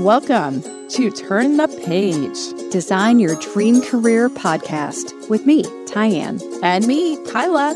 Welcome 0.00 0.62
to 0.90 1.10
Turn 1.10 1.56
the 1.56 1.68
Page, 1.86 2.70
Design 2.70 3.18
Your 3.18 3.34
Dream 3.36 3.80
Career 3.80 4.28
podcast 4.28 5.30
with 5.30 5.46
me, 5.46 5.62
TyAnn. 5.86 6.42
and 6.62 6.86
me, 6.86 7.16
Kyla. 7.24 7.72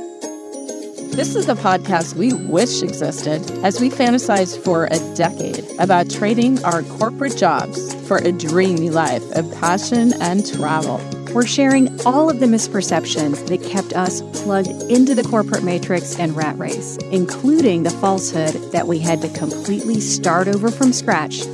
This 1.17 1.35
is 1.35 1.47
the 1.47 1.55
podcast 1.55 2.17
we 2.17 2.35
wish 2.35 2.83
existed 2.83 3.51
as 3.65 3.81
we 3.81 3.89
fantasized 3.89 4.63
for 4.63 4.85
a 4.91 4.99
decade 5.17 5.65
about 5.79 6.11
trading 6.11 6.63
our 6.63 6.83
corporate 6.83 7.39
jobs 7.39 7.95
for 8.07 8.19
a 8.19 8.33
dreamy 8.33 8.91
life 8.91 9.25
of 9.35 9.51
passion 9.55 10.13
and 10.21 10.47
travel. 10.47 11.01
We're 11.33 11.47
sharing 11.47 11.89
all 12.03 12.29
of 12.29 12.39
the 12.39 12.47
misperceptions 12.47 13.47
that 13.49 13.63
kept 13.63 13.95
us 13.95 14.21
plugged 14.43 14.69
into 14.91 15.15
the 15.15 15.23
corporate 15.23 15.65
matrix 15.65 16.19
and 16.19 16.37
rat 16.37 16.59
race, 16.59 16.99
including 17.13 17.85
the 17.85 17.91
falsehood 17.91 18.73
that 18.73 18.87
we 18.87 18.99
had 18.99 19.23
to 19.23 19.29
completely 19.31 20.01
start 20.01 20.49
over 20.49 20.71
from 20.71 20.93
scratch 20.93 21.47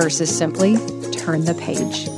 versus 0.00 0.34
simply 0.34 0.76
turn 1.12 1.44
the 1.44 1.52
page. 1.52 2.08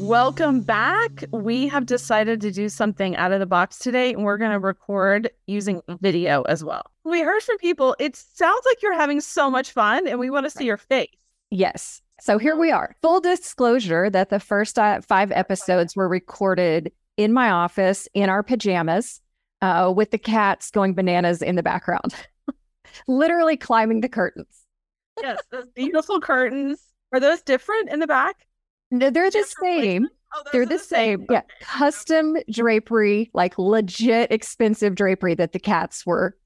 Welcome 0.00 0.62
back. 0.62 1.24
We 1.30 1.68
have 1.68 1.84
decided 1.84 2.40
to 2.40 2.50
do 2.50 2.70
something 2.70 3.16
out 3.16 3.32
of 3.32 3.40
the 3.40 3.44
box 3.44 3.78
today, 3.78 4.14
and 4.14 4.24
we're 4.24 4.38
going 4.38 4.52
to 4.52 4.58
record 4.58 5.28
using 5.46 5.82
video 6.00 6.40
as 6.44 6.64
well. 6.64 6.90
We 7.04 7.20
heard 7.20 7.42
from 7.42 7.58
people, 7.58 7.94
it 7.98 8.16
sounds 8.16 8.62
like 8.64 8.80
you're 8.82 8.94
having 8.94 9.20
so 9.20 9.50
much 9.50 9.72
fun, 9.72 10.08
and 10.08 10.18
we 10.18 10.30
want 10.30 10.46
to 10.46 10.50
see 10.50 10.64
your 10.64 10.78
face. 10.78 11.10
Yes. 11.50 12.00
So 12.18 12.38
here 12.38 12.56
we 12.56 12.70
are. 12.70 12.96
Full 13.02 13.20
disclosure 13.20 14.08
that 14.08 14.30
the 14.30 14.40
first 14.40 14.78
uh, 14.78 15.02
five 15.02 15.30
episodes 15.32 15.94
were 15.94 16.08
recorded 16.08 16.90
in 17.18 17.34
my 17.34 17.50
office 17.50 18.08
in 18.14 18.30
our 18.30 18.42
pajamas 18.42 19.20
uh, 19.60 19.92
with 19.94 20.12
the 20.12 20.18
cats 20.18 20.70
going 20.70 20.94
bananas 20.94 21.42
in 21.42 21.56
the 21.56 21.62
background, 21.62 22.14
literally 23.06 23.58
climbing 23.58 24.00
the 24.00 24.08
curtains. 24.08 24.57
Yes, 25.22 25.42
those 25.50 25.68
beautiful 25.74 26.20
curtains. 26.20 26.80
Are 27.12 27.20
those 27.20 27.42
different 27.42 27.90
in 27.90 28.00
the 28.00 28.06
back? 28.06 28.46
No, 28.90 29.10
they're 29.10 29.30
the 29.30 29.38
Different 29.38 29.82
same. 29.82 30.08
Oh, 30.34 30.42
They're 30.52 30.62
are 30.62 30.66
the 30.66 30.78
same. 30.78 31.26
Yeah. 31.30 31.38
Okay. 31.38 31.46
Custom 31.60 32.36
drapery, 32.50 33.30
like 33.32 33.58
legit 33.58 34.30
expensive 34.30 34.94
drapery 34.94 35.34
that 35.34 35.52
the 35.52 35.58
cats 35.58 36.04
were 36.04 36.36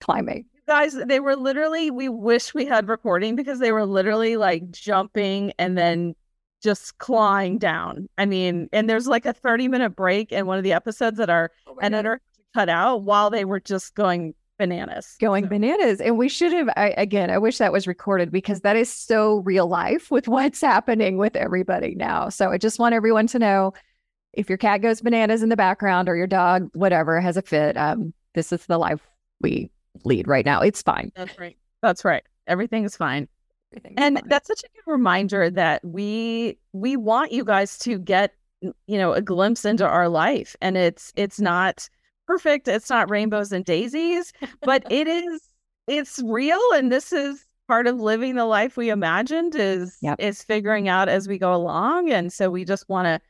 climbing. 0.00 0.46
Guys, 0.66 0.94
they 0.94 1.18
were 1.20 1.36
literally, 1.36 1.90
we 1.90 2.08
wish 2.08 2.54
we 2.54 2.66
had 2.66 2.88
recording 2.88 3.34
because 3.34 3.58
they 3.58 3.72
were 3.72 3.86
literally 3.86 4.36
like 4.36 4.70
jumping 4.70 5.52
and 5.58 5.76
then 5.76 6.14
just 6.62 6.98
clawing 6.98 7.58
down. 7.58 8.08
I 8.16 8.26
mean, 8.26 8.68
and 8.72 8.88
there's 8.88 9.06
like 9.06 9.26
a 9.26 9.32
30 9.32 9.68
minute 9.68 9.96
break 9.96 10.30
in 10.30 10.46
one 10.46 10.58
of 10.58 10.64
the 10.64 10.72
episodes 10.72 11.18
that 11.18 11.30
our 11.30 11.50
oh 11.66 11.76
editor 11.80 12.20
cut 12.54 12.68
out 12.68 13.02
while 13.02 13.30
they 13.30 13.44
were 13.44 13.60
just 13.60 13.94
going 13.94 14.34
bananas. 14.62 15.16
going 15.20 15.44
So- 15.44 15.50
bananas. 15.50 16.00
And 16.00 16.16
we 16.16 16.28
should 16.28 16.52
have, 16.52 16.68
I, 16.76 16.94
again, 16.96 17.30
I 17.30 17.38
wish 17.38 17.58
that 17.58 17.72
was 17.72 17.86
recorded 17.86 18.30
because 18.30 18.60
that 18.60 18.76
is 18.76 18.92
so 18.92 19.38
real 19.38 19.66
life 19.66 20.10
with 20.10 20.28
what's 20.28 20.60
happening 20.60 21.16
with 21.16 21.34
everybody 21.36 21.94
now. 21.94 22.28
So 22.28 22.50
I 22.50 22.58
just 22.58 22.78
want 22.78 22.94
everyone 22.94 23.26
to 23.28 23.38
know 23.38 23.72
if 24.32 24.48
your 24.48 24.58
cat 24.58 24.80
goes 24.80 25.00
bananas 25.00 25.42
in 25.42 25.48
the 25.48 25.56
background 25.56 26.08
or 26.08 26.16
your 26.16 26.26
dog, 26.26 26.70
whatever, 26.74 27.20
has 27.20 27.36
a 27.36 27.42
fit, 27.42 27.76
um, 27.76 28.14
this 28.34 28.52
is 28.52 28.64
the 28.66 28.78
life 28.78 29.00
we 29.40 29.70
lead 30.04 30.26
right 30.28 30.46
now. 30.46 30.60
It's 30.60 30.82
fine. 30.82 31.12
That's 31.14 31.38
right. 31.38 31.56
That's 31.82 32.04
right. 32.04 32.22
Everything 32.46 32.84
is 32.84 32.96
fine. 32.96 33.28
Everything's 33.72 33.94
and 33.98 34.18
fine. 34.18 34.28
that's 34.28 34.48
such 34.48 34.62
a 34.62 34.68
good 34.68 34.90
reminder 34.90 35.50
that 35.50 35.84
we 35.84 36.58
we 36.72 36.96
want 36.96 37.32
you 37.32 37.44
guys 37.44 37.78
to 37.78 37.98
get 37.98 38.34
you 38.60 38.98
know 38.98 39.12
a 39.12 39.20
glimpse 39.20 39.64
into 39.64 39.86
our 39.86 40.08
life 40.08 40.54
and 40.60 40.76
it's 40.76 41.12
it's 41.16 41.40
not 41.40 41.88
perfect 42.26 42.68
it's 42.68 42.90
not 42.90 43.10
rainbows 43.10 43.52
and 43.52 43.64
daisies 43.64 44.32
but 44.62 44.84
it 44.90 45.06
is 45.06 45.40
it's 45.86 46.20
real 46.24 46.60
and 46.74 46.90
this 46.92 47.12
is 47.12 47.44
part 47.68 47.86
of 47.86 48.00
living 48.00 48.34
the 48.34 48.44
life 48.44 48.76
we 48.76 48.90
imagined 48.90 49.54
is 49.54 49.96
Yep. 50.02 50.20
is 50.20 50.42
figuring 50.42 50.88
out 50.88 51.08
as 51.08 51.28
we 51.28 51.38
go 51.38 51.54
along 51.54 52.10
and 52.10 52.32
so 52.32 52.50
we 52.50 52.64
just 52.64 52.88
want 52.88 53.06
to 53.06 53.20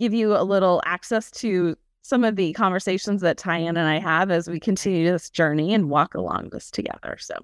give 0.00 0.12
you 0.14 0.36
a 0.36 0.42
little 0.44 0.82
access 0.84 1.30
to 1.32 1.76
some 2.02 2.22
of 2.24 2.36
the 2.36 2.52
conversations 2.52 3.20
that 3.22 3.36
TyAnn 3.38 3.70
and 3.70 3.78
I 3.80 3.98
have 3.98 4.30
as 4.30 4.48
we 4.48 4.60
continue 4.60 5.10
this 5.10 5.28
journey 5.30 5.74
and 5.74 5.90
walk 5.90 6.14
along 6.14 6.50
this 6.52 6.70
together 6.70 7.16
so 7.18 7.34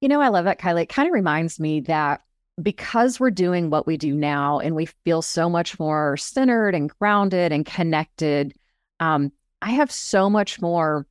You 0.00 0.08
know, 0.08 0.20
I 0.20 0.28
love 0.28 0.44
that, 0.44 0.58
Kylie. 0.60 0.82
It 0.82 0.88
kind 0.88 1.08
of 1.08 1.12
reminds 1.14 1.58
me 1.60 1.80
that 1.82 2.20
because 2.60 3.18
we're 3.18 3.30
doing 3.30 3.70
what 3.70 3.86
we 3.86 3.96
do 3.96 4.14
now 4.14 4.58
and 4.58 4.74
we 4.74 4.86
feel 5.04 5.22
so 5.22 5.48
much 5.48 5.78
more 5.78 6.16
centered 6.18 6.74
and 6.74 6.90
grounded 7.00 7.52
and 7.52 7.64
connected, 7.64 8.54
um, 8.98 9.32
I 9.62 9.70
have 9.72 9.90
so 9.92 10.30
much 10.30 10.60
more, 10.60 11.06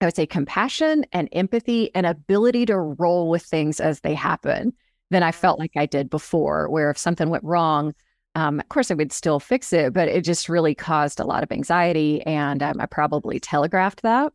I 0.00 0.06
would 0.06 0.16
say, 0.16 0.26
compassion 0.26 1.04
and 1.12 1.28
empathy 1.32 1.94
and 1.94 2.06
ability 2.06 2.66
to 2.66 2.78
roll 2.78 3.30
with 3.30 3.42
things 3.42 3.80
as 3.80 4.00
they 4.00 4.14
happen 4.14 4.74
than 5.10 5.22
I 5.22 5.32
felt 5.32 5.58
like 5.58 5.72
I 5.76 5.86
did 5.86 6.10
before, 6.10 6.68
where 6.70 6.90
if 6.90 6.98
something 6.98 7.30
went 7.30 7.44
wrong, 7.44 7.94
um, 8.34 8.60
of 8.60 8.68
course, 8.68 8.90
I 8.90 8.94
would 8.94 9.12
still 9.12 9.40
fix 9.40 9.72
it, 9.72 9.92
but 9.92 10.08
it 10.08 10.24
just 10.24 10.48
really 10.48 10.74
caused 10.74 11.20
a 11.20 11.24
lot 11.26 11.42
of 11.42 11.52
anxiety. 11.52 12.22
And 12.22 12.62
um, 12.62 12.80
I 12.80 12.86
probably 12.86 13.38
telegraphed 13.40 14.02
that. 14.02 14.32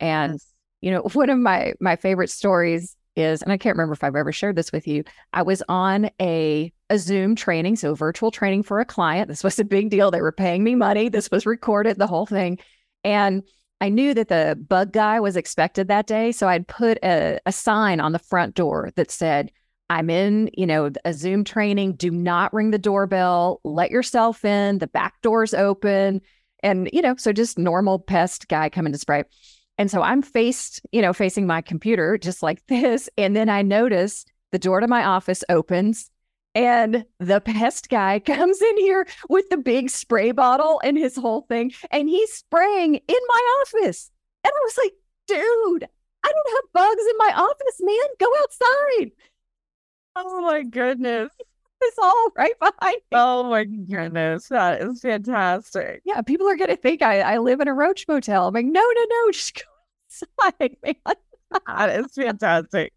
And 0.00 0.34
Yes. 0.34 0.54
you 0.80 0.90
know, 0.90 1.02
one 1.14 1.30
of 1.30 1.38
my 1.38 1.74
my 1.80 1.96
favorite 1.96 2.30
stories 2.30 2.96
is, 3.18 3.42
and 3.42 3.52
I 3.52 3.58
can't 3.58 3.76
remember 3.76 3.92
if 3.92 4.04
I've 4.04 4.16
ever 4.16 4.32
shared 4.32 4.56
this 4.56 4.72
with 4.72 4.86
you. 4.86 5.04
I 5.32 5.42
was 5.42 5.62
on 5.68 6.10
a 6.20 6.72
a 6.90 6.98
Zoom 6.98 7.34
training, 7.36 7.76
so 7.76 7.94
virtual 7.94 8.30
training 8.30 8.62
for 8.62 8.80
a 8.80 8.84
client. 8.84 9.28
This 9.28 9.44
was 9.44 9.58
a 9.58 9.64
big 9.64 9.90
deal. 9.90 10.10
They 10.10 10.22
were 10.22 10.32
paying 10.32 10.64
me 10.64 10.74
money. 10.74 11.08
This 11.08 11.30
was 11.30 11.44
recorded, 11.44 11.98
the 11.98 12.06
whole 12.06 12.26
thing, 12.26 12.58
and 13.04 13.42
I 13.80 13.88
knew 13.88 14.14
that 14.14 14.28
the 14.28 14.58
bug 14.68 14.92
guy 14.92 15.20
was 15.20 15.36
expected 15.36 15.88
that 15.88 16.06
day, 16.06 16.32
so 16.32 16.48
I'd 16.48 16.66
put 16.66 16.98
a, 17.04 17.38
a 17.46 17.52
sign 17.52 18.00
on 18.00 18.12
the 18.12 18.18
front 18.18 18.54
door 18.54 18.90
that 18.96 19.10
said. 19.10 19.50
I'm 19.90 20.10
in, 20.10 20.50
you 20.52 20.66
know, 20.66 20.90
a 21.06 21.14
Zoom 21.14 21.44
training. 21.44 21.94
Do 21.94 22.10
not 22.10 22.52
ring 22.52 22.72
the 22.72 22.78
doorbell. 22.78 23.62
Let 23.64 23.90
yourself 23.90 24.44
in. 24.44 24.80
The 24.80 24.86
back 24.86 25.14
door's 25.22 25.54
open. 25.54 26.20
And, 26.62 26.90
you 26.92 27.00
know, 27.00 27.16
so 27.16 27.32
just 27.32 27.58
normal 27.58 27.98
pest 27.98 28.48
guy 28.48 28.68
coming 28.68 28.92
to 28.92 28.98
spray. 28.98 29.22
And 29.78 29.90
so 29.90 30.02
I'm 30.02 30.22
faced, 30.22 30.80
you 30.92 31.00
know, 31.00 31.12
facing 31.12 31.46
my 31.46 31.62
computer 31.62 32.18
just 32.18 32.42
like 32.42 32.64
this. 32.68 33.08
And 33.16 33.34
then 33.34 33.48
I 33.48 33.62
notice 33.62 34.24
the 34.52 34.58
door 34.58 34.80
to 34.80 34.88
my 34.88 35.04
office 35.04 35.44
opens 35.48 36.10
and 36.54 37.04
the 37.20 37.40
pest 37.44 37.88
guy 37.88 38.18
comes 38.26 38.60
in 38.60 38.76
here 38.78 39.06
with 39.28 39.48
the 39.48 39.56
big 39.56 39.90
spray 39.90 40.32
bottle 40.32 40.80
and 40.84 40.98
his 40.98 41.16
whole 41.16 41.42
thing. 41.42 41.72
And 41.90 42.08
he's 42.08 42.32
spraying 42.32 42.96
in 42.96 43.18
my 43.28 43.62
office. 43.62 44.10
And 44.44 44.52
I 44.54 44.60
was 44.64 44.78
like, 44.78 44.92
dude, 45.26 45.88
I 46.24 46.32
don't 46.32 46.56
have 46.56 46.72
bugs 46.72 47.04
in 47.08 47.16
my 47.18 47.32
office, 47.36 47.80
man. 47.80 48.08
Go 48.18 48.26
outside. 48.40 49.10
oh 50.16 50.40
my 50.42 50.62
goodness 50.64 51.30
It's 51.80 51.98
all 51.98 52.28
right 52.36 52.58
behind 52.58 52.96
me. 52.96 53.02
Oh 53.12 53.44
my 53.44 53.64
goodness, 53.64 54.48
that 54.48 54.82
is 54.82 55.00
fantastic. 55.00 56.02
Yeah, 56.04 56.22
people 56.22 56.48
are 56.48 56.56
going 56.56 56.70
to 56.70 56.76
think 56.76 57.02
I, 57.02 57.20
I 57.20 57.38
live 57.38 57.60
in 57.60 57.68
a 57.68 57.74
roach 57.74 58.06
motel. 58.08 58.48
I'm 58.48 58.54
like, 58.54 58.66
no, 58.66 58.80
no, 58.80 59.06
no, 59.08 59.30
just 59.30 59.54
go 59.54 60.36
outside, 60.40 60.76
man. 60.82 61.16
That 61.66 62.00
is 62.00 62.12
fantastic. 62.14 62.92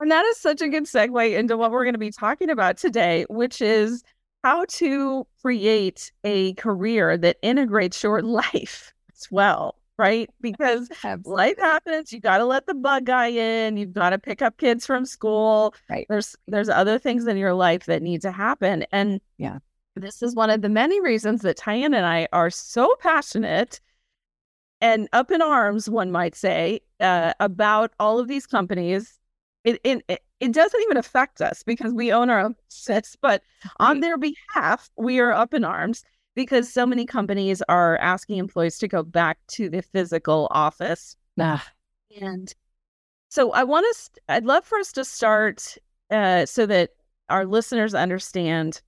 And 0.00 0.10
that 0.10 0.24
is 0.26 0.36
such 0.38 0.62
a 0.62 0.68
good 0.68 0.84
segue 0.84 1.36
into 1.36 1.56
what 1.56 1.70
we're 1.70 1.84
going 1.84 1.94
to 1.94 1.98
be 1.98 2.12
talking 2.12 2.50
about 2.50 2.76
today, 2.78 3.26
which 3.28 3.60
is 3.60 4.02
how 4.44 4.64
to 4.66 5.26
create 5.42 6.12
a 6.24 6.54
career 6.54 7.16
that 7.18 7.38
integrates 7.42 8.02
your 8.02 8.22
life 8.22 8.94
as 9.14 9.28
well, 9.30 9.76
right? 9.98 10.30
Because 10.40 10.88
life 11.24 11.58
happens, 11.58 12.12
you 12.12 12.20
got 12.20 12.38
to 12.38 12.44
let 12.44 12.66
the 12.66 12.74
bug 12.74 13.04
guy 13.04 13.28
in, 13.28 13.76
you've 13.76 13.92
got 13.92 14.10
to 14.10 14.18
pick 14.18 14.40
up 14.40 14.56
kids 14.58 14.86
from 14.86 15.04
school. 15.04 15.74
Right. 15.90 16.06
There's 16.08 16.36
there's 16.46 16.68
other 16.68 16.98
things 16.98 17.26
in 17.26 17.36
your 17.36 17.54
life 17.54 17.86
that 17.86 18.02
need 18.02 18.22
to 18.22 18.30
happen. 18.32 18.86
And 18.92 19.20
Yeah. 19.36 19.58
this 19.96 20.22
is 20.22 20.34
one 20.34 20.50
of 20.50 20.62
the 20.62 20.68
many 20.68 21.00
reasons 21.00 21.42
that 21.42 21.58
Tyann 21.58 21.86
and 21.86 22.06
I 22.06 22.28
are 22.32 22.50
so 22.50 22.94
passionate 23.00 23.80
and 24.80 25.08
up 25.12 25.30
in 25.30 25.42
arms, 25.42 25.90
one 25.90 26.12
might 26.12 26.34
say, 26.36 26.80
uh, 27.00 27.32
about 27.40 27.92
all 27.98 28.18
of 28.18 28.28
these 28.28 28.46
companies. 28.46 29.18
It, 29.64 29.80
it 29.82 30.04
it 30.08 30.22
it 30.40 30.52
doesn't 30.52 30.80
even 30.82 30.96
affect 30.96 31.40
us 31.40 31.64
because 31.64 31.92
we 31.92 32.12
own 32.12 32.30
our 32.30 32.38
own 32.40 32.54
business, 32.68 33.16
but 33.20 33.42
on 33.80 34.00
their 34.00 34.16
behalf, 34.16 34.88
we 34.96 35.18
are 35.18 35.32
up 35.32 35.52
in 35.52 35.64
arms 35.64 36.04
because 36.38 36.72
so 36.72 36.86
many 36.86 37.04
companies 37.04 37.60
are 37.68 37.96
asking 37.96 38.38
employees 38.38 38.78
to 38.78 38.86
go 38.86 39.02
back 39.02 39.38
to 39.48 39.68
the 39.68 39.82
physical 39.82 40.46
office. 40.52 41.16
Nah, 41.36 41.58
And 42.20 42.54
so 43.28 43.50
I 43.50 43.64
want 43.64 43.86
us, 43.86 44.08
I'd 44.28 44.44
love 44.44 44.64
for 44.64 44.78
us 44.78 44.92
to 44.92 45.04
start 45.04 45.76
uh, 46.12 46.46
so 46.46 46.64
that 46.66 46.90
our 47.28 47.44
listeners 47.44 47.92
understand 47.92 48.80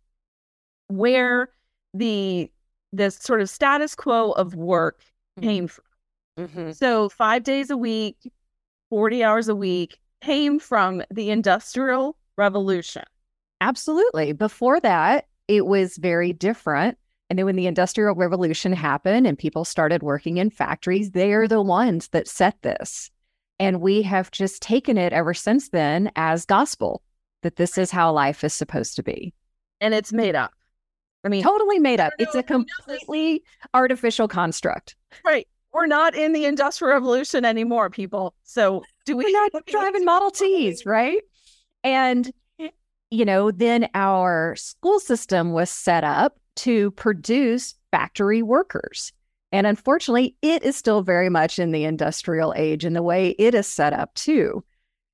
where 0.86 1.48
the 1.92 2.52
the 2.92 3.10
sort 3.10 3.40
of 3.40 3.50
status 3.50 3.96
quo 3.96 4.30
of 4.30 4.54
work 4.54 5.02
came 5.40 5.66
from. 5.66 5.84
Mm-hmm. 6.38 6.70
So 6.70 7.08
five 7.08 7.42
days 7.42 7.68
a 7.70 7.76
week, 7.76 8.30
40 8.90 9.24
hours 9.24 9.48
a 9.48 9.56
week 9.56 9.98
came 10.22 10.60
from 10.60 11.02
the 11.10 11.30
Industrial 11.30 12.16
Revolution. 12.36 13.02
absolutely. 13.60 14.34
Before 14.34 14.78
that, 14.80 15.26
it 15.48 15.66
was 15.66 15.96
very 15.96 16.32
different. 16.32 16.96
And 17.30 17.38
then 17.38 17.46
when 17.46 17.54
the 17.54 17.68
Industrial 17.68 18.12
Revolution 18.12 18.72
happened 18.72 19.24
and 19.24 19.38
people 19.38 19.64
started 19.64 20.02
working 20.02 20.38
in 20.38 20.50
factories, 20.50 21.12
they're 21.12 21.46
the 21.46 21.62
ones 21.62 22.08
that 22.08 22.26
set 22.26 22.60
this. 22.62 23.08
And 23.60 23.80
we 23.80 24.02
have 24.02 24.32
just 24.32 24.60
taken 24.60 24.98
it 24.98 25.12
ever 25.12 25.32
since 25.32 25.68
then 25.68 26.10
as 26.16 26.44
gospel. 26.44 27.02
that 27.42 27.56
this 27.56 27.78
is 27.78 27.90
how 27.90 28.12
life 28.12 28.44
is 28.44 28.52
supposed 28.52 28.96
to 28.96 29.02
be. 29.02 29.32
And 29.80 29.94
it's 29.94 30.12
made 30.12 30.34
up. 30.34 30.52
I 31.24 31.28
mean, 31.28 31.42
totally 31.42 31.78
made 31.78 32.00
up. 32.00 32.12
It's 32.18 32.34
a 32.34 32.42
completely 32.42 33.42
artificial 33.72 34.28
construct. 34.28 34.96
Right. 35.24 35.46
We're 35.72 35.86
not 35.86 36.14
in 36.14 36.32
the 36.32 36.46
industrial 36.46 36.92
revolution 36.92 37.44
anymore, 37.44 37.90
people. 37.90 38.34
So 38.42 38.82
do 39.06 39.16
we 39.16 39.24
We're 39.24 39.48
not 39.52 39.66
driving 39.66 40.04
Model 40.04 40.30
Ts, 40.30 40.84
right? 40.84 41.22
And 41.84 42.30
you 43.10 43.24
know, 43.24 43.50
then 43.50 43.88
our 43.94 44.56
school 44.56 44.98
system 45.00 45.52
was 45.52 45.70
set 45.70 46.04
up 46.04 46.39
to 46.56 46.90
produce 46.92 47.74
factory 47.90 48.42
workers. 48.42 49.12
And 49.52 49.66
unfortunately, 49.66 50.36
it 50.42 50.62
is 50.62 50.76
still 50.76 51.02
very 51.02 51.28
much 51.28 51.58
in 51.58 51.72
the 51.72 51.84
industrial 51.84 52.54
age 52.56 52.84
in 52.84 52.92
the 52.92 53.02
way 53.02 53.30
it 53.30 53.54
is 53.54 53.66
set 53.66 53.92
up 53.92 54.14
too. 54.14 54.64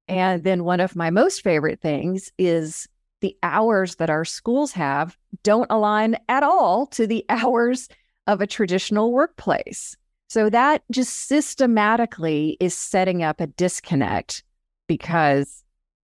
And 0.08 0.44
then 0.44 0.64
one 0.64 0.80
of 0.80 0.94
my 0.94 1.10
most 1.10 1.42
favorite 1.42 1.80
things 1.80 2.30
is 2.38 2.86
the 3.20 3.36
hours 3.42 3.96
that 3.96 4.10
our 4.10 4.24
schools 4.24 4.72
have 4.72 5.16
don't 5.42 5.70
align 5.70 6.16
at 6.28 6.42
all 6.42 6.86
to 6.88 7.06
the 7.06 7.24
hours 7.28 7.88
of 8.26 8.40
a 8.40 8.46
traditional 8.46 9.12
workplace. 9.12 9.96
So 10.28 10.50
that 10.50 10.82
just 10.90 11.14
systematically 11.28 12.56
is 12.60 12.74
setting 12.74 13.22
up 13.22 13.40
a 13.40 13.46
disconnect 13.46 14.42
because 14.88 15.62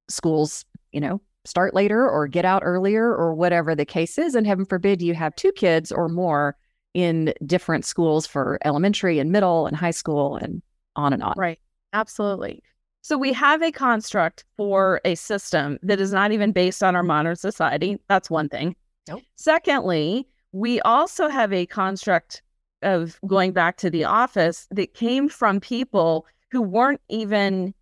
schools, 0.08 0.64
you 0.92 1.00
know, 1.00 1.20
start 1.44 1.74
later 1.74 2.08
or 2.08 2.26
get 2.28 2.44
out 2.44 2.62
earlier 2.64 3.14
or 3.14 3.34
whatever 3.34 3.74
the 3.74 3.84
case 3.84 4.18
is. 4.18 4.34
And 4.34 4.46
heaven 4.46 4.64
forbid 4.64 5.02
you 5.02 5.14
have 5.14 5.34
two 5.36 5.52
kids 5.52 5.90
or 5.90 6.08
more 6.08 6.56
in 6.94 7.32
different 7.46 7.84
schools 7.84 8.26
for 8.26 8.58
elementary 8.64 9.18
and 9.18 9.32
middle 9.32 9.66
and 9.66 9.76
high 9.76 9.92
school 9.92 10.36
and 10.36 10.62
on 10.96 11.12
and 11.12 11.22
on. 11.22 11.34
Right. 11.36 11.58
Absolutely. 11.92 12.62
So 13.02 13.18
we 13.18 13.32
have 13.32 13.62
a 13.62 13.72
construct 13.72 14.44
for 14.56 15.00
a 15.04 15.16
system 15.16 15.78
that 15.82 16.00
is 16.00 16.12
not 16.12 16.30
even 16.30 16.52
based 16.52 16.82
on 16.82 16.94
our 16.94 17.02
modern 17.02 17.36
society. 17.36 17.98
That's 18.08 18.30
one 18.30 18.48
thing. 18.48 18.76
Nope. 19.08 19.22
Secondly, 19.34 20.28
we 20.52 20.80
also 20.82 21.28
have 21.28 21.52
a 21.52 21.66
construct 21.66 22.42
of 22.82 23.18
going 23.26 23.52
back 23.52 23.76
to 23.78 23.90
the 23.90 24.04
office 24.04 24.68
that 24.70 24.94
came 24.94 25.28
from 25.28 25.60
people 25.60 26.26
who 26.52 26.62
weren't 26.62 27.00
even 27.08 27.74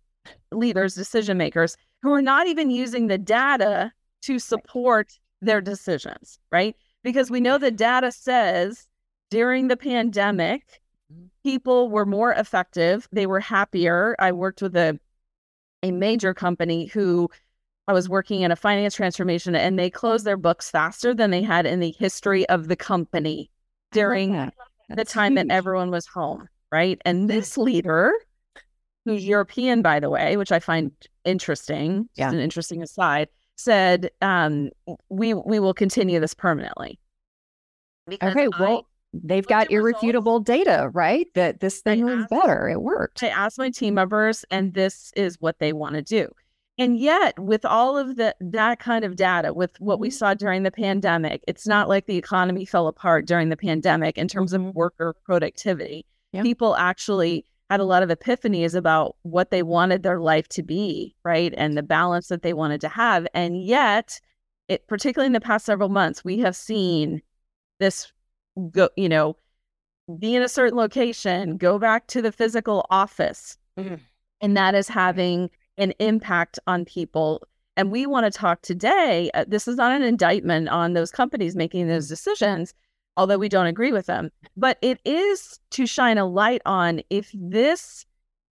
leaders, 0.51 0.95
decision 0.95 1.37
makers, 1.37 1.77
who 2.01 2.11
are 2.13 2.21
not 2.21 2.47
even 2.47 2.69
using 2.69 3.07
the 3.07 3.17
data 3.17 3.91
to 4.23 4.39
support 4.39 5.19
their 5.41 5.61
decisions, 5.61 6.39
right? 6.51 6.75
Because 7.03 7.31
we 7.31 7.41
know 7.41 7.57
the 7.57 7.71
data 7.71 8.11
says 8.11 8.87
during 9.29 9.67
the 9.67 9.77
pandemic, 9.77 10.81
mm-hmm. 11.11 11.25
people 11.43 11.89
were 11.89 12.05
more 12.05 12.33
effective, 12.33 13.07
they 13.11 13.25
were 13.25 13.39
happier. 13.39 14.15
I 14.19 14.31
worked 14.31 14.61
with 14.61 14.75
a 14.75 14.99
a 15.83 15.91
major 15.91 16.33
company 16.33 16.85
who 16.85 17.27
I 17.87 17.93
was 17.93 18.07
working 18.07 18.41
in 18.41 18.51
a 18.51 18.55
finance 18.55 18.95
transformation 18.95 19.55
and 19.55 19.77
they 19.77 19.89
closed 19.89 20.25
their 20.25 20.37
books 20.37 20.69
faster 20.69 21.13
than 21.13 21.31
they 21.31 21.41
had 21.41 21.65
in 21.65 21.79
the 21.79 21.95
history 21.97 22.47
of 22.49 22.67
the 22.67 22.75
company 22.75 23.49
during 23.91 24.51
the 24.89 25.05
time 25.05 25.33
huge. 25.33 25.47
that 25.47 25.53
everyone 25.53 25.91
was 25.91 26.05
home, 26.05 26.47
right? 26.71 27.01
And 27.03 27.29
this 27.29 27.57
leader 27.57 28.13
who's 29.05 29.25
European, 29.25 29.81
by 29.81 29.99
the 29.99 30.09
way, 30.09 30.37
which 30.37 30.51
I 30.51 30.59
find 30.59 30.91
interesting, 31.25 32.09
yeah. 32.15 32.29
an 32.29 32.39
interesting 32.39 32.81
aside, 32.81 33.29
said, 33.55 34.11
um, 34.21 34.69
"We 35.09 35.33
we 35.33 35.59
will 35.59 35.73
continue 35.73 36.19
this 36.19 36.33
permanently." 36.33 36.99
Because 38.07 38.31
okay, 38.31 38.47
well, 38.59 38.87
they've 39.13 39.45
got 39.45 39.71
irrefutable 39.71 40.39
results. 40.39 40.47
data, 40.47 40.89
right? 40.93 41.27
That 41.35 41.59
this 41.59 41.81
thing 41.81 42.05
was 42.05 42.25
better. 42.29 42.69
It 42.69 42.81
worked. 42.81 43.23
I 43.23 43.27
asked 43.27 43.57
my 43.57 43.69
team 43.69 43.93
members, 43.93 44.45
and 44.51 44.73
this 44.73 45.11
is 45.15 45.37
what 45.39 45.59
they 45.59 45.73
want 45.73 45.95
to 45.95 46.01
do. 46.01 46.27
And 46.77 46.97
yet, 46.97 47.37
with 47.37 47.63
all 47.65 47.97
of 47.97 48.15
the 48.15 48.35
that 48.39 48.79
kind 48.79 49.05
of 49.05 49.15
data, 49.15 49.53
with 49.53 49.79
what 49.79 49.99
we 49.99 50.07
mm-hmm. 50.07 50.13
saw 50.13 50.33
during 50.33 50.63
the 50.63 50.71
pandemic, 50.71 51.43
it's 51.47 51.67
not 51.67 51.89
like 51.89 52.05
the 52.07 52.17
economy 52.17 52.65
fell 52.65 52.87
apart 52.87 53.27
during 53.27 53.49
the 53.49 53.57
pandemic 53.57 54.17
in 54.17 54.27
terms 54.27 54.53
of 54.53 54.61
mm-hmm. 54.61 54.71
worker 54.71 55.15
productivity. 55.23 56.05
Yeah. 56.31 56.43
People 56.43 56.75
actually 56.77 57.45
had 57.71 57.79
a 57.79 57.85
lot 57.85 58.03
of 58.03 58.09
epiphanies 58.09 58.75
about 58.75 59.15
what 59.21 59.49
they 59.49 59.63
wanted 59.63 60.03
their 60.03 60.19
life 60.19 60.45
to 60.49 60.61
be, 60.61 61.15
right? 61.23 61.53
And 61.55 61.77
the 61.77 61.83
balance 61.83 62.27
that 62.27 62.41
they 62.41 62.51
wanted 62.51 62.81
to 62.81 62.89
have. 62.89 63.25
And 63.33 63.63
yet, 63.63 64.19
it 64.67 64.85
particularly 64.87 65.27
in 65.27 65.33
the 65.33 65.39
past 65.39 65.65
several 65.65 65.87
months, 65.87 66.21
we 66.21 66.39
have 66.39 66.53
seen 66.53 67.21
this 67.79 68.11
go, 68.71 68.89
you 68.97 69.07
know, 69.07 69.37
be 70.19 70.35
in 70.35 70.43
a 70.43 70.49
certain 70.49 70.77
location, 70.77 71.55
go 71.55 71.79
back 71.79 72.07
to 72.07 72.21
the 72.21 72.33
physical 72.33 72.85
office. 72.89 73.57
Mm-hmm. 73.79 73.95
And 74.41 74.57
that 74.57 74.75
is 74.75 74.89
having 74.89 75.49
an 75.77 75.93
impact 75.99 76.59
on 76.67 76.83
people. 76.83 77.41
And 77.77 77.89
we 77.89 78.05
want 78.05 78.25
to 78.25 78.37
talk 78.37 78.63
today. 78.63 79.31
Uh, 79.33 79.45
this 79.47 79.65
is 79.69 79.77
not 79.77 79.93
an 79.93 80.03
indictment 80.03 80.67
on 80.67 80.91
those 80.91 81.09
companies 81.09 81.55
making 81.55 81.87
those 81.87 82.09
decisions 82.09 82.73
although 83.17 83.37
we 83.37 83.49
don't 83.49 83.67
agree 83.67 83.91
with 83.91 84.05
them. 84.05 84.29
But 84.55 84.77
it 84.81 84.99
is 85.05 85.59
to 85.71 85.85
shine 85.85 86.17
a 86.17 86.25
light 86.25 86.61
on 86.65 87.01
if 87.09 87.31
this 87.33 88.05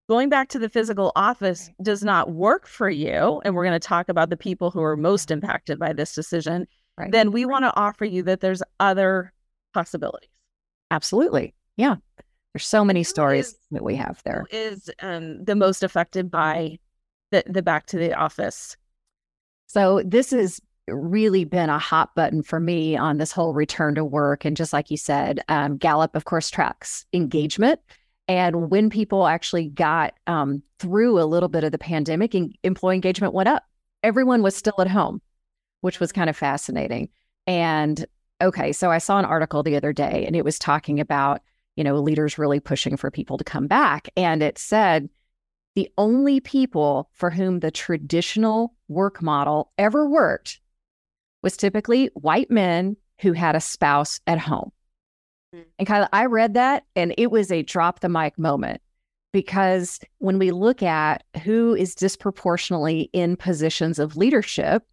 going 0.09 0.27
back 0.29 0.49
to 0.49 0.59
the 0.59 0.69
physical 0.69 1.11
office 1.15 1.69
does 1.83 2.03
not 2.03 2.31
work 2.31 2.67
for 2.67 2.89
you, 2.89 3.41
and 3.45 3.53
we're 3.53 3.63
going 3.63 3.79
to 3.79 3.87
talk 3.87 4.09
about 4.09 4.29
the 4.31 4.37
people 4.37 4.71
who 4.71 4.81
are 4.81 4.97
most 4.97 5.29
impacted 5.29 5.77
by 5.77 5.93
this 5.93 6.15
decision, 6.15 6.67
right. 6.97 7.11
then 7.11 7.31
we 7.31 7.45
want 7.45 7.63
to 7.63 7.75
offer 7.75 8.05
you 8.05 8.23
that 8.23 8.41
there's 8.41 8.63
other 8.79 9.31
possibilities. 9.73 10.29
Absolutely. 10.89 11.53
Yeah. 11.77 11.97
There's 12.53 12.65
so 12.65 12.83
many 12.83 13.03
stories 13.03 13.49
is, 13.49 13.59
that 13.69 13.83
we 13.83 13.95
have 13.97 14.21
there. 14.25 14.45
Is 14.51 14.89
um, 15.01 15.43
the 15.45 15.55
most 15.55 15.83
affected 15.83 16.31
by 16.31 16.79
the, 17.29 17.43
the 17.45 17.61
back 17.61 17.85
to 17.87 17.97
the 17.97 18.15
office? 18.15 18.75
So 19.67 20.01
this 20.03 20.33
is 20.33 20.59
really 20.91 21.45
been 21.45 21.69
a 21.69 21.79
hot 21.79 22.13
button 22.15 22.43
for 22.43 22.59
me 22.59 22.97
on 22.97 23.17
this 23.17 23.31
whole 23.31 23.53
return 23.53 23.95
to 23.95 24.05
work. 24.05 24.45
And 24.45 24.57
just 24.57 24.73
like 24.73 24.91
you 24.91 24.97
said, 24.97 25.41
um, 25.49 25.77
Gallup, 25.77 26.15
of 26.15 26.25
course, 26.25 26.49
tracks 26.49 27.05
engagement. 27.13 27.79
And 28.27 28.69
when 28.69 28.89
people 28.89 29.27
actually 29.27 29.69
got 29.69 30.13
um, 30.27 30.61
through 30.79 31.19
a 31.19 31.25
little 31.25 31.49
bit 31.49 31.63
of 31.63 31.71
the 31.71 31.77
pandemic, 31.77 32.33
and 32.33 32.55
employee 32.63 32.95
engagement 32.95 33.33
went 33.33 33.49
up. 33.49 33.63
Everyone 34.01 34.41
was 34.41 34.55
still 34.55 34.75
at 34.79 34.87
home, 34.87 35.21
which 35.81 35.99
was 35.99 36.11
kind 36.11 36.29
of 36.29 36.37
fascinating. 36.37 37.09
And 37.45 38.05
okay, 38.41 38.71
so 38.71 38.89
I 38.89 38.97
saw 38.97 39.19
an 39.19 39.25
article 39.25 39.61
the 39.61 39.75
other 39.75 39.93
day, 39.93 40.25
and 40.25 40.35
it 40.35 40.45
was 40.45 40.57
talking 40.57 40.99
about 40.99 41.41
you 41.75 41.83
know 41.83 41.99
leaders 41.99 42.37
really 42.37 42.59
pushing 42.59 42.97
for 42.97 43.11
people 43.11 43.37
to 43.37 43.43
come 43.43 43.67
back, 43.67 44.09
and 44.15 44.41
it 44.41 44.57
said 44.57 45.09
the 45.75 45.89
only 45.97 46.39
people 46.39 47.09
for 47.13 47.29
whom 47.29 47.59
the 47.59 47.71
traditional 47.71 48.73
work 48.87 49.21
model 49.21 49.71
ever 49.77 50.09
worked 50.09 50.59
was 51.43 51.57
typically 51.57 52.07
white 52.13 52.51
men 52.51 52.97
who 53.21 53.33
had 53.33 53.55
a 53.55 53.61
spouse 53.61 54.19
at 54.27 54.39
home. 54.39 54.71
Mm-hmm. 55.53 55.69
And 55.79 55.87
Kyla, 55.87 56.09
I 56.13 56.25
read 56.25 56.53
that 56.53 56.85
and 56.95 57.13
it 57.17 57.31
was 57.31 57.51
a 57.51 57.63
drop 57.63 57.99
the 57.99 58.09
mic 58.09 58.37
moment 58.37 58.81
because 59.31 59.99
when 60.19 60.39
we 60.39 60.51
look 60.51 60.81
at 60.83 61.23
who 61.43 61.75
is 61.75 61.95
disproportionately 61.95 63.09
in 63.13 63.35
positions 63.35 63.99
of 63.99 64.17
leadership, 64.17 64.83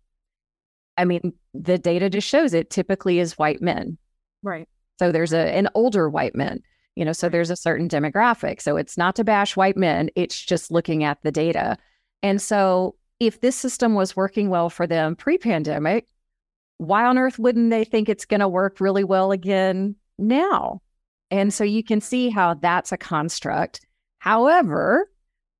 I 0.96 1.04
mean, 1.04 1.32
the 1.54 1.78
data 1.78 2.08
just 2.10 2.28
shows 2.28 2.54
it 2.54 2.70
typically 2.70 3.18
is 3.18 3.38
white 3.38 3.60
men. 3.60 3.98
Right. 4.42 4.68
So 4.98 5.12
there's 5.12 5.32
a 5.32 5.54
an 5.54 5.68
older 5.74 6.08
white 6.08 6.34
men, 6.34 6.62
you 6.94 7.04
know, 7.04 7.12
so 7.12 7.28
there's 7.28 7.50
a 7.50 7.56
certain 7.56 7.88
demographic. 7.88 8.62
So 8.62 8.76
it's 8.76 8.96
not 8.96 9.16
to 9.16 9.24
bash 9.24 9.56
white 9.56 9.76
men, 9.76 10.10
it's 10.14 10.40
just 10.40 10.70
looking 10.70 11.04
at 11.04 11.18
the 11.22 11.32
data. 11.32 11.76
And 12.22 12.40
so 12.40 12.96
if 13.20 13.40
this 13.40 13.56
system 13.56 13.94
was 13.94 14.16
working 14.16 14.48
well 14.48 14.70
for 14.70 14.86
them 14.86 15.16
pre-pandemic, 15.16 16.06
why 16.78 17.04
on 17.04 17.18
earth 17.18 17.38
wouldn't 17.38 17.70
they 17.70 17.84
think 17.84 18.08
it's 18.08 18.24
going 18.24 18.40
to 18.40 18.48
work 18.48 18.80
really 18.80 19.04
well 19.04 19.32
again 19.32 19.96
now? 20.18 20.82
And 21.30 21.52
so 21.52 21.64
you 21.64 21.82
can 21.82 22.00
see 22.00 22.30
how 22.30 22.54
that's 22.54 22.92
a 22.92 22.96
construct. 22.96 23.84
However, 24.18 25.10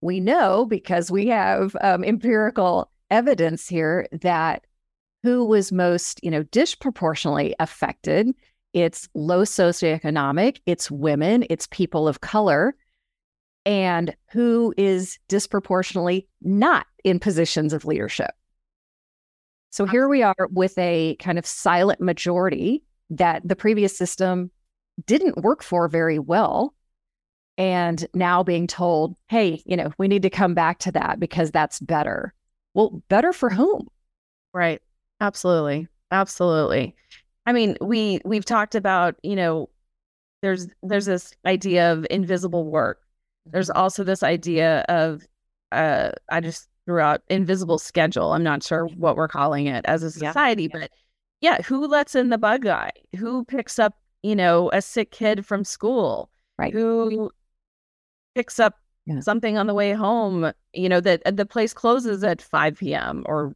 we 0.00 0.20
know 0.20 0.66
because 0.66 1.10
we 1.10 1.26
have 1.28 1.76
um, 1.80 2.04
empirical 2.04 2.90
evidence 3.10 3.68
here 3.68 4.06
that 4.12 4.66
who 5.22 5.44
was 5.44 5.72
most, 5.72 6.20
you 6.22 6.30
know, 6.30 6.44
disproportionately 6.44 7.54
affected. 7.58 8.28
It's 8.72 9.08
low 9.14 9.42
socioeconomic, 9.42 10.60
it's 10.66 10.90
women, 10.90 11.44
it's 11.48 11.66
people 11.68 12.06
of 12.06 12.20
color, 12.20 12.76
and 13.64 14.14
who 14.30 14.74
is 14.76 15.18
disproportionately 15.28 16.28
not 16.42 16.86
in 17.02 17.18
positions 17.18 17.72
of 17.72 17.84
leadership. 17.84 18.30
So 19.70 19.84
here 19.84 20.08
we 20.08 20.22
are 20.22 20.48
with 20.50 20.76
a 20.78 21.16
kind 21.16 21.38
of 21.38 21.46
silent 21.46 22.00
majority 22.00 22.82
that 23.10 23.46
the 23.46 23.56
previous 23.56 23.96
system 23.96 24.50
didn't 25.04 25.42
work 25.42 25.62
for 25.62 25.88
very 25.88 26.18
well. 26.18 26.74
And 27.58 28.06
now 28.14 28.42
being 28.42 28.66
told, 28.66 29.16
hey, 29.28 29.62
you 29.64 29.76
know, 29.76 29.90
we 29.98 30.08
need 30.08 30.22
to 30.22 30.30
come 30.30 30.54
back 30.54 30.78
to 30.80 30.92
that 30.92 31.18
because 31.18 31.50
that's 31.50 31.80
better. 31.80 32.34
Well, 32.74 33.02
better 33.08 33.32
for 33.32 33.48
whom? 33.48 33.88
Right. 34.52 34.82
Absolutely. 35.20 35.88
Absolutely. 36.10 36.94
I 37.46 37.52
mean, 37.52 37.76
we 37.80 38.20
we've 38.24 38.44
talked 38.44 38.74
about, 38.74 39.16
you 39.22 39.36
know, 39.36 39.70
there's 40.42 40.68
there's 40.82 41.06
this 41.06 41.32
idea 41.46 41.92
of 41.92 42.06
invisible 42.10 42.64
work. 42.64 43.00
There's 43.46 43.68
mm-hmm. 43.68 43.78
also 43.78 44.04
this 44.04 44.22
idea 44.22 44.84
of 44.88 45.26
uh 45.72 46.10
I 46.30 46.40
just 46.40 46.68
throughout 46.86 47.22
invisible 47.28 47.78
schedule. 47.78 48.32
I'm 48.32 48.44
not 48.44 48.62
sure 48.62 48.86
what 48.86 49.16
we're 49.16 49.28
calling 49.28 49.66
it 49.66 49.84
as 49.86 50.02
a 50.02 50.10
society, 50.10 50.64
yeah. 50.64 50.80
but 50.80 50.90
yeah, 51.40 51.60
who 51.62 51.86
lets 51.86 52.14
in 52.14 52.30
the 52.30 52.38
bug 52.38 52.62
guy? 52.62 52.90
Who 53.18 53.44
picks 53.44 53.78
up, 53.78 53.94
you 54.22 54.34
know, 54.34 54.70
a 54.72 54.80
sick 54.80 55.10
kid 55.10 55.44
from 55.44 55.64
school? 55.64 56.30
Right. 56.58 56.72
Who 56.72 57.30
picks 58.34 58.58
up 58.58 58.76
yeah. 59.04 59.20
something 59.20 59.58
on 59.58 59.66
the 59.66 59.74
way 59.74 59.92
home, 59.92 60.52
you 60.72 60.88
know, 60.88 61.00
that 61.00 61.36
the 61.36 61.44
place 61.44 61.74
closes 61.74 62.24
at 62.24 62.40
5 62.40 62.78
p.m. 62.78 63.24
or 63.26 63.54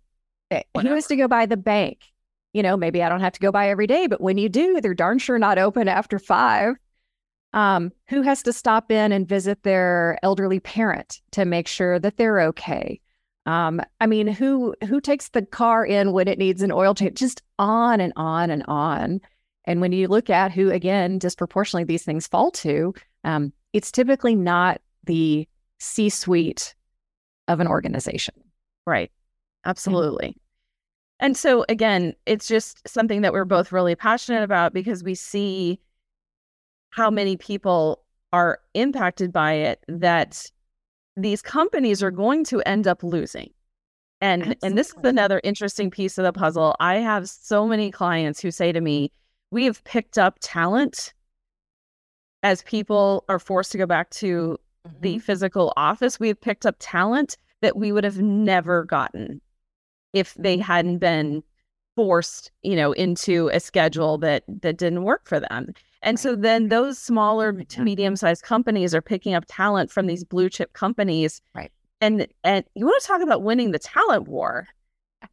whatever. 0.51 0.65
Eh, 0.75 0.83
who 0.83 0.95
has 0.95 1.07
to 1.07 1.17
go 1.17 1.29
by 1.29 1.47
the 1.47 1.57
bank? 1.57 2.01
You 2.53 2.63
know, 2.63 2.77
maybe 2.77 3.03
I 3.03 3.09
don't 3.09 3.21
have 3.21 3.33
to 3.35 3.41
go 3.41 3.53
by 3.53 3.69
every 3.69 3.87
day, 3.87 4.09
but 4.09 4.21
when 4.21 4.37
you 4.37 4.49
do, 4.49 4.81
they're 4.81 4.93
darn 4.93 5.19
sure 5.19 5.39
not 5.39 5.59
open 5.59 5.87
after 5.87 6.19
five. 6.19 6.75
Um, 7.53 7.91
who 8.09 8.23
has 8.23 8.43
to 8.45 8.53
stop 8.53 8.93
in 8.93 9.11
and 9.11 9.29
visit 9.29 9.63
their 9.65 10.19
elderly 10.23 10.61
parent 10.61 11.21
to 11.33 11.45
make 11.45 11.67
sure 11.67 11.99
that 11.99 12.17
they're 12.17 12.41
okay? 12.43 13.01
Um, 13.51 13.81
I 14.01 14.07
mean, 14.07 14.29
who 14.29 14.77
who 14.87 15.01
takes 15.01 15.31
the 15.31 15.43
car 15.43 15.85
in 15.85 16.13
when 16.13 16.29
it 16.29 16.39
needs 16.39 16.63
an 16.63 16.71
oil 16.71 16.95
change? 16.95 17.19
Just 17.19 17.43
on 17.59 18.01
and 18.01 18.13
on 18.15 18.49
and 18.49 18.63
on. 18.69 19.21
And 19.65 19.81
when 19.81 19.91
you 19.91 20.07
look 20.07 20.31
at 20.31 20.53
who, 20.53 20.71
again, 20.71 21.19
disproportionately 21.19 21.83
these 21.83 22.05
things 22.05 22.29
fall 22.29 22.53
to, 22.53 22.95
um, 23.25 23.53
it's 23.73 23.91
typically 23.91 24.37
not 24.37 24.81
the 25.03 25.49
C 25.81 26.11
suite 26.11 26.77
of 27.49 27.59
an 27.59 27.67
organization. 27.67 28.35
Right. 28.87 29.11
Absolutely. 29.65 30.37
And 31.19 31.37
so, 31.37 31.65
again, 31.69 32.15
it's 32.27 32.47
just 32.47 32.89
something 32.89 33.23
that 33.23 33.33
we're 33.33 33.45
both 33.45 33.73
really 33.73 33.97
passionate 33.97 34.45
about 34.45 34.73
because 34.73 35.03
we 35.03 35.17
see 35.17 35.81
how 36.91 37.11
many 37.11 37.37
people 37.37 38.05
are 38.33 38.61
impacted 38.75 39.33
by 39.33 39.55
it 39.55 39.85
that 39.89 40.49
these 41.17 41.43
companies 41.43 42.03
are 42.03 42.11
going 42.11 42.45
to 42.45 42.61
end 42.63 42.87
up 42.87 43.03
losing. 43.03 43.51
And 44.21 44.43
Absolutely. 44.43 44.69
and 44.69 44.79
this 44.79 44.89
is 44.89 45.05
another 45.05 45.41
interesting 45.45 45.91
piece 45.91 46.19
of 46.19 46.25
the 46.25 46.33
puzzle. 46.33 46.77
I 46.79 46.97
have 46.97 47.29
so 47.29 47.67
many 47.67 47.91
clients 47.91 48.41
who 48.41 48.51
say 48.51 48.71
to 48.71 48.81
me, 48.81 49.13
"We 49.51 49.65
have 49.65 49.83
picked 49.85 50.19
up 50.19 50.37
talent 50.41 51.15
as 52.43 52.63
people 52.63 53.25
are 53.29 53.39
forced 53.39 53.73
to 53.73 53.79
go 53.79 53.87
back 53.87 54.11
to 54.11 54.59
mm-hmm. 54.87 55.01
the 55.01 55.19
physical 55.19 55.73
office. 55.77 56.21
We 56.21 56.29
have 56.29 56.41
picked 56.41 56.67
up 56.67 56.77
talent 56.79 57.37
that 57.63 57.77
we 57.77 57.93
would 57.93 58.05
have 58.05 58.19
never 58.19 58.85
gotten 58.85 59.41
if 60.13 60.35
they 60.35 60.57
mm-hmm. 60.57 60.63
hadn't 60.63 60.99
been 60.99 61.43
forced, 61.97 62.51
you 62.63 62.77
know, 62.77 62.93
into 62.93 63.49
a 63.49 63.61
schedule 63.61 64.19
that 64.19 64.45
that 64.49 64.77
didn't 64.77 65.05
work 65.05 65.27
for 65.27 65.41
them. 65.41 65.73
And 66.03 66.19
so 66.19 66.35
then 66.35 66.69
those 66.69 66.99
smaller 66.99 67.53
to 67.53 67.83
medium 67.83 68.17
sized 68.17 68.43
companies 68.43 68.95
are 68.95 69.03
picking 69.03 69.35
up 69.35 69.45
talent 69.49 69.91
from 69.91 70.07
these 70.07 70.25
blue 70.25 70.49
chip 70.49 70.73
companies. 70.73 71.43
Right. 71.55 71.71
And 72.01 72.27
and 72.45 72.65
you 72.75 72.87
want 72.87 73.03
to 73.03 73.07
talk 73.07 73.21
about 73.21 73.43
winning 73.43 73.73
the 73.73 73.79
talent 73.79 74.27
war. 74.27 74.67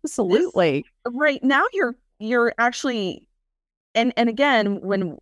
Absolutely. 0.04 0.86
This, 1.06 1.14
right 1.14 1.42
now 1.44 1.66
you're 1.72 1.96
you're 2.20 2.54
actually 2.58 3.28
and 3.96 4.12
and 4.18 4.28
again 4.28 4.82
when 4.82 5.18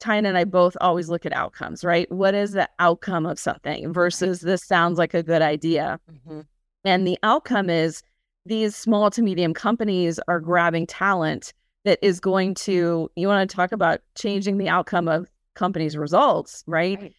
TyAnn 0.00 0.26
and 0.26 0.36
I 0.36 0.44
both 0.44 0.76
always 0.80 1.08
look 1.08 1.24
at 1.26 1.32
outcomes, 1.32 1.84
right? 1.84 2.10
What 2.10 2.34
is 2.34 2.52
the 2.52 2.68
outcome 2.78 3.26
of 3.26 3.38
something 3.38 3.92
versus 3.92 4.40
this 4.40 4.62
sounds 4.62 4.98
like 4.98 5.14
a 5.14 5.22
good 5.22 5.42
idea? 5.42 5.98
Mm-hmm. 6.10 6.40
And 6.84 7.06
the 7.06 7.18
outcome 7.22 7.70
is 7.70 8.02
these 8.44 8.76
small 8.76 9.10
to 9.10 9.22
medium 9.22 9.54
companies 9.54 10.20
are 10.28 10.40
grabbing 10.40 10.86
talent 10.86 11.52
that 11.86 11.98
is 12.02 12.20
going 12.20 12.50
mm-hmm. 12.54 12.72
to 12.72 13.10
you 13.16 13.28
want 13.28 13.48
to 13.48 13.56
talk 13.56 13.72
about 13.72 14.00
changing 14.14 14.58
the 14.58 14.68
outcome 14.68 15.08
of 15.08 15.30
companies 15.54 15.96
results 15.96 16.62
right? 16.66 17.00
right? 17.00 17.14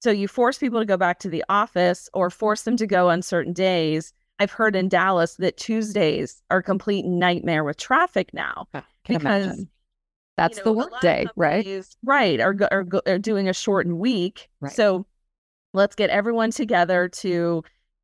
so 0.00 0.10
you 0.10 0.26
force 0.26 0.56
people 0.56 0.80
to 0.80 0.86
go 0.86 0.96
back 0.96 1.18
to 1.18 1.28
the 1.28 1.44
office 1.50 2.08
or 2.14 2.30
force 2.30 2.62
them 2.62 2.78
to 2.78 2.86
go 2.86 3.10
on 3.10 3.20
certain 3.20 3.52
days 3.52 4.14
i've 4.38 4.50
heard 4.50 4.74
in 4.74 4.88
dallas 4.88 5.34
that 5.34 5.58
tuesdays 5.58 6.42
are 6.50 6.58
a 6.58 6.62
complete 6.62 7.04
nightmare 7.04 7.62
with 7.62 7.76
traffic 7.76 8.32
now 8.32 8.66
ah, 8.72 8.84
because 9.06 9.46
imagine. 9.46 9.68
that's 10.38 10.56
you 10.56 10.64
know, 10.64 10.72
the 10.72 10.78
work 10.78 11.00
day 11.02 11.26
right 11.36 11.66
right 12.04 12.40
are, 12.40 12.56
are, 12.70 12.86
are 13.06 13.18
doing 13.18 13.48
a 13.48 13.52
shortened 13.52 13.98
week 13.98 14.48
right. 14.60 14.72
so 14.72 15.04
let's 15.74 15.94
get 15.94 16.08
everyone 16.08 16.50
together 16.50 17.08
to 17.08 17.62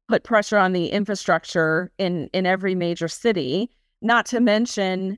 put 0.08 0.24
pressure 0.24 0.58
on 0.58 0.72
the 0.72 0.88
infrastructure 0.88 1.90
in 1.96 2.28
in 2.34 2.44
every 2.44 2.74
major 2.74 3.08
city 3.08 3.70
not 4.02 4.26
to 4.26 4.40
mention 4.40 5.16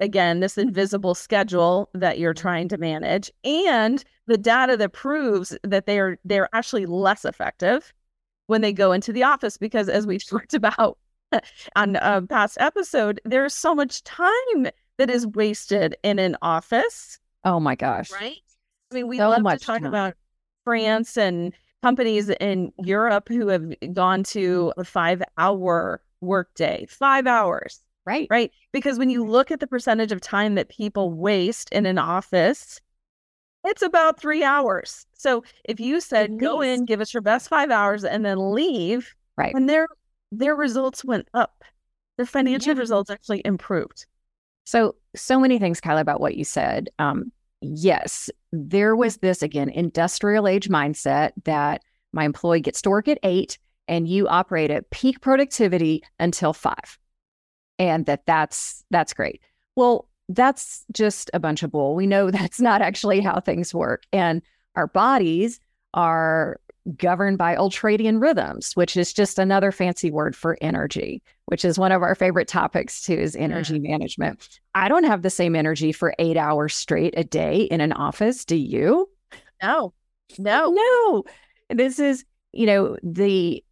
again 0.00 0.40
this 0.40 0.58
invisible 0.58 1.14
schedule 1.14 1.88
that 1.94 2.18
you're 2.18 2.34
mm-hmm. 2.34 2.42
trying 2.42 2.68
to 2.68 2.78
manage 2.78 3.30
and 3.44 4.04
the 4.26 4.38
data 4.38 4.76
that 4.76 4.92
proves 4.92 5.56
that 5.62 5.86
they're 5.86 6.18
they're 6.24 6.48
actually 6.52 6.86
less 6.86 7.24
effective 7.24 7.92
when 8.46 8.60
they 8.60 8.72
go 8.72 8.92
into 8.92 9.12
the 9.12 9.22
office 9.22 9.56
because 9.56 9.88
as 9.88 10.06
we've 10.06 10.26
talked 10.28 10.54
about 10.54 10.98
on 11.74 11.96
a 11.96 12.22
past 12.22 12.56
episode 12.60 13.20
there's 13.24 13.54
so 13.54 13.74
much 13.74 14.02
time 14.04 14.66
that 14.98 15.10
is 15.10 15.26
wasted 15.26 15.94
in 16.02 16.18
an 16.18 16.36
office. 16.40 17.18
Oh 17.44 17.60
my 17.60 17.74
gosh. 17.74 18.10
Right? 18.10 18.38
I 18.90 18.94
mean 18.94 19.08
we 19.08 19.18
so 19.18 19.28
love 19.30 19.42
to 19.42 19.64
talk 19.64 19.78
time. 19.78 19.86
about 19.86 20.12
mm-hmm. 20.12 20.70
france 20.70 21.16
and 21.16 21.52
companies 21.82 22.30
in 22.30 22.72
europe 22.78 23.28
who 23.28 23.48
have 23.48 23.72
gone 23.92 24.22
to 24.22 24.72
a 24.76 24.84
five 24.84 25.22
hour 25.38 26.00
workday 26.20 26.86
five 26.88 27.26
hours 27.26 27.80
Right. 28.06 28.28
Right. 28.30 28.52
Because 28.72 28.98
when 28.98 29.10
you 29.10 29.24
look 29.24 29.50
at 29.50 29.58
the 29.58 29.66
percentage 29.66 30.12
of 30.12 30.20
time 30.20 30.54
that 30.54 30.68
people 30.68 31.12
waste 31.12 31.68
in 31.72 31.86
an 31.86 31.98
office, 31.98 32.80
it's 33.64 33.82
about 33.82 34.20
three 34.20 34.44
hours. 34.44 35.06
So 35.14 35.42
if 35.64 35.80
you 35.80 36.00
said 36.00 36.38
go 36.38 36.60
in, 36.60 36.84
give 36.84 37.00
us 37.00 37.12
your 37.12 37.20
best 37.20 37.48
five 37.48 37.70
hours, 37.70 38.04
and 38.04 38.24
then 38.24 38.52
leave, 38.52 39.14
right, 39.36 39.52
and 39.54 39.68
their 39.68 39.88
their 40.30 40.54
results 40.54 41.04
went 41.04 41.26
up, 41.34 41.64
their 42.16 42.26
financial 42.26 42.74
yeah. 42.74 42.80
results 42.80 43.10
actually 43.10 43.42
improved. 43.44 44.06
So 44.64 44.94
so 45.16 45.40
many 45.40 45.58
things, 45.58 45.80
Kyla, 45.80 46.00
about 46.00 46.20
what 46.20 46.36
you 46.36 46.44
said. 46.44 46.88
Um, 47.00 47.32
yes, 47.60 48.30
there 48.52 48.94
was 48.94 49.16
this 49.16 49.42
again 49.42 49.68
industrial 49.68 50.46
age 50.46 50.68
mindset 50.68 51.32
that 51.44 51.82
my 52.12 52.24
employee 52.24 52.60
gets 52.60 52.80
to 52.82 52.90
work 52.90 53.08
at 53.08 53.18
eight, 53.24 53.58
and 53.88 54.06
you 54.06 54.28
operate 54.28 54.70
at 54.70 54.90
peak 54.90 55.20
productivity 55.20 56.04
until 56.20 56.52
five 56.52 56.98
and 57.78 58.06
that 58.06 58.26
that's 58.26 58.84
that's 58.90 59.12
great. 59.12 59.40
Well, 59.74 60.08
that's 60.28 60.84
just 60.92 61.30
a 61.34 61.40
bunch 61.40 61.62
of 61.62 61.70
bull. 61.70 61.94
We 61.94 62.06
know 62.06 62.30
that's 62.30 62.60
not 62.60 62.82
actually 62.82 63.20
how 63.20 63.40
things 63.40 63.74
work. 63.74 64.04
And 64.12 64.42
our 64.74 64.86
bodies 64.86 65.60
are 65.94 66.60
governed 66.96 67.38
by 67.38 67.56
ultradian 67.56 68.20
rhythms, 68.20 68.76
which 68.76 68.96
is 68.96 69.12
just 69.12 69.38
another 69.38 69.72
fancy 69.72 70.10
word 70.10 70.36
for 70.36 70.56
energy, 70.60 71.22
which 71.46 71.64
is 71.64 71.78
one 71.78 71.90
of 71.90 72.02
our 72.02 72.14
favorite 72.14 72.46
topics 72.46 73.02
too, 73.02 73.14
is 73.14 73.34
energy 73.34 73.80
yeah. 73.82 73.90
management. 73.90 74.60
I 74.74 74.88
don't 74.88 75.04
have 75.04 75.22
the 75.22 75.30
same 75.30 75.56
energy 75.56 75.90
for 75.90 76.14
eight 76.18 76.36
hours 76.36 76.74
straight 76.74 77.14
a 77.16 77.24
day 77.24 77.62
in 77.62 77.80
an 77.80 77.92
office. 77.92 78.44
Do 78.44 78.56
you? 78.56 79.08
No, 79.62 79.94
no, 80.38 80.70
no. 80.70 81.24
This 81.70 81.98
is, 81.98 82.24
you 82.52 82.66
know, 82.66 82.96
the 83.02 83.64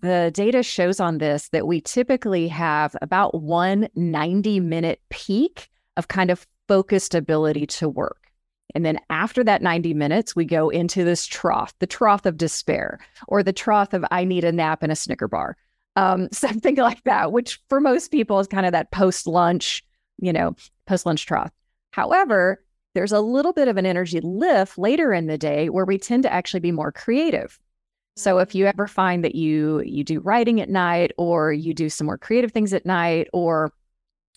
the 0.00 0.30
data 0.32 0.62
shows 0.62 0.98
on 0.98 1.18
this 1.18 1.48
that 1.50 1.66
we 1.66 1.80
typically 1.80 2.48
have 2.48 2.96
about 3.02 3.42
one 3.42 3.88
90 3.94 4.60
minute 4.60 5.00
peak 5.10 5.68
of 5.96 6.08
kind 6.08 6.30
of 6.30 6.46
focused 6.68 7.14
ability 7.14 7.66
to 7.66 7.88
work. 7.88 8.30
And 8.74 8.84
then 8.84 8.98
after 9.10 9.44
that 9.44 9.62
90 9.62 9.94
minutes, 9.94 10.34
we 10.34 10.44
go 10.44 10.70
into 10.70 11.04
this 11.04 11.26
trough, 11.26 11.74
the 11.78 11.86
trough 11.86 12.26
of 12.26 12.38
despair, 12.38 12.98
or 13.28 13.42
the 13.42 13.52
trough 13.52 13.92
of 13.92 14.04
I 14.10 14.24
need 14.24 14.42
a 14.42 14.52
nap 14.52 14.82
and 14.82 14.90
a 14.90 14.96
Snicker 14.96 15.28
bar, 15.28 15.56
um, 15.96 16.28
something 16.32 16.76
like 16.76 17.02
that, 17.04 17.30
which 17.30 17.60
for 17.68 17.80
most 17.80 18.10
people 18.10 18.40
is 18.40 18.46
kind 18.46 18.66
of 18.66 18.72
that 18.72 18.90
post 18.90 19.26
lunch, 19.26 19.84
you 20.18 20.32
know, 20.32 20.56
post 20.86 21.06
lunch 21.06 21.26
trough. 21.26 21.52
However, 21.92 22.64
there's 22.94 23.12
a 23.12 23.20
little 23.20 23.52
bit 23.52 23.68
of 23.68 23.76
an 23.76 23.86
energy 23.86 24.20
lift 24.20 24.78
later 24.78 25.12
in 25.12 25.26
the 25.26 25.38
day 25.38 25.68
where 25.68 25.84
we 25.84 25.98
tend 25.98 26.22
to 26.22 26.32
actually 26.32 26.60
be 26.60 26.72
more 26.72 26.90
creative. 26.90 27.58
So 28.16 28.38
if 28.38 28.54
you 28.54 28.66
ever 28.66 28.86
find 28.86 29.24
that 29.24 29.34
you 29.34 29.80
you 29.80 30.04
do 30.04 30.20
writing 30.20 30.60
at 30.60 30.68
night 30.68 31.12
or 31.18 31.52
you 31.52 31.74
do 31.74 31.88
some 31.88 32.06
more 32.06 32.18
creative 32.18 32.52
things 32.52 32.72
at 32.72 32.86
night 32.86 33.28
or 33.32 33.72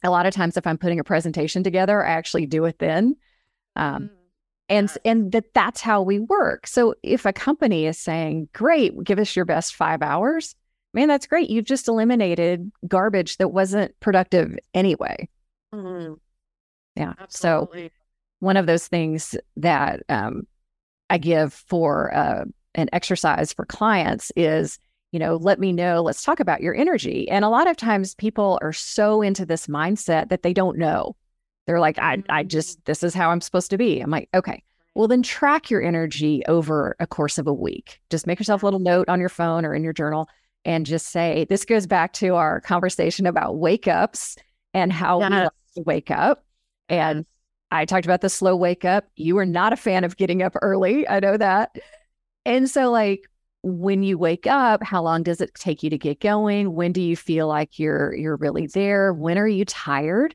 a 0.03 0.09
lot 0.09 0.25
of 0.25 0.33
times 0.33 0.57
if 0.57 0.65
I'm 0.65 0.77
putting 0.77 0.99
a 0.99 1.03
presentation 1.03 1.63
together, 1.63 2.03
I 2.03 2.11
actually 2.11 2.45
do 2.45 2.65
it 2.65 2.79
then. 2.79 3.15
Um, 3.75 4.03
mm, 4.03 4.09
and 4.69 4.91
and 5.05 5.31
that 5.31 5.53
that's 5.53 5.81
how 5.81 6.01
we 6.01 6.19
work. 6.19 6.65
So 6.65 6.95
if 7.03 7.25
a 7.25 7.33
company 7.33 7.85
is 7.85 7.99
saying, 7.99 8.49
"Great, 8.53 9.03
give 9.03 9.19
us 9.19 9.35
your 9.35 9.45
best 9.45 9.75
5 9.75 10.01
hours." 10.01 10.55
Man, 10.93 11.07
that's 11.07 11.27
great. 11.27 11.49
You've 11.49 11.65
just 11.65 11.87
eliminated 11.87 12.71
garbage 12.87 13.37
that 13.37 13.49
wasn't 13.49 13.97
productive 13.99 14.57
anyway. 14.73 15.29
Mm-hmm. 15.73 16.13
Yeah. 16.95 17.13
Absolutely. 17.19 17.89
So 17.89 17.93
one 18.39 18.57
of 18.57 18.65
those 18.65 18.87
things 18.87 19.35
that 19.57 20.01
um, 20.09 20.47
I 21.09 21.17
give 21.17 21.53
for 21.53 22.13
uh, 22.15 22.45
an 22.77 22.89
exercise 22.93 23.51
for 23.51 23.65
clients 23.65 24.31
is 24.35 24.79
you 25.11 25.19
know 25.19 25.35
let 25.35 25.59
me 25.59 25.71
know 25.73 26.01
let's 26.01 26.23
talk 26.23 26.39
about 26.39 26.61
your 26.61 26.75
energy 26.75 27.29
and 27.29 27.43
a 27.43 27.49
lot 27.49 27.67
of 27.67 27.75
times 27.75 28.15
people 28.15 28.57
are 28.61 28.73
so 28.73 29.21
into 29.21 29.45
this 29.45 29.67
mindset 29.67 30.29
that 30.29 30.43
they 30.43 30.53
don't 30.53 30.77
know 30.77 31.15
they're 31.65 31.79
like 31.79 31.99
i 31.99 32.23
i 32.29 32.43
mm. 32.43 32.47
just 32.47 32.83
this 32.85 33.03
is 33.03 33.13
how 33.13 33.29
i'm 33.29 33.41
supposed 33.41 33.69
to 33.69 33.77
be 33.77 33.99
i'm 33.99 34.11
like 34.11 34.29
okay 34.33 34.63
well 34.95 35.07
then 35.07 35.21
track 35.21 35.69
your 35.69 35.81
energy 35.81 36.43
over 36.47 36.95
a 36.99 37.07
course 37.07 37.37
of 37.37 37.47
a 37.47 37.53
week 37.53 37.99
just 38.09 38.27
make 38.27 38.39
yourself 38.39 38.63
a 38.63 38.65
little 38.65 38.79
note 38.79 39.09
on 39.09 39.19
your 39.19 39.29
phone 39.29 39.65
or 39.65 39.73
in 39.73 39.83
your 39.83 39.93
journal 39.93 40.29
and 40.67 40.85
just 40.85 41.07
say, 41.07 41.47
this 41.49 41.63
goes 41.63 41.87
back 41.87 42.11
to 42.13 42.35
our 42.35 42.59
conversation 42.59 43.25
about 43.25 43.57
wake 43.57 43.87
ups 43.87 44.35
and 44.73 44.91
how 44.91 45.21
yes. 45.21 45.29
we 45.29 45.37
like 45.37 45.51
to 45.75 45.81
wake 45.83 46.11
up. 46.11 46.43
And 46.89 47.25
I 47.71 47.85
talked 47.85 48.05
about 48.05 48.19
the 48.19 48.29
slow 48.29 48.53
wake 48.55 48.83
up. 48.83 49.05
You 49.15 49.37
are 49.37 49.45
not 49.45 49.71
a 49.71 49.77
fan 49.77 50.03
of 50.03 50.17
getting 50.17 50.43
up 50.43 50.53
early. 50.61 51.07
I 51.07 51.21
know 51.21 51.37
that. 51.37 51.77
And 52.47 52.69
so, 52.69 52.89
like, 52.89 53.29
when 53.61 54.03
you 54.03 54.17
wake 54.17 54.47
up, 54.47 54.81
how 54.81 55.03
long 55.03 55.21
does 55.21 55.41
it 55.41 55.53
take 55.53 55.83
you 55.83 55.89
to 55.89 55.97
get 55.97 56.21
going? 56.21 56.73
When 56.73 56.93
do 56.93 57.01
you 57.01 57.17
feel 57.17 57.45
like 57.47 57.77
you're 57.77 58.15
you're 58.15 58.37
really 58.37 58.67
there? 58.67 59.13
When 59.13 59.37
are 59.37 59.47
you 59.47 59.65
tired? 59.65 60.33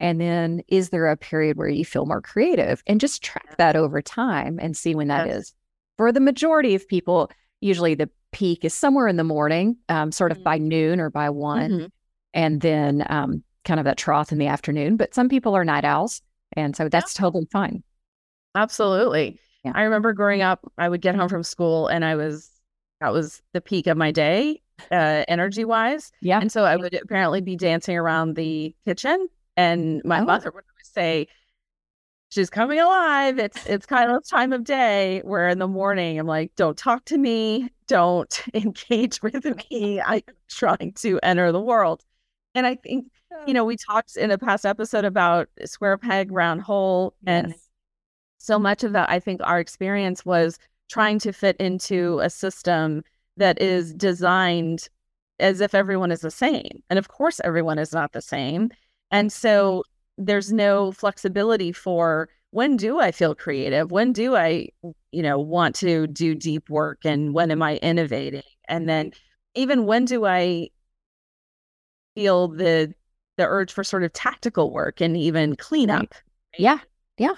And 0.00 0.20
then 0.20 0.62
is 0.66 0.90
there 0.90 1.06
a 1.06 1.16
period 1.16 1.56
where 1.56 1.68
you 1.68 1.84
feel 1.84 2.04
more 2.04 2.20
creative? 2.20 2.82
And 2.88 3.00
just 3.00 3.22
track 3.22 3.56
that 3.58 3.76
over 3.76 4.02
time 4.02 4.58
and 4.60 4.76
see 4.76 4.96
when 4.96 5.06
that 5.06 5.28
yes. 5.28 5.36
is. 5.36 5.54
For 5.96 6.10
the 6.10 6.18
majority 6.18 6.74
of 6.74 6.88
people, 6.88 7.30
usually 7.60 7.94
the 7.94 8.10
peak 8.32 8.64
is 8.64 8.74
somewhere 8.74 9.06
in 9.06 9.16
the 9.16 9.22
morning, 9.22 9.76
um, 9.88 10.10
sort 10.10 10.32
of 10.32 10.38
mm-hmm. 10.38 10.44
by 10.44 10.58
noon 10.58 10.98
or 10.98 11.10
by 11.10 11.30
one, 11.30 11.70
mm-hmm. 11.70 11.86
and 12.34 12.60
then 12.60 13.06
um, 13.08 13.44
kind 13.64 13.78
of 13.78 13.84
that 13.84 13.98
trough 13.98 14.32
in 14.32 14.38
the 14.38 14.48
afternoon. 14.48 14.96
But 14.96 15.14
some 15.14 15.28
people 15.28 15.54
are 15.54 15.64
night 15.64 15.84
owls. 15.84 16.22
And 16.54 16.74
so 16.74 16.88
that's 16.88 17.16
yeah. 17.16 17.20
totally 17.20 17.46
fine. 17.52 17.84
Absolutely. 18.56 19.38
Yeah. 19.64 19.72
I 19.74 19.82
remember 19.82 20.12
growing 20.12 20.42
up, 20.42 20.60
I 20.78 20.88
would 20.88 21.00
get 21.00 21.14
home 21.14 21.28
from 21.28 21.42
school 21.42 21.86
and 21.86 22.04
I 22.04 22.16
was, 22.16 22.50
that 23.00 23.12
was 23.12 23.42
the 23.52 23.60
peak 23.60 23.86
of 23.86 23.96
my 23.96 24.10
day, 24.10 24.60
uh, 24.90 25.24
energy 25.28 25.64
wise. 25.64 26.12
Yeah. 26.20 26.40
And 26.40 26.50
so 26.50 26.64
I 26.64 26.76
would 26.76 26.94
apparently 26.94 27.40
be 27.40 27.56
dancing 27.56 27.96
around 27.96 28.34
the 28.34 28.74
kitchen 28.84 29.28
and 29.56 30.02
my 30.04 30.20
oh. 30.20 30.24
mother 30.24 30.50
would 30.50 30.64
always 30.64 30.90
say, 30.92 31.28
she's 32.30 32.48
coming 32.48 32.80
alive. 32.80 33.38
It's 33.38 33.66
it's 33.66 33.84
kind 33.84 34.10
of 34.10 34.26
time 34.26 34.54
of 34.54 34.64
day 34.64 35.20
where 35.22 35.48
in 35.48 35.58
the 35.58 35.68
morning 35.68 36.18
I'm 36.18 36.26
like, 36.26 36.52
don't 36.56 36.78
talk 36.78 37.04
to 37.06 37.18
me, 37.18 37.68
don't 37.88 38.42
engage 38.54 39.22
with 39.22 39.44
me. 39.70 40.00
I'm 40.00 40.22
trying 40.48 40.94
to 40.94 41.20
enter 41.22 41.52
the 41.52 41.60
world. 41.60 42.04
And 42.54 42.66
I 42.66 42.74
think 42.76 43.06
you 43.46 43.54
know, 43.54 43.64
we 43.64 43.76
talked 43.76 44.16
in 44.16 44.30
a 44.30 44.38
past 44.38 44.64
episode 44.66 45.04
about 45.04 45.48
square 45.64 45.98
peg, 45.98 46.30
round 46.30 46.62
hole. 46.62 47.14
And 47.26 47.48
yes. 47.48 47.68
So 48.42 48.58
much 48.58 48.84
of 48.84 48.92
that, 48.92 49.08
I 49.08 49.20
think 49.20 49.40
our 49.44 49.60
experience 49.60 50.24
was 50.24 50.58
trying 50.90 51.18
to 51.20 51.32
fit 51.32 51.56
into 51.58 52.18
a 52.20 52.28
system 52.28 53.02
that 53.36 53.60
is 53.60 53.94
designed 53.94 54.88
as 55.38 55.60
if 55.60 55.74
everyone 55.74 56.10
is 56.10 56.20
the 56.20 56.30
same. 56.30 56.82
And 56.90 56.98
of 56.98 57.08
course, 57.08 57.40
everyone 57.44 57.78
is 57.78 57.92
not 57.92 58.12
the 58.12 58.20
same. 58.20 58.70
And 59.10 59.30
mm-hmm. 59.30 59.40
so 59.40 59.84
there's 60.18 60.52
no 60.52 60.92
flexibility 60.92 61.72
for 61.72 62.28
when 62.50 62.76
do 62.76 63.00
I 63.00 63.12
feel 63.12 63.34
creative? 63.34 63.90
When 63.90 64.12
do 64.12 64.36
I, 64.36 64.68
you 65.10 65.22
know, 65.22 65.38
want 65.38 65.74
to 65.76 66.06
do 66.06 66.34
deep 66.34 66.68
work? 66.68 66.98
And 67.04 67.32
when 67.32 67.50
am 67.50 67.62
I 67.62 67.76
innovating? 67.76 68.42
And 68.68 68.88
then 68.88 69.12
even 69.54 69.86
when 69.86 70.04
do 70.04 70.26
I 70.26 70.68
feel 72.14 72.48
the 72.48 72.92
the 73.38 73.46
urge 73.46 73.72
for 73.72 73.82
sort 73.82 74.02
of 74.02 74.12
tactical 74.12 74.70
work 74.70 75.00
and 75.00 75.16
even 75.16 75.56
cleanup. 75.56 76.12
Right. 76.12 76.22
Yeah. 76.58 76.78
Yeah. 77.18 77.34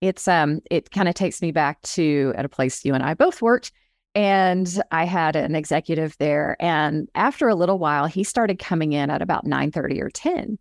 It's 0.00 0.28
um 0.28 0.60
it 0.70 0.90
kind 0.90 1.08
of 1.08 1.14
takes 1.14 1.42
me 1.42 1.52
back 1.52 1.80
to 1.82 2.32
at 2.36 2.44
a 2.44 2.48
place 2.48 2.84
you 2.84 2.94
and 2.94 3.02
I 3.02 3.14
both 3.14 3.42
worked 3.42 3.72
and 4.14 4.82
I 4.90 5.04
had 5.04 5.36
an 5.36 5.54
executive 5.54 6.16
there 6.18 6.56
and 6.60 7.08
after 7.14 7.48
a 7.48 7.54
little 7.54 7.78
while 7.78 8.06
he 8.06 8.24
started 8.24 8.58
coming 8.58 8.92
in 8.92 9.10
at 9.10 9.22
about 9.22 9.44
9:30 9.44 10.00
or 10.00 10.10
10 10.10 10.58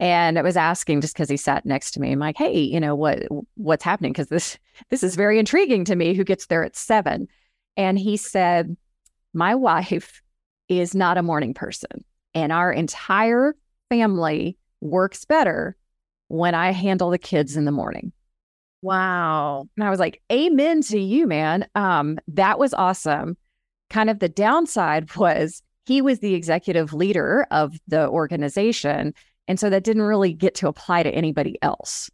and 0.00 0.38
I 0.38 0.42
was 0.42 0.56
asking 0.56 1.00
just 1.00 1.14
because 1.14 1.28
he 1.28 1.36
sat 1.36 1.66
next 1.66 1.92
to 1.92 2.00
me. 2.00 2.12
I'm 2.12 2.18
like, 2.18 2.36
hey, 2.36 2.60
you 2.60 2.78
know 2.78 2.94
what 2.94 3.24
what's 3.54 3.84
happening? 3.84 4.12
Because 4.12 4.28
this 4.28 4.58
this 4.90 5.02
is 5.02 5.16
very 5.16 5.38
intriguing 5.38 5.84
to 5.86 5.96
me. 5.96 6.14
Who 6.14 6.24
gets 6.24 6.46
there 6.46 6.64
at 6.64 6.76
seven? 6.76 7.28
And 7.76 7.98
he 7.98 8.16
said, 8.16 8.76
my 9.34 9.54
wife 9.54 10.22
is 10.68 10.94
not 10.94 11.18
a 11.18 11.22
morning 11.22 11.54
person, 11.54 12.04
and 12.34 12.52
our 12.52 12.72
entire 12.72 13.56
family 13.88 14.56
works 14.80 15.24
better 15.24 15.76
when 16.28 16.54
I 16.54 16.70
handle 16.70 17.10
the 17.10 17.18
kids 17.18 17.56
in 17.56 17.64
the 17.64 17.72
morning. 17.72 18.12
Wow. 18.82 19.68
And 19.76 19.84
I 19.84 19.90
was 19.90 19.98
like, 19.98 20.22
Amen 20.30 20.82
to 20.82 20.98
you, 20.98 21.26
man. 21.26 21.66
Um, 21.74 22.18
that 22.28 22.58
was 22.58 22.74
awesome. 22.74 23.36
Kind 23.90 24.10
of 24.10 24.18
the 24.18 24.28
downside 24.28 25.14
was 25.16 25.62
he 25.86 26.02
was 26.02 26.20
the 26.20 26.34
executive 26.34 26.92
leader 26.92 27.46
of 27.50 27.78
the 27.88 28.08
organization. 28.08 29.14
And 29.46 29.58
so 29.58 29.70
that 29.70 29.84
didn't 29.84 30.02
really 30.02 30.34
get 30.34 30.54
to 30.56 30.68
apply 30.68 31.02
to 31.02 31.10
anybody 31.10 31.56
else. 31.62 32.10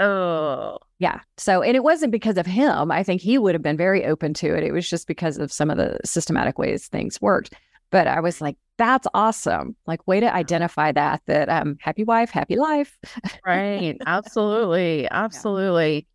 Oh. 0.00 0.78
Yeah. 0.98 1.20
So, 1.36 1.62
and 1.62 1.76
it 1.76 1.84
wasn't 1.84 2.10
because 2.10 2.36
of 2.36 2.46
him. 2.46 2.90
I 2.90 3.04
think 3.04 3.20
he 3.20 3.38
would 3.38 3.54
have 3.54 3.62
been 3.62 3.76
very 3.76 4.04
open 4.04 4.34
to 4.34 4.56
it. 4.56 4.64
It 4.64 4.72
was 4.72 4.88
just 4.88 5.06
because 5.06 5.38
of 5.38 5.52
some 5.52 5.70
of 5.70 5.76
the 5.76 5.98
systematic 6.04 6.58
ways 6.58 6.88
things 6.88 7.20
worked. 7.20 7.54
But 7.90 8.06
I 8.06 8.20
was 8.20 8.40
like, 8.40 8.56
that's 8.76 9.06
awesome. 9.14 9.76
Like, 9.86 10.06
way 10.06 10.20
to 10.20 10.34
identify 10.34 10.92
that, 10.92 11.22
that 11.26 11.48
um, 11.48 11.76
happy 11.80 12.04
wife, 12.04 12.30
happy 12.30 12.56
life. 12.56 12.98
right. 13.46 13.96
Absolutely. 14.06 15.08
Absolutely. 15.10 16.06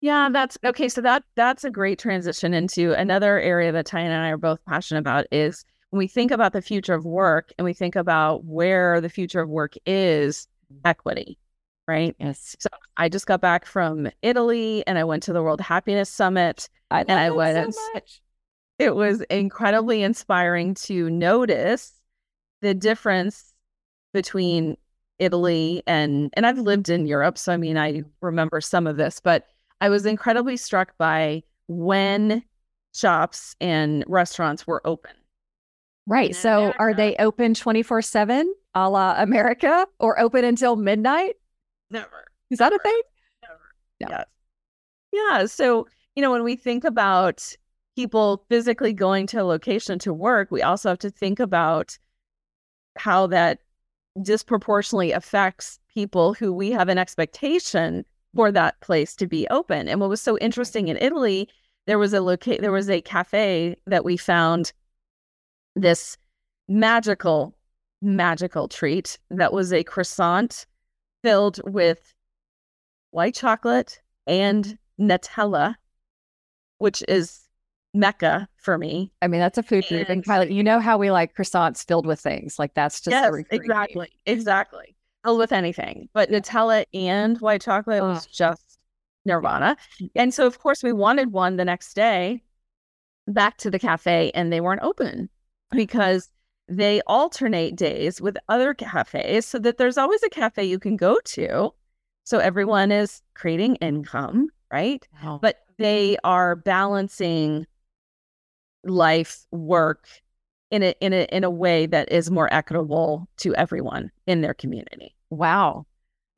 Yeah. 0.00 0.24
yeah, 0.24 0.28
that's 0.30 0.58
okay. 0.64 0.88
So 0.88 1.00
that 1.00 1.24
that's 1.34 1.64
a 1.64 1.70
great 1.70 1.98
transition 1.98 2.54
into 2.54 2.92
another 2.92 3.40
area 3.40 3.72
that 3.72 3.86
TyAnn 3.86 4.16
I 4.16 4.28
are 4.28 4.36
both 4.36 4.64
passionate 4.66 5.00
about 5.00 5.26
is 5.32 5.64
when 5.90 5.98
we 5.98 6.08
think 6.08 6.30
about 6.32 6.52
the 6.52 6.62
future 6.62 6.94
of 6.94 7.04
work 7.04 7.52
and 7.56 7.64
we 7.64 7.72
think 7.72 7.94
about 7.94 8.44
where 8.44 9.00
the 9.00 9.08
future 9.08 9.40
of 9.40 9.48
work 9.48 9.74
is 9.86 10.48
equity, 10.84 11.38
right? 11.86 12.16
Yes. 12.18 12.56
So 12.58 12.68
I 12.96 13.08
just 13.08 13.26
got 13.26 13.40
back 13.40 13.64
from 13.64 14.08
Italy 14.22 14.84
and 14.86 14.98
I 14.98 15.04
went 15.04 15.22
to 15.24 15.32
the 15.32 15.42
World 15.42 15.60
Happiness 15.60 16.10
Summit. 16.10 16.68
I 16.90 17.02
and 17.02 17.12
I 17.12 17.30
was 17.30 17.76
so 17.76 18.00
it 18.78 18.94
was 18.94 19.20
incredibly 19.22 20.02
inspiring 20.02 20.74
to 20.74 21.08
notice 21.10 21.92
the 22.60 22.74
difference 22.74 23.52
between 24.12 24.76
Italy 25.18 25.82
and 25.86 26.30
and 26.34 26.46
I've 26.46 26.58
lived 26.58 26.88
in 26.88 27.06
Europe, 27.06 27.38
so 27.38 27.52
I 27.52 27.56
mean 27.56 27.78
I 27.78 28.02
remember 28.20 28.60
some 28.60 28.86
of 28.86 28.96
this, 28.96 29.20
but 29.20 29.46
I 29.80 29.88
was 29.88 30.06
incredibly 30.06 30.56
struck 30.56 30.96
by 30.98 31.42
when 31.68 32.42
shops 32.94 33.54
and 33.60 34.04
restaurants 34.06 34.66
were 34.66 34.84
open. 34.86 35.12
Right. 36.06 36.34
So 36.34 36.58
America, 36.58 36.78
are 36.80 36.94
they 36.94 37.16
open 37.16 37.54
24/7 37.54 38.46
a 38.74 38.90
la 38.90 39.14
America 39.18 39.86
or 40.00 40.18
open 40.18 40.44
until 40.44 40.76
midnight? 40.76 41.36
Never. 41.90 42.24
Is 42.50 42.58
that 42.58 42.72
a 42.72 42.78
thing? 42.78 43.00
Never. 43.42 43.60
No. 44.00 44.08
Yes. 44.10 44.26
Yeah, 45.12 45.46
so 45.46 45.86
you 46.16 46.22
know 46.22 46.30
when 46.32 46.42
we 46.42 46.56
think 46.56 46.84
about 46.84 47.56
people 47.96 48.44
physically 48.48 48.92
going 48.92 49.26
to 49.28 49.42
a 49.42 49.44
location 49.44 49.98
to 50.00 50.12
work, 50.12 50.50
we 50.50 50.62
also 50.62 50.88
have 50.88 50.98
to 50.98 51.10
think 51.10 51.40
about 51.40 51.98
how 52.96 53.26
that 53.26 53.60
disproportionately 54.22 55.12
affects 55.12 55.78
people 55.92 56.34
who 56.34 56.52
we 56.52 56.70
have 56.70 56.88
an 56.88 56.98
expectation 56.98 58.04
for 58.34 58.50
that 58.52 58.80
place 58.80 59.14
to 59.16 59.26
be 59.26 59.46
open. 59.48 59.88
And 59.88 60.00
what 60.00 60.08
was 60.08 60.20
so 60.20 60.38
interesting 60.38 60.88
in 60.88 60.96
Italy, 60.96 61.48
there 61.86 61.98
was 61.98 62.12
a 62.12 62.20
loca- 62.20 62.60
there 62.60 62.72
was 62.72 62.90
a 62.90 63.00
cafe 63.00 63.76
that 63.86 64.04
we 64.04 64.16
found 64.16 64.72
this 65.76 66.16
magical 66.68 67.54
magical 68.00 68.68
treat 68.68 69.18
that 69.30 69.52
was 69.52 69.72
a 69.72 69.84
croissant 69.84 70.66
filled 71.22 71.60
with 71.64 72.14
white 73.12 73.34
chocolate 73.34 74.00
and 74.26 74.78
Nutella, 75.00 75.76
which 76.78 77.02
is 77.08 77.43
mecca 77.94 78.48
for 78.56 78.76
me. 78.76 79.12
I 79.22 79.28
mean, 79.28 79.40
that's 79.40 79.56
a 79.56 79.62
food 79.62 79.86
group. 79.88 80.08
And 80.08 80.24
Kylie, 80.24 80.52
you 80.52 80.62
know 80.62 80.80
how 80.80 80.98
we 80.98 81.10
like 81.10 81.34
croissants 81.34 81.86
filled 81.86 82.06
with 82.06 82.20
things. 82.20 82.58
Like 82.58 82.74
that's 82.74 83.00
just 83.00 83.12
yes, 83.12 83.32
exactly, 83.50 84.08
exactly. 84.26 84.96
Filled 85.24 85.38
with 85.38 85.52
anything, 85.52 86.08
but 86.12 86.30
Nutella 86.30 86.84
and 86.92 87.38
white 87.38 87.62
chocolate 87.62 88.02
oh. 88.02 88.08
was 88.08 88.26
just 88.26 88.78
nirvana. 89.24 89.76
Mm-hmm. 89.94 90.06
And 90.16 90.34
so, 90.34 90.46
of 90.46 90.58
course, 90.58 90.82
we 90.82 90.92
wanted 90.92 91.32
one 91.32 91.56
the 91.56 91.64
next 91.64 91.94
day 91.94 92.42
back 93.26 93.56
to 93.58 93.70
the 93.70 93.78
cafe, 93.78 94.30
and 94.34 94.52
they 94.52 94.60
weren't 94.60 94.82
open 94.82 95.30
because 95.70 96.28
they 96.68 97.00
alternate 97.06 97.76
days 97.76 98.20
with 98.20 98.36
other 98.48 98.74
cafes, 98.74 99.46
so 99.46 99.58
that 99.60 99.78
there's 99.78 99.96
always 99.96 100.22
a 100.22 100.28
cafe 100.28 100.64
you 100.64 100.78
can 100.78 100.96
go 100.96 101.18
to. 101.24 101.72
So 102.24 102.38
everyone 102.38 102.90
is 102.90 103.22
creating 103.34 103.76
income, 103.76 104.48
right? 104.72 105.06
Wow. 105.22 105.38
But 105.40 105.60
they 105.78 106.16
are 106.24 106.56
balancing 106.56 107.66
life, 108.86 109.44
work 109.50 110.08
in 110.70 110.82
a 110.82 110.94
in 111.00 111.12
a 111.12 111.26
in 111.34 111.44
a 111.44 111.50
way 111.50 111.86
that 111.86 112.10
is 112.10 112.30
more 112.30 112.52
equitable 112.52 113.28
to 113.38 113.54
everyone 113.54 114.10
in 114.26 114.40
their 114.40 114.54
community. 114.54 115.14
Wow. 115.30 115.86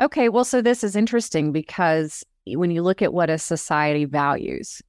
Okay, 0.00 0.28
well 0.28 0.44
so 0.44 0.60
this 0.60 0.84
is 0.84 0.96
interesting 0.96 1.52
because 1.52 2.24
when 2.46 2.70
you 2.70 2.82
look 2.82 3.02
at 3.02 3.14
what 3.14 3.30
a 3.30 3.38
society 3.38 4.04
values. 4.04 4.82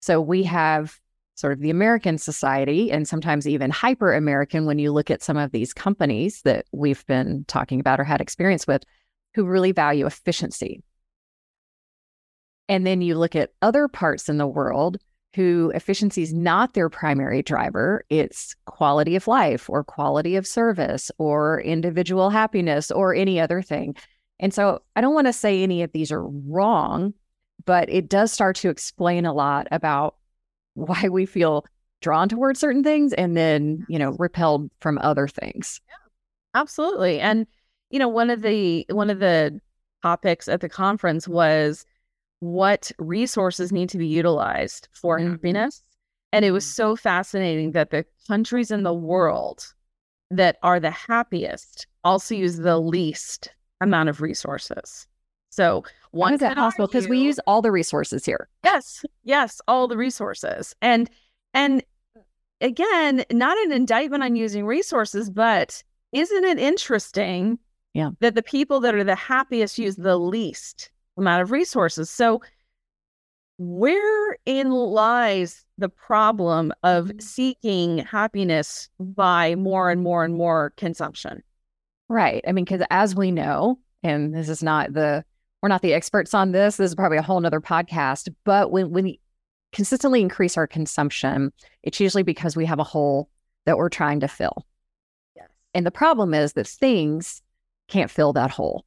So 0.00 0.20
we 0.20 0.42
have 0.44 0.98
sort 1.34 1.52
of 1.54 1.60
the 1.60 1.70
American 1.70 2.18
society 2.18 2.90
and 2.90 3.08
sometimes 3.08 3.48
even 3.48 3.70
hyper 3.70 4.12
American 4.12 4.66
when 4.66 4.78
you 4.78 4.92
look 4.92 5.10
at 5.10 5.22
some 5.22 5.38
of 5.38 5.52
these 5.52 5.72
companies 5.72 6.42
that 6.42 6.66
we've 6.72 7.06
been 7.06 7.44
talking 7.48 7.80
about 7.80 7.98
or 7.98 8.04
had 8.04 8.20
experience 8.20 8.66
with 8.66 8.82
who 9.34 9.44
really 9.44 9.72
value 9.72 10.04
efficiency. 10.04 10.82
And 12.68 12.86
then 12.86 13.00
you 13.00 13.16
look 13.16 13.34
at 13.34 13.52
other 13.62 13.88
parts 13.88 14.28
in 14.28 14.36
the 14.36 14.46
world 14.46 14.98
who 15.34 15.70
efficiency 15.74 16.22
is 16.22 16.34
not 16.34 16.74
their 16.74 16.88
primary 16.88 17.42
driver, 17.42 18.04
it's 18.10 18.54
quality 18.66 19.14
of 19.14 19.28
life 19.28 19.70
or 19.70 19.84
quality 19.84 20.36
of 20.36 20.46
service 20.46 21.10
or 21.18 21.60
individual 21.60 22.30
happiness 22.30 22.90
or 22.90 23.14
any 23.14 23.38
other 23.38 23.62
thing. 23.62 23.94
And 24.40 24.52
so 24.52 24.82
I 24.96 25.00
don't 25.00 25.14
want 25.14 25.28
to 25.28 25.32
say 25.32 25.62
any 25.62 25.82
of 25.82 25.92
these 25.92 26.10
are 26.10 26.26
wrong, 26.26 27.14
but 27.64 27.88
it 27.90 28.08
does 28.08 28.32
start 28.32 28.56
to 28.56 28.70
explain 28.70 29.24
a 29.24 29.34
lot 29.34 29.68
about 29.70 30.16
why 30.74 31.08
we 31.08 31.26
feel 31.26 31.64
drawn 32.00 32.28
towards 32.28 32.58
certain 32.58 32.82
things 32.82 33.12
and 33.12 33.36
then, 33.36 33.84
you 33.88 33.98
know, 33.98 34.16
repelled 34.18 34.70
from 34.80 34.98
other 34.98 35.28
things. 35.28 35.80
Yeah, 35.88 36.60
absolutely. 36.60 37.20
And, 37.20 37.46
you 37.90 37.98
know, 37.98 38.08
one 38.08 38.30
of 38.30 38.40
the 38.40 38.86
one 38.90 39.10
of 39.10 39.18
the 39.18 39.60
topics 40.02 40.48
at 40.48 40.60
the 40.60 40.68
conference 40.68 41.28
was 41.28 41.84
what 42.40 42.90
resources 42.98 43.70
need 43.70 43.88
to 43.90 43.98
be 43.98 44.06
utilized 44.06 44.88
for 44.92 45.18
mm-hmm. 45.18 45.32
happiness. 45.32 45.82
And 46.32 46.44
it 46.44 46.50
was 46.50 46.64
mm-hmm. 46.64 46.82
so 46.82 46.96
fascinating 46.96 47.72
that 47.72 47.90
the 47.90 48.04
countries 48.26 48.70
in 48.70 48.82
the 48.82 48.94
world 48.94 49.72
that 50.30 50.56
are 50.62 50.80
the 50.80 50.90
happiest 50.90 51.86
also 52.04 52.34
use 52.34 52.56
the 52.56 52.78
least 52.78 53.52
amount 53.80 54.08
of 54.08 54.20
resources. 54.20 55.06
So 55.50 55.84
one 56.12 56.34
is 56.34 56.40
that 56.40 56.56
possible? 56.56 56.86
Because 56.86 57.08
we 57.08 57.18
use 57.18 57.40
all 57.46 57.60
the 57.60 57.72
resources 57.72 58.24
here. 58.24 58.48
Yes, 58.64 59.04
yes, 59.24 59.60
all 59.66 59.88
the 59.88 59.96
resources. 59.96 60.74
And 60.80 61.10
and 61.54 61.82
again, 62.60 63.24
not 63.32 63.58
an 63.58 63.72
indictment 63.72 64.22
on 64.22 64.36
using 64.36 64.64
resources, 64.64 65.28
but 65.28 65.82
isn't 66.12 66.44
it 66.44 66.58
interesting 66.58 67.58
yeah. 67.94 68.10
that 68.20 68.36
the 68.36 68.42
people 68.42 68.80
that 68.80 68.94
are 68.94 69.04
the 69.04 69.16
happiest 69.16 69.78
use 69.78 69.96
the 69.96 70.18
least 70.18 70.90
amount 71.16 71.42
of 71.42 71.50
resources? 71.50 72.10
So 72.10 72.40
wherein 73.58 74.70
lies 74.70 75.66
the 75.76 75.88
problem 75.88 76.72
of 76.82 77.06
mm-hmm. 77.06 77.18
seeking 77.18 77.98
happiness 77.98 78.88
by 78.98 79.54
more 79.54 79.90
and 79.90 80.02
more 80.02 80.24
and 80.24 80.34
more 80.34 80.72
consumption? 80.76 81.42
Right. 82.08 82.42
I 82.48 82.52
mean, 82.52 82.64
because 82.64 82.82
as 82.90 83.14
we 83.14 83.30
know, 83.30 83.78
and 84.02 84.34
this 84.34 84.48
is 84.48 84.62
not 84.62 84.92
the 84.92 85.24
we're 85.62 85.68
not 85.68 85.82
the 85.82 85.92
experts 85.92 86.32
on 86.32 86.52
this. 86.52 86.78
This 86.78 86.90
is 86.90 86.94
probably 86.94 87.18
a 87.18 87.22
whole 87.22 87.38
nother 87.38 87.60
podcast. 87.60 88.34
But 88.44 88.72
when 88.72 88.90
when 88.90 89.04
we 89.04 89.20
consistently 89.72 90.22
increase 90.22 90.56
our 90.56 90.66
consumption, 90.66 91.52
it's 91.82 92.00
usually 92.00 92.22
because 92.22 92.56
we 92.56 92.66
have 92.66 92.78
a 92.78 92.84
hole 92.84 93.28
that 93.66 93.76
we're 93.76 93.90
trying 93.90 94.20
to 94.20 94.28
fill. 94.28 94.66
Yes. 95.36 95.48
And 95.74 95.86
the 95.86 95.90
problem 95.90 96.34
is 96.34 96.54
that 96.54 96.66
things 96.66 97.42
can't 97.88 98.10
fill 98.10 98.32
that 98.32 98.50
hole. 98.50 98.84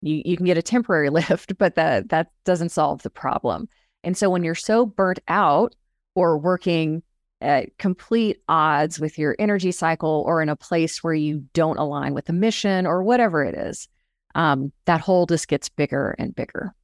You 0.00 0.22
you 0.24 0.36
can 0.36 0.46
get 0.46 0.58
a 0.58 0.62
temporary 0.62 1.10
lift, 1.10 1.56
but 1.58 1.74
that 1.74 2.08
that 2.10 2.30
doesn't 2.44 2.70
solve 2.70 3.02
the 3.02 3.10
problem. 3.10 3.68
And 4.04 4.16
so 4.16 4.30
when 4.30 4.44
you're 4.44 4.54
so 4.54 4.86
burnt 4.86 5.18
out 5.28 5.74
or 6.14 6.38
working 6.38 7.02
at 7.40 7.76
complete 7.78 8.38
odds 8.48 8.98
with 8.98 9.18
your 9.18 9.36
energy 9.38 9.70
cycle 9.70 10.24
or 10.26 10.42
in 10.42 10.48
a 10.48 10.56
place 10.56 11.02
where 11.04 11.14
you 11.14 11.44
don't 11.52 11.78
align 11.78 12.14
with 12.14 12.26
the 12.26 12.32
mission 12.32 12.86
or 12.86 13.02
whatever 13.02 13.44
it 13.44 13.54
is, 13.54 13.88
um, 14.34 14.72
that 14.86 15.00
hole 15.00 15.26
just 15.26 15.48
gets 15.48 15.68
bigger 15.68 16.14
and 16.18 16.34
bigger. 16.34 16.74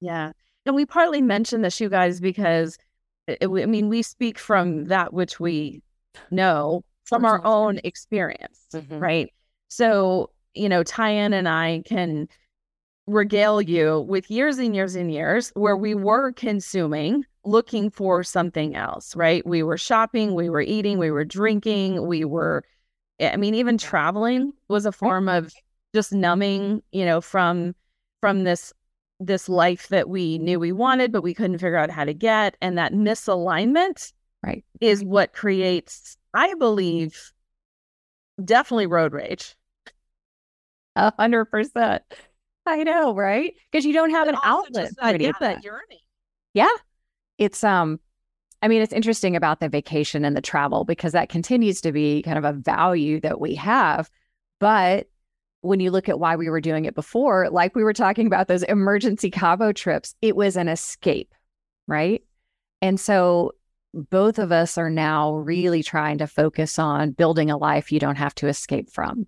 Yeah. 0.00 0.32
And 0.64 0.74
we 0.74 0.86
partly 0.86 1.22
mentioned 1.22 1.64
this, 1.64 1.80
you 1.80 1.88
guys, 1.88 2.20
because 2.20 2.78
it, 3.26 3.38
I 3.42 3.66
mean, 3.66 3.88
we 3.88 4.02
speak 4.02 4.38
from 4.38 4.86
that 4.86 5.12
which 5.12 5.38
we 5.38 5.82
know 6.30 6.84
from 7.04 7.24
our 7.24 7.44
own 7.44 7.80
experience, 7.84 8.66
mm-hmm. 8.74 8.98
right? 8.98 9.32
So, 9.68 10.30
you 10.54 10.68
know, 10.68 10.82
TyAnn 10.82 11.32
and 11.32 11.48
I 11.48 11.82
can 11.86 12.28
regale 13.08 13.62
you 13.62 14.00
with 14.02 14.30
years 14.30 14.58
and 14.58 14.74
years 14.74 14.94
and 14.94 15.10
years 15.10 15.50
where 15.54 15.76
we 15.76 15.94
mm-hmm. 15.94 16.04
were 16.04 16.32
consuming 16.32 17.24
looking 17.44 17.90
for 17.90 18.22
something 18.22 18.76
else, 18.76 19.16
right? 19.16 19.44
We 19.46 19.62
were 19.62 19.78
shopping, 19.78 20.34
we 20.34 20.50
were 20.50 20.60
eating, 20.60 20.98
we 20.98 21.10
were 21.10 21.24
drinking, 21.24 22.06
we 22.06 22.24
were, 22.24 22.62
I 23.20 23.36
mean, 23.36 23.54
even 23.54 23.78
traveling 23.78 24.52
was 24.68 24.84
a 24.84 24.92
form 24.92 25.28
of 25.28 25.52
just 25.94 26.12
numbing, 26.12 26.82
you 26.92 27.04
know, 27.04 27.20
from 27.20 27.74
from 28.20 28.44
this 28.44 28.72
this 29.20 29.48
life 29.48 29.88
that 29.88 30.08
we 30.08 30.38
knew 30.38 30.60
we 30.60 30.70
wanted, 30.70 31.10
but 31.10 31.22
we 31.22 31.34
couldn't 31.34 31.58
figure 31.58 31.76
out 31.76 31.90
how 31.90 32.04
to 32.04 32.14
get. 32.14 32.56
And 32.60 32.78
that 32.78 32.92
misalignment 32.92 34.12
right 34.44 34.64
is 34.80 35.02
what 35.02 35.32
creates, 35.32 36.16
I 36.34 36.54
believe, 36.54 37.32
definitely 38.44 38.86
road 38.86 39.12
rage. 39.14 39.56
A 40.94 41.12
hundred 41.18 41.46
percent. 41.46 42.02
I 42.68 42.82
know, 42.82 43.14
right? 43.14 43.54
Because 43.70 43.84
you 43.84 43.92
don't 43.92 44.10
have 44.10 44.28
an 44.28 44.36
outlet. 44.44 44.92
That, 45.00 45.20
yeah, 45.20 45.32
that 45.40 45.64
yearning. 45.64 45.98
Yeah, 46.54 46.68
it's 47.38 47.64
um 47.64 48.00
I 48.60 48.68
mean, 48.68 48.82
it's 48.82 48.92
interesting 48.92 49.36
about 49.36 49.60
the 49.60 49.68
vacation 49.68 50.24
and 50.24 50.36
the 50.36 50.40
travel 50.40 50.84
because 50.84 51.12
that 51.12 51.28
continues 51.28 51.80
to 51.82 51.92
be 51.92 52.22
kind 52.22 52.38
of 52.38 52.44
a 52.44 52.52
value 52.52 53.20
that 53.20 53.40
we 53.40 53.54
have. 53.54 54.10
But 54.58 55.08
when 55.60 55.80
you 55.80 55.90
look 55.90 56.08
at 56.08 56.18
why 56.18 56.36
we 56.36 56.50
were 56.50 56.60
doing 56.60 56.84
it 56.84 56.94
before, 56.94 57.48
like 57.50 57.74
we 57.74 57.84
were 57.84 57.92
talking 57.92 58.26
about 58.26 58.48
those 58.48 58.64
emergency 58.64 59.30
Cabo 59.30 59.72
trips, 59.72 60.14
it 60.22 60.34
was 60.34 60.56
an 60.56 60.68
escape, 60.68 61.32
right? 61.86 62.22
And 62.82 62.98
so 62.98 63.52
both 63.94 64.38
of 64.38 64.52
us 64.52 64.76
are 64.76 64.90
now 64.90 65.34
really 65.34 65.82
trying 65.82 66.18
to 66.18 66.26
focus 66.26 66.78
on 66.78 67.12
building 67.12 67.50
a 67.50 67.56
life 67.56 67.90
you 67.90 68.00
don't 68.00 68.16
have 68.16 68.34
to 68.36 68.48
escape 68.48 68.90
from. 68.90 69.26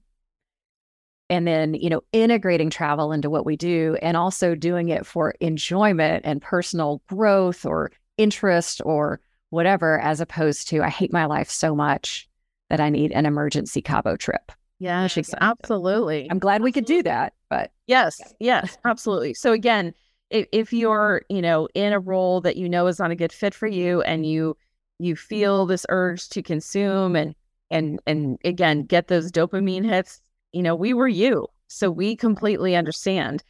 And 1.31 1.47
then, 1.47 1.75
you 1.75 1.88
know, 1.88 2.03
integrating 2.12 2.69
travel 2.71 3.12
into 3.12 3.31
what 3.31 3.47
we 3.47 3.57
do 3.57 3.97
and 4.03 4.16
also 4.16 4.55
doing 4.55 4.88
it 4.88 5.07
for 5.07 5.35
enjoyment 5.40 6.27
and 6.27 6.43
personal 6.43 7.01
growth 7.09 7.64
or 7.64 7.93
interest 8.19 8.83
or 8.85 9.21
whatever, 9.51 10.01
as 10.01 10.21
opposed 10.21 10.69
to, 10.69 10.83
I 10.83 10.88
hate 10.88 11.12
my 11.12 11.27
life 11.27 11.49
so 11.49 11.75
much 11.75 12.29
that 12.69 12.81
I 12.81 12.90
need 12.90 13.12
an 13.12 13.27
emergency 13.27 13.81
Cabo 13.81 14.16
trip. 14.16 14.53
Yes, 14.81 15.16
absolutely. 15.40 16.27
I'm 16.31 16.38
glad 16.38 16.62
we 16.62 16.73
could 16.73 16.87
do 16.87 17.03
that, 17.03 17.35
but 17.49 17.71
yes, 17.87 18.19
yes, 18.40 18.79
absolutely. 18.85 19.35
So 19.35 19.53
again, 19.53 19.93
if, 20.31 20.47
if 20.53 20.73
you're, 20.73 21.23
you 21.29 21.43
know, 21.43 21.69
in 21.75 21.93
a 21.93 22.01
role 22.01 22.40
that 22.40 22.57
you 22.57 22.69
know 22.69 22.87
is 22.87 22.99
not 22.99 23.11
a 23.11 23.16
good 23.16 23.33
fit 23.33 23.53
for 23.53 23.66
you 23.66 24.01
and 24.03 24.25
you 24.25 24.57
you 24.99 25.16
feel 25.16 25.66
this 25.66 25.87
urge 25.88 26.29
to 26.31 26.43
consume 26.43 27.16
and 27.16 27.35
and 27.71 28.01
and 28.07 28.38
again 28.45 28.83
get 28.85 29.09
those 29.09 29.31
dopamine 29.31 29.85
hits, 29.85 30.21
you 30.53 30.63
know, 30.63 30.75
we 30.75 30.95
were 30.95 31.09
you. 31.09 31.47
So 31.69 31.91
we 31.91 32.17
completely 32.17 32.75
understand. 32.75 33.43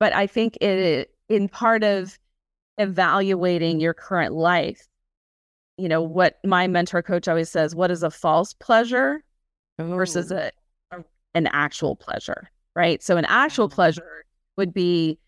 But 0.00 0.14
I 0.14 0.26
think 0.26 0.56
it 0.58 1.10
in 1.28 1.48
part 1.48 1.84
of 1.84 2.18
evaluating 2.78 3.80
your 3.80 3.94
current 3.94 4.34
life, 4.34 4.86
you 5.76 5.88
know, 5.88 6.00
what 6.00 6.38
my 6.44 6.66
mentor 6.66 7.02
coach 7.02 7.28
always 7.28 7.50
says, 7.50 7.74
what 7.74 7.90
is 7.90 8.02
a 8.02 8.10
false 8.10 8.54
pleasure 8.54 9.22
versus 9.78 10.32
a 10.32 10.50
an 11.34 11.46
actual 11.48 11.94
pleasure, 11.94 12.50
right? 12.74 13.02
So 13.02 13.16
an 13.16 13.26
actual 13.26 13.68
pleasure 13.68 14.24
would 14.56 14.72
be, 14.72 15.18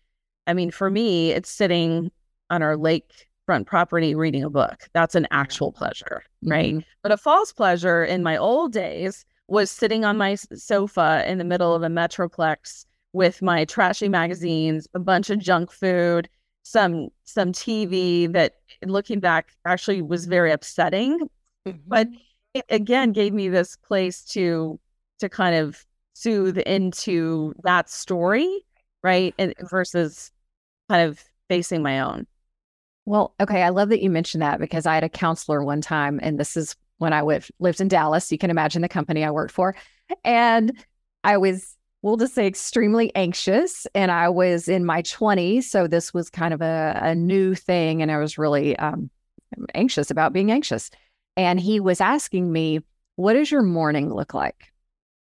I 0.47 0.53
mean, 0.53 0.71
for 0.71 0.89
me, 0.89 1.31
it's 1.31 1.49
sitting 1.49 2.11
on 2.49 2.61
our 2.61 2.75
lakefront 2.75 3.65
property 3.65 4.15
reading 4.15 4.43
a 4.43 4.49
book. 4.49 4.89
That's 4.93 5.15
an 5.15 5.27
actual 5.31 5.71
pleasure, 5.71 6.23
right? 6.43 6.73
Mm-hmm. 6.73 6.89
But 7.03 7.11
a 7.11 7.17
false 7.17 7.53
pleasure 7.53 8.03
in 8.03 8.23
my 8.23 8.35
old 8.35 8.73
days 8.73 9.25
was 9.51 9.69
sitting 9.69 10.05
on 10.05 10.17
my 10.17 10.35
sofa 10.35 11.25
in 11.27 11.37
the 11.37 11.43
middle 11.43 11.75
of 11.75 11.83
a 11.83 11.87
metroplex 11.87 12.85
with 13.11 13.41
my 13.41 13.65
trashy 13.65 14.07
magazines, 14.07 14.87
a 14.93 14.99
bunch 14.99 15.29
of 15.29 15.39
junk 15.39 15.73
food, 15.73 16.29
some 16.63 17.09
some 17.25 17.51
TV 17.51 18.31
that 18.31 18.55
looking 18.85 19.19
back 19.19 19.51
actually 19.65 20.01
was 20.01 20.25
very 20.25 20.53
upsetting. 20.53 21.19
Mm-hmm. 21.67 21.79
But 21.85 22.07
it 22.53 22.63
again 22.69 23.11
gave 23.11 23.33
me 23.33 23.49
this 23.49 23.75
place 23.75 24.23
to 24.27 24.79
to 25.19 25.27
kind 25.27 25.55
of 25.55 25.85
soothe 26.13 26.57
into 26.59 27.53
that 27.63 27.89
story, 27.89 28.49
right? 29.03 29.35
And 29.37 29.53
versus 29.69 30.31
kind 30.89 31.09
of 31.09 31.21
facing 31.49 31.83
my 31.83 31.99
own. 31.99 32.25
Well, 33.05 33.35
okay. 33.41 33.63
I 33.63 33.69
love 33.69 33.89
that 33.89 34.01
you 34.01 34.09
mentioned 34.09 34.43
that 34.43 34.61
because 34.61 34.85
I 34.85 34.95
had 34.95 35.03
a 35.03 35.09
counselor 35.09 35.61
one 35.61 35.81
time, 35.81 36.21
and 36.23 36.39
this 36.39 36.55
is 36.55 36.77
when 37.01 37.13
I 37.13 37.19
w- 37.19 37.41
lived 37.59 37.81
in 37.81 37.87
Dallas. 37.87 38.31
You 38.31 38.37
can 38.37 38.51
imagine 38.51 38.83
the 38.83 38.87
company 38.87 39.23
I 39.23 39.31
worked 39.31 39.53
for. 39.53 39.75
And 40.23 40.71
I 41.23 41.35
was, 41.37 41.75
we'll 42.03 42.15
just 42.15 42.35
say, 42.35 42.45
extremely 42.45 43.13
anxious. 43.15 43.87
And 43.95 44.11
I 44.11 44.29
was 44.29 44.67
in 44.67 44.85
my 44.85 45.01
20s. 45.01 45.63
So 45.63 45.87
this 45.87 46.13
was 46.13 46.29
kind 46.29 46.53
of 46.53 46.61
a, 46.61 46.99
a 47.01 47.15
new 47.15 47.55
thing. 47.55 48.03
And 48.03 48.11
I 48.11 48.19
was 48.19 48.37
really 48.37 48.77
um, 48.77 49.09
anxious 49.73 50.11
about 50.11 50.31
being 50.31 50.51
anxious. 50.51 50.91
And 51.35 51.59
he 51.59 51.79
was 51.79 52.01
asking 52.01 52.51
me, 52.51 52.81
What 53.15 53.33
does 53.33 53.49
your 53.49 53.63
morning 53.63 54.13
look 54.13 54.35
like? 54.35 54.71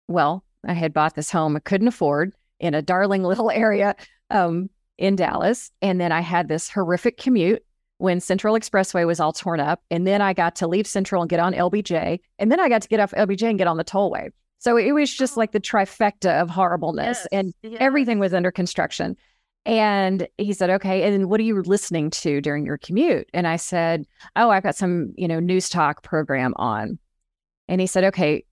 Well, 0.09 0.43
I 0.67 0.73
had 0.73 0.93
bought 0.93 1.15
this 1.15 1.31
home 1.31 1.55
I 1.55 1.59
couldn't 1.59 1.87
afford 1.87 2.33
in 2.59 2.73
a 2.73 2.81
darling 2.81 3.23
little 3.23 3.49
area 3.53 3.95
um, 4.29 4.69
in 4.97 5.15
Dallas. 5.15 5.71
And 5.81 6.01
then 6.01 6.11
I 6.11 6.19
had 6.19 6.49
this 6.49 6.69
horrific 6.69 7.17
commute 7.17 7.63
when 8.01 8.19
Central 8.19 8.55
Expressway 8.55 9.05
was 9.05 9.19
all 9.19 9.31
torn 9.31 9.59
up. 9.59 9.81
And 9.91 10.07
then 10.07 10.21
I 10.21 10.33
got 10.33 10.55
to 10.57 10.67
leave 10.67 10.87
Central 10.87 11.21
and 11.21 11.29
get 11.29 11.39
on 11.39 11.53
LBJ. 11.53 12.19
And 12.39 12.51
then 12.51 12.59
I 12.59 12.67
got 12.67 12.81
to 12.81 12.87
get 12.87 12.99
off 12.99 13.11
LBJ 13.11 13.43
and 13.43 13.57
get 13.57 13.67
on 13.67 13.77
the 13.77 13.83
tollway. 13.83 14.29
So 14.57 14.75
it 14.77 14.91
was 14.91 15.13
just 15.13 15.37
like 15.37 15.51
the 15.51 15.59
trifecta 15.59 16.41
of 16.41 16.49
horribleness 16.49 17.19
yes, 17.19 17.27
and 17.31 17.53
everything 17.79 18.19
was 18.19 18.33
under 18.33 18.51
construction. 18.51 19.15
And 19.65 20.27
he 20.37 20.53
said, 20.53 20.71
okay. 20.71 21.03
And 21.03 21.29
what 21.29 21.39
are 21.39 21.43
you 21.43 21.61
listening 21.61 22.09
to 22.11 22.41
during 22.41 22.65
your 22.65 22.77
commute? 22.77 23.29
And 23.33 23.47
I 23.47 23.57
said, 23.57 24.05
oh, 24.35 24.49
I've 24.49 24.63
got 24.63 24.75
some, 24.75 25.13
you 25.15 25.27
know, 25.27 25.39
news 25.39 25.69
talk 25.69 26.01
program 26.03 26.53
on. 26.57 26.97
And 27.67 27.79
he 27.79 27.87
said, 27.87 28.05
okay. 28.05 28.45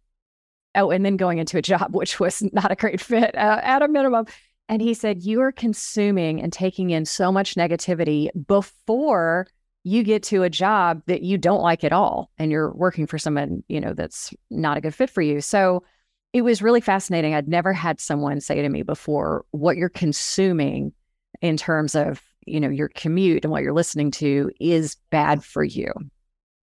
Oh, 0.75 0.91
and 0.91 1.03
then 1.03 1.17
going 1.17 1.39
into 1.39 1.57
a 1.57 1.61
job, 1.63 1.95
which 1.95 2.19
was 2.19 2.43
not 2.53 2.71
a 2.71 2.75
great 2.75 3.01
fit 3.01 3.35
uh, 3.35 3.59
at 3.63 3.81
a 3.81 3.87
minimum. 3.87 4.25
And 4.69 4.81
he 4.81 4.93
said, 4.93 5.23
you 5.23 5.41
are 5.41 5.51
consuming 5.51 6.41
and 6.41 6.53
taking 6.53 6.91
in 6.91 7.03
so 7.03 7.31
much 7.31 7.55
negativity 7.55 8.29
before 8.47 9.47
you 9.83 10.03
get 10.03 10.23
to 10.23 10.43
a 10.43 10.49
job 10.49 11.01
that 11.07 11.23
you 11.23 11.37
don't 11.37 11.61
like 11.61 11.83
at 11.83 11.91
all. 11.91 12.31
And 12.37 12.51
you're 12.51 12.71
working 12.73 13.07
for 13.07 13.17
someone, 13.17 13.63
you 13.67 13.81
know, 13.81 13.93
that's 13.93 14.33
not 14.49 14.77
a 14.77 14.81
good 14.81 14.95
fit 14.95 15.09
for 15.09 15.21
you. 15.21 15.41
So, 15.41 15.83
it 16.31 16.43
was 16.43 16.61
really 16.61 16.81
fascinating. 16.81 17.33
I'd 17.33 17.47
never 17.47 17.73
had 17.73 17.99
someone 17.99 18.39
say 18.39 18.61
to 18.61 18.69
me 18.69 18.83
before 18.83 19.45
what 19.49 19.77
you're 19.77 19.89
consuming 19.89 20.93
in 21.41 21.57
terms 21.57 21.95
of, 21.95 22.21
you 22.45 22.59
know, 22.59 22.69
your 22.69 22.89
commute 22.89 23.43
and 23.43 23.51
what 23.51 23.63
you're 23.63 23.73
listening 23.73 24.11
to 24.11 24.51
is 24.59 24.95
bad 25.09 25.43
for 25.43 25.63
you. 25.63 25.91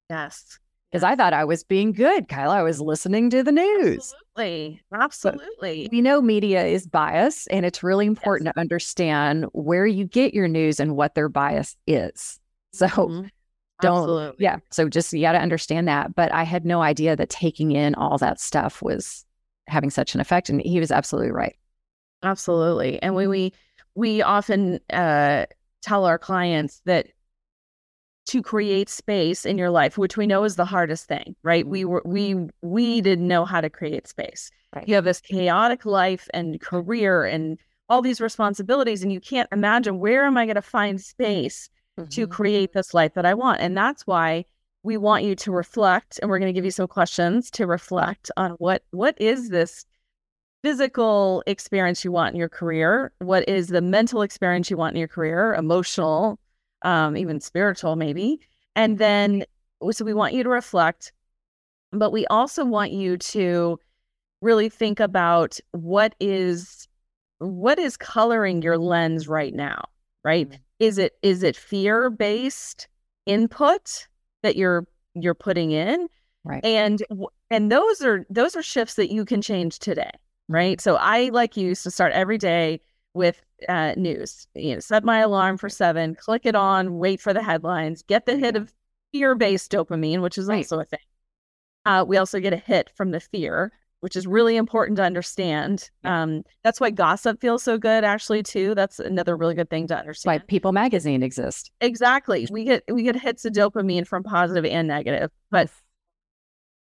Yes. 0.09 0.61
Because 0.97 1.05
I 1.05 1.15
thought 1.15 1.35
I 1.35 1.45
was 1.45 1.63
being 1.63 1.93
good, 1.93 2.27
Kyla. 2.27 2.57
I 2.57 2.63
was 2.63 2.81
listening 2.81 3.29
to 3.29 3.43
the 3.43 3.53
news. 3.53 4.15
Absolutely. 4.35 4.81
Absolutely. 4.95 5.83
But 5.83 5.93
we 5.93 6.01
know 6.01 6.23
media 6.23 6.65
is 6.65 6.87
biased, 6.87 7.49
and 7.51 7.67
it's 7.67 7.83
really 7.83 8.07
important 8.07 8.47
yes. 8.47 8.55
to 8.55 8.61
understand 8.61 9.45
where 9.53 9.87
you 9.87 10.07
get 10.07 10.33
your 10.33 10.49
news 10.49 10.81
and 10.81 10.97
what 10.97 11.15
their 11.15 11.29
bias 11.29 11.77
is. 11.87 12.41
So 12.73 12.89
mm-hmm. 12.89 13.27
don't, 13.81 13.99
Absolutely. 14.01 14.37
yeah. 14.39 14.59
So 14.71 14.91
just 14.91 15.11
you 15.11 15.23
got 15.23 15.33
to 15.33 15.39
understand 15.39 15.89
that. 15.89 16.15
But 16.15 16.31
I 16.31 16.43
had 16.43 16.67
no 16.67 16.83
idea 16.83 17.17
that 17.17 17.31
taking 17.31 17.73
in 17.73 17.95
all 17.95 18.19
that 18.19 18.39
stuff 18.39 18.83
was 18.83 19.25
having 19.67 19.89
such 19.89 20.15
an 20.15 20.21
effect. 20.21 20.51
And 20.51 20.61
he 20.61 20.79
was 20.79 20.91
absolutely 20.91 21.31
right. 21.31 21.57
Absolutely. 22.23 23.03
And 23.03 23.15
we 23.15 23.27
we 23.27 23.55
we 23.95 24.21
often 24.21 24.79
uh, 24.93 25.47
tell 25.81 26.05
our 26.05 26.19
clients 26.19 26.83
that 26.85 27.07
to 28.27 28.43
create 28.43 28.89
space 28.89 29.47
in 29.47 29.57
your 29.57 29.71
life, 29.71 29.97
which 29.97 30.17
we 30.17 30.27
know 30.27 30.45
is 30.45 30.57
the 30.57 30.65
hardest 30.65 31.07
thing, 31.07 31.37
right? 31.43 31.67
We 31.67 31.85
were 31.85 32.03
we 32.05 32.37
we 32.63 33.01
didn't 33.01 33.29
know 33.29 33.45
how 33.45 33.61
to 33.61 33.71
create 33.71 34.09
space. 34.09 34.51
Right. 34.75 34.87
You 34.89 34.95
have 34.97 35.05
this 35.05 35.21
chaotic 35.21 35.87
life 35.87 36.29
and 36.35 36.61
career 36.61 37.25
and 37.25 37.59
all 37.89 38.03
these 38.03 38.21
responsibilities, 38.21 39.03
and 39.03 39.13
you 39.13 39.21
can't 39.21 39.49
imagine 39.53 40.01
where 40.01 40.25
am 40.25 40.37
I 40.37 40.45
going 40.45 40.57
to 40.57 40.63
find 40.63 41.01
space 41.01 41.71
mm-hmm. 41.99 42.09
to 42.09 42.27
create 42.27 42.73
this 42.73 42.93
life 42.93 43.15
that 43.15 43.27
I 43.27 43.35
want. 43.35 43.61
And 43.61 43.77
that's 43.77 44.07
why 44.07 44.45
we 44.87 44.97
want 44.97 45.25
you 45.25 45.35
to 45.35 45.51
reflect 45.51 46.19
and 46.23 46.31
we're 46.31 46.39
going 46.39 46.53
to 46.53 46.57
give 46.57 46.65
you 46.65 46.71
some 46.71 46.87
questions 46.87 47.51
to 47.51 47.67
reflect 47.67 48.31
on 48.37 48.53
what 48.53 48.85
what 48.93 49.21
is 49.21 49.49
this 49.51 49.85
physical 50.63 51.43
experience 51.47 52.05
you 52.05 52.13
want 52.13 52.33
in 52.33 52.39
your 52.39 52.49
career 52.49 53.13
what 53.19 53.49
is 53.49 53.67
the 53.67 53.81
mental 53.81 54.23
experience 54.23 54.71
you 54.71 54.77
want 54.77 54.95
in 54.95 54.99
your 54.99 55.09
career 55.09 55.55
emotional 55.55 56.39
um, 56.87 57.17
even 57.17 57.41
spiritual 57.41 57.97
maybe. 57.97 58.41
And 58.75 58.99
then 58.99 59.45
so 59.91 60.05
we 60.05 60.15
want 60.15 60.33
you 60.33 60.43
to 60.43 60.49
reflect 60.49 61.13
but 61.93 62.11
we 62.11 62.27
also 62.27 62.65
want 62.65 62.93
you 62.93 63.17
to 63.17 63.79
really 64.41 64.69
think 64.69 65.01
about 65.01 65.59
what 65.73 66.15
is 66.21 66.89
what 67.39 67.79
is 67.79 67.97
coloring 67.97 68.63
your 68.63 68.79
lens 68.79 69.29
right 69.29 69.55
now 69.55 69.85
right? 70.25 70.49
Mm-hmm. 70.49 70.61
is 70.81 70.99
it 70.99 71.13
is 71.23 71.43
it 71.43 71.57
fear 71.57 72.11
based 72.11 72.89
input 73.27 74.09
that 74.43 74.57
you're 74.57 74.87
you're 75.15 75.35
putting 75.35 75.73
in? 75.73 76.09
Right. 76.45 76.65
And 76.65 77.03
and 77.51 77.71
those 77.71 78.03
are 78.03 78.25
those 78.31 78.57
are 78.57 78.63
shifts 78.63 78.95
that 78.95 79.13
you 79.13 79.25
can 79.25 79.43
change 79.43 79.79
today 79.79 80.11
right? 80.49 80.81
So 80.81 80.97
i 80.97 81.31
like 81.31 81.57
you 81.57 81.75
to 81.75 81.91
start 81.91 82.13
every 82.13 82.39
day 82.39 82.81
with 83.17 83.41
uh, 83.69 83.95
news 83.97 84.47
you 84.55 84.75
know 84.75 84.81
set 84.81 85.03
my 85.05 85.19
alarm 85.21 85.57
for 85.57 85.69
seven 85.69 86.15
click 86.15 86.43
it 86.45 86.55
on 86.55 86.99
wait 86.99 87.21
for 87.21 87.33
the 87.33 87.43
headlines 87.43 88.03
get 88.03 88.27
the 88.27 88.37
hit 88.37 88.57
of 88.57 88.73
fear-based 89.13 89.73
dopamine 89.73 90.21
which 90.21 90.39
is 90.39 90.47
right. 90.47 90.59
also 90.59 90.79
a 90.79 90.85
thing 90.85 91.01
uh, 91.87 92.05
we 92.07 92.17
also 92.17 92.39
get 92.39 92.53
a 92.53 92.59
hit 92.59 92.91
from 92.95 93.11
the 93.11 93.21
fear 93.21 93.73
which 94.01 94.15
is 94.17 94.27
really 94.27 94.57
important 94.57 94.97
to 94.97 95.03
understand. 95.03 95.91
Um, 96.05 96.43
that's 96.63 96.81
why 96.81 96.91
gossip 96.91 97.41
feels 97.41 97.63
so 97.63 97.79
good, 97.79 98.05
actually, 98.05 98.43
too. 98.43 98.75
That's 98.75 99.01
another 99.01 99.37
really 99.37 99.55
good 99.55 99.71
thing 99.71 99.87
to 99.89 99.97
understand. 99.97 100.41
Why 100.41 100.45
People 100.47 100.73
Magazine 100.73 101.23
exists. 101.23 101.71
Exactly. 101.81 102.47
We 102.51 102.65
get 102.65 102.85
we 102.89 103.03
get 103.03 103.17
hits 103.17 103.45
of 103.45 103.53
dopamine 103.53 104.07
from 104.07 104.23
positive 104.23 104.65
and 104.65 104.87
negative. 104.87 105.31
But 105.51 105.71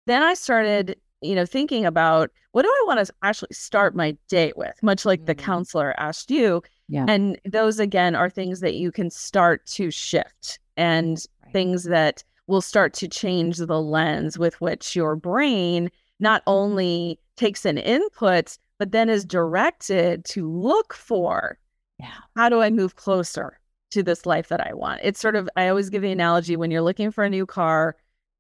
then 0.06 0.24
I 0.24 0.34
started, 0.34 0.98
you 1.24 1.36
know, 1.36 1.46
thinking 1.46 1.86
about 1.86 2.32
what 2.52 2.64
do 2.64 2.68
I 2.68 2.84
want 2.86 3.06
to 3.06 3.14
actually 3.24 3.54
start 3.54 3.96
my 3.96 4.18
day 4.28 4.54
with, 4.56 4.76
much 4.82 5.06
like 5.06 5.22
mm-hmm. 5.22 5.28
the 5.28 5.36
counselor 5.36 6.00
asked 6.00 6.30
you. 6.32 6.62
Yeah. 6.88 7.06
And 7.08 7.40
those 7.46 7.80
again 7.80 8.16
are 8.16 8.30
things 8.30 8.60
that 8.60 8.76
you 8.76 8.92
can 8.92 9.10
start 9.10 9.66
to 9.68 9.90
shift 9.90 10.60
and 10.78 11.26
right. 11.44 11.54
things 11.54 11.86
that 11.86 12.24
will 12.48 12.62
start 12.62 12.94
to 12.94 13.08
change 13.08 13.58
the 13.58 13.82
lens 13.82 14.38
with 14.38 14.60
which 14.62 14.96
your 14.96 15.16
brain 15.16 15.90
not 16.20 16.44
only 16.46 17.20
takes 17.38 17.66
an 17.66 17.78
input, 17.78 18.58
but 18.78 18.92
then 18.92 19.10
is 19.10 19.26
directed 19.26 20.26
to 20.26 20.50
look 20.50 20.94
for 20.94 21.58
yeah. 22.00 22.12
how 22.36 22.50
do 22.50 22.62
I 22.62 22.70
move 22.70 22.96
closer 22.96 23.60
to 23.92 24.04
this 24.04 24.26
life 24.26 24.50
that 24.50 24.66
I 24.66 24.74
want? 24.74 25.02
It's 25.04 25.20
sort 25.20 25.36
of, 25.36 25.50
I 25.56 25.70
always 25.70 25.90
give 25.90 26.02
the 26.02 26.12
analogy 26.12 26.56
when 26.56 26.70
you're 26.70 26.82
looking 26.82 27.12
for 27.12 27.24
a 27.24 27.30
new 27.30 27.46
car 27.46 27.96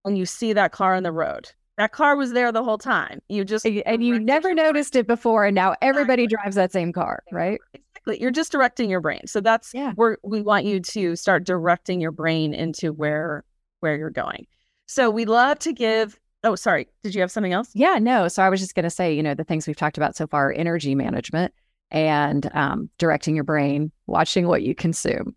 and 0.06 0.17
you 0.17 0.26
see 0.26 0.54
that 0.54 0.72
car 0.72 0.96
on 0.96 1.04
the 1.04 1.12
road. 1.12 1.52
That 1.78 1.92
car 1.92 2.16
was 2.16 2.34
there 2.34 2.52
the 2.52 2.64
whole 2.64 2.78
time. 2.78 3.20
You 3.30 3.44
just 3.44 3.66
and 3.66 4.04
you 4.04 4.20
never 4.20 4.54
noticed 4.54 4.96
it 4.96 5.08
before, 5.08 5.46
and 5.46 5.56
now 5.56 5.76
everybody 5.82 6.24
exactly. 6.24 6.44
drives 6.44 6.56
that 6.56 6.72
same 6.72 6.94
car, 6.94 7.24
right? 7.32 7.60
Exactly. 7.74 8.22
You're 8.22 8.32
just 8.32 8.52
directing 8.52 8.90
your 8.90 9.02
brain. 9.02 9.26
So 9.26 9.42
that's 9.42 9.74
yeah. 9.74 9.94
where 9.94 10.18
we 10.24 10.42
want 10.42 10.66
you 10.66 10.80
to 10.80 11.16
start 11.16 11.46
directing 11.46 12.00
your 12.00 12.12
brain 12.12 12.54
into 12.54 12.94
where 12.94 13.44
where 13.80 13.96
you're 13.98 14.12
going. 14.12 14.46
So 14.86 15.10
we 15.10 15.26
love 15.26 15.60
to 15.60 15.74
give 15.74 16.20
Oh, 16.44 16.56
sorry. 16.56 16.90
Did 17.04 17.16
you 17.16 17.22
have 17.22 17.32
something 17.32 17.54
else? 17.54 17.70
Yeah, 17.74 18.00
no. 18.00 18.28
So 18.28 18.44
I 18.44 18.50
was 18.50 18.60
just 18.60 18.76
going 18.76 18.84
to 18.84 18.90
say, 18.90 19.14
you 19.14 19.24
know, 19.24 19.34
the 19.34 19.46
things 19.46 19.66
we've 19.66 19.78
talked 19.78 19.98
about 19.98 20.16
so 20.18 20.28
far 20.28 20.52
energy 20.52 20.94
management 20.94 21.54
and 21.90 22.54
um, 22.54 22.90
directing 22.98 23.34
your 23.34 23.46
brain, 23.46 23.92
watching 24.08 24.48
what 24.48 24.62
you 24.62 24.76
consume. 24.76 25.36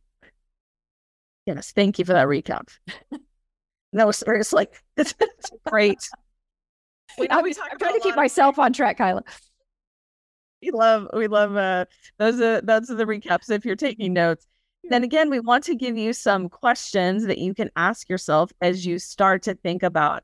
Yes. 1.47 1.71
Thank 1.71 2.01
you 2.01 2.05
for 2.05 2.13
that 2.13 2.27
recap. 2.27 2.69
that 3.93 4.07
was 4.07 4.25
it's 4.27 4.53
like, 4.53 4.83
it's, 4.97 5.15
it's 5.21 5.51
great. 5.67 5.99
We 7.19 7.29
I'm, 7.31 7.45
I'm 7.45 7.79
trying 7.79 7.95
to 7.95 8.01
keep 8.01 8.17
myself 8.17 8.59
on 8.59 8.73
track, 8.73 8.99
Kyla. 8.99 9.23
We 10.63 10.71
love, 10.71 11.09
we 11.13 11.29
love, 11.29 11.57
uh, 11.57 11.85
those 12.19 12.41
are, 12.41 12.61
those 12.61 12.91
are 12.91 12.95
the 12.95 13.05
recaps 13.05 13.51
if 13.51 13.65
you're 13.65 13.77
taking 13.77 14.13
notes. 14.13 14.47
Then 14.89 15.05
again, 15.05 15.31
we 15.31 15.41
want 15.41 15.65
to 15.65 15.75
give 15.75 15.97
you 15.97 16.13
some 16.13 16.49
questions 16.49 17.27
that 17.27 17.39
you 17.39 17.55
can 17.55 17.71
ask 17.77 18.09
yourself 18.09 18.53
as 18.61 18.87
you 18.87 18.99
start 18.99 19.43
to 19.45 19.55
think 19.55 19.83
about 19.83 20.23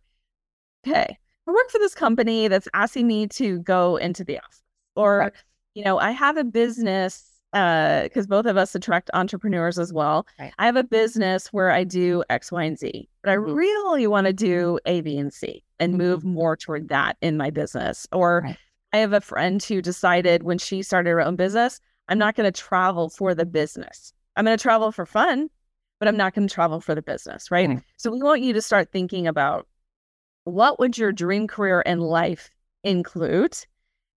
okay, 0.86 1.16
I 1.46 1.50
work 1.50 1.70
for 1.70 1.78
this 1.78 1.94
company 1.94 2.48
that's 2.48 2.68
asking 2.74 3.06
me 3.06 3.26
to 3.28 3.60
go 3.60 3.96
into 3.96 4.24
the 4.24 4.38
office, 4.38 4.62
or, 4.96 5.18
right. 5.18 5.32
you 5.74 5.84
know, 5.84 5.98
I 5.98 6.10
have 6.10 6.36
a 6.36 6.44
business 6.44 7.28
because 7.52 8.24
uh, 8.24 8.28
both 8.28 8.46
of 8.46 8.56
us 8.56 8.74
attract 8.74 9.10
entrepreneurs 9.12 9.78
as 9.78 9.92
well. 9.92 10.26
Right. 10.40 10.52
I 10.58 10.66
have 10.66 10.76
a 10.76 10.84
business 10.84 11.48
where 11.52 11.70
I 11.70 11.84
do 11.84 12.24
X, 12.30 12.50
Y, 12.50 12.64
and 12.64 12.78
Z, 12.78 13.08
but 13.22 13.30
I 13.30 13.36
mm-hmm. 13.36 13.52
really 13.52 14.06
want 14.06 14.26
to 14.26 14.32
do 14.32 14.78
A, 14.86 15.02
B, 15.02 15.18
and 15.18 15.32
C 15.32 15.62
and 15.82 15.94
mm-hmm. 15.94 16.02
move 16.02 16.24
more 16.24 16.56
toward 16.56 16.88
that 16.88 17.16
in 17.20 17.36
my 17.36 17.50
business. 17.50 18.06
Or 18.12 18.42
right. 18.44 18.56
I 18.92 18.98
have 18.98 19.12
a 19.12 19.20
friend 19.20 19.62
who 19.62 19.82
decided 19.82 20.44
when 20.44 20.58
she 20.58 20.82
started 20.82 21.10
her 21.10 21.20
own 21.20 21.36
business, 21.36 21.80
I'm 22.08 22.18
not 22.18 22.36
going 22.36 22.50
to 22.50 22.60
travel 22.60 23.08
for 23.08 23.34
the 23.34 23.46
business. 23.46 24.12
I'm 24.36 24.44
going 24.44 24.56
to 24.56 24.62
travel 24.62 24.92
for 24.92 25.06
fun, 25.06 25.48
but 25.98 26.08
I'm 26.08 26.16
not 26.16 26.34
going 26.34 26.46
to 26.46 26.54
travel 26.54 26.80
for 26.80 26.94
the 26.94 27.02
business. 27.02 27.50
Right. 27.50 27.68
Mm-hmm. 27.68 27.78
So 27.96 28.12
we 28.12 28.22
want 28.22 28.42
you 28.42 28.52
to 28.52 28.62
start 28.62 28.92
thinking 28.92 29.26
about 29.26 29.66
what 30.44 30.78
would 30.78 30.96
your 30.96 31.12
dream 31.12 31.46
career 31.46 31.82
and 31.84 32.00
life 32.02 32.50
include? 32.84 33.56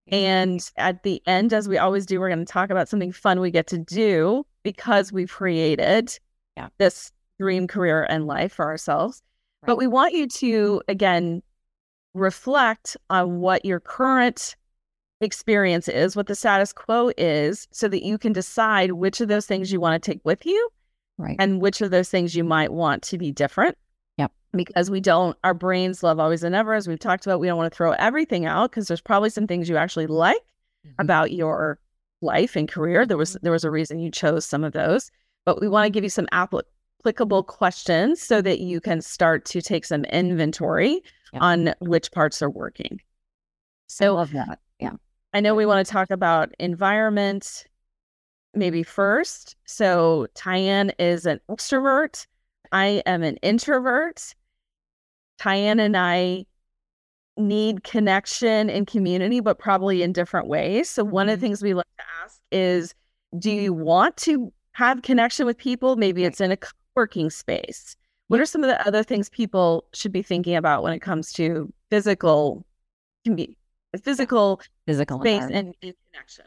And 0.08 0.68
at 0.76 1.02
the 1.02 1.20
end, 1.26 1.52
as 1.52 1.68
we 1.68 1.78
always 1.78 2.06
do, 2.06 2.20
we're 2.20 2.28
going 2.28 2.44
to 2.44 2.44
talk 2.44 2.70
about 2.70 2.88
something 2.88 3.12
fun 3.12 3.40
we 3.40 3.50
get 3.50 3.66
to 3.68 3.78
do 3.78 4.46
because 4.62 5.12
we've 5.12 5.30
created 5.30 6.16
yeah. 6.56 6.68
this 6.78 7.12
dream 7.40 7.66
career 7.66 8.06
and 8.08 8.26
life 8.26 8.52
for 8.52 8.66
ourselves. 8.66 9.22
Right. 9.62 9.68
But 9.68 9.78
we 9.78 9.86
want 9.86 10.14
you 10.14 10.28
to, 10.28 10.82
again, 10.86 11.42
reflect 12.16 12.96
on 13.10 13.38
what 13.38 13.64
your 13.64 13.80
current 13.80 14.56
experience 15.20 15.88
is, 15.88 16.16
what 16.16 16.26
the 16.26 16.34
status 16.34 16.72
quo 16.72 17.10
is, 17.16 17.68
so 17.70 17.88
that 17.88 18.04
you 18.04 18.18
can 18.18 18.32
decide 18.32 18.92
which 18.92 19.20
of 19.20 19.28
those 19.28 19.46
things 19.46 19.72
you 19.72 19.80
want 19.80 20.02
to 20.02 20.10
take 20.10 20.20
with 20.24 20.44
you 20.44 20.68
right. 21.18 21.36
and 21.38 21.60
which 21.60 21.80
of 21.80 21.90
those 21.90 22.08
things 22.08 22.34
you 22.34 22.44
might 22.44 22.72
want 22.72 23.02
to 23.02 23.18
be 23.18 23.32
different 23.32 23.76
because 24.56 24.90
we 24.90 25.00
don't 25.00 25.36
our 25.44 25.54
brains 25.54 26.02
love 26.02 26.18
always 26.18 26.42
and 26.42 26.54
ever 26.54 26.74
as 26.74 26.88
we've 26.88 26.98
talked 26.98 27.26
about 27.26 27.40
we 27.40 27.46
don't 27.46 27.58
want 27.58 27.70
to 27.70 27.76
throw 27.76 27.92
everything 27.92 28.46
out 28.46 28.70
because 28.70 28.88
there's 28.88 29.00
probably 29.00 29.30
some 29.30 29.46
things 29.46 29.68
you 29.68 29.76
actually 29.76 30.06
like 30.06 30.36
mm-hmm. 30.36 30.90
about 30.98 31.32
your 31.32 31.78
life 32.22 32.56
and 32.56 32.68
career 32.68 33.04
there 33.04 33.16
was 33.16 33.36
there 33.42 33.52
was 33.52 33.64
a 33.64 33.70
reason 33.70 33.98
you 33.98 34.10
chose 34.10 34.44
some 34.44 34.64
of 34.64 34.72
those 34.72 35.10
but 35.44 35.60
we 35.60 35.68
want 35.68 35.84
to 35.84 35.90
give 35.90 36.02
you 36.02 36.10
some 36.10 36.28
applicable 36.32 37.42
questions 37.44 38.20
so 38.20 38.40
that 38.40 38.58
you 38.60 38.80
can 38.80 39.00
start 39.00 39.44
to 39.44 39.60
take 39.60 39.84
some 39.84 40.04
inventory 40.06 41.02
on 41.34 41.74
which 41.80 42.10
parts 42.12 42.42
are 42.42 42.50
working 42.50 43.00
so 43.86 44.14
I 44.14 44.18
love 44.20 44.32
that 44.32 44.58
yeah 44.80 44.92
i 45.32 45.40
know 45.40 45.54
we 45.54 45.66
want 45.66 45.86
to 45.86 45.92
talk 45.92 46.10
about 46.10 46.54
environment 46.58 47.66
maybe 48.56 48.82
first. 48.82 49.56
So 49.64 50.26
TyAnn 50.34 50.92
is 50.98 51.26
an 51.26 51.40
extrovert. 51.48 52.26
I 52.72 53.02
am 53.06 53.22
an 53.22 53.36
introvert. 53.36 54.34
TyAnn 55.38 55.80
and 55.80 55.96
I 55.96 56.46
need 57.36 57.84
connection 57.84 58.70
and 58.70 58.86
community, 58.86 59.40
but 59.40 59.58
probably 59.58 60.02
in 60.02 60.12
different 60.12 60.48
ways. 60.48 60.88
So 60.88 61.04
one 61.04 61.28
of 61.28 61.38
the 61.38 61.46
mm-hmm. 61.46 61.50
things 61.50 61.62
we 61.62 61.74
like 61.74 61.86
to 61.98 62.04
ask 62.24 62.40
is, 62.50 62.94
do 63.38 63.50
you 63.50 63.74
want 63.74 64.16
to 64.18 64.52
have 64.72 65.02
connection 65.02 65.44
with 65.44 65.58
people? 65.58 65.96
Maybe 65.96 66.24
it's 66.24 66.40
in 66.40 66.50
a 66.50 66.56
co 66.56 66.70
working 66.94 67.28
space. 67.28 67.94
What 68.28 68.40
are 68.40 68.46
some 68.46 68.64
of 68.64 68.68
the 68.68 68.86
other 68.86 69.02
things 69.02 69.28
people 69.28 69.84
should 69.92 70.12
be 70.12 70.22
thinking 70.22 70.56
about 70.56 70.82
when 70.82 70.92
it 70.92 71.00
comes 71.00 71.32
to 71.34 71.72
physical, 71.90 72.66
can 73.24 73.36
be 73.36 73.56
physical, 74.02 74.60
physical 74.86 75.20
space 75.20 75.44
and, 75.44 75.74
and 75.82 75.94
connection? 76.12 76.46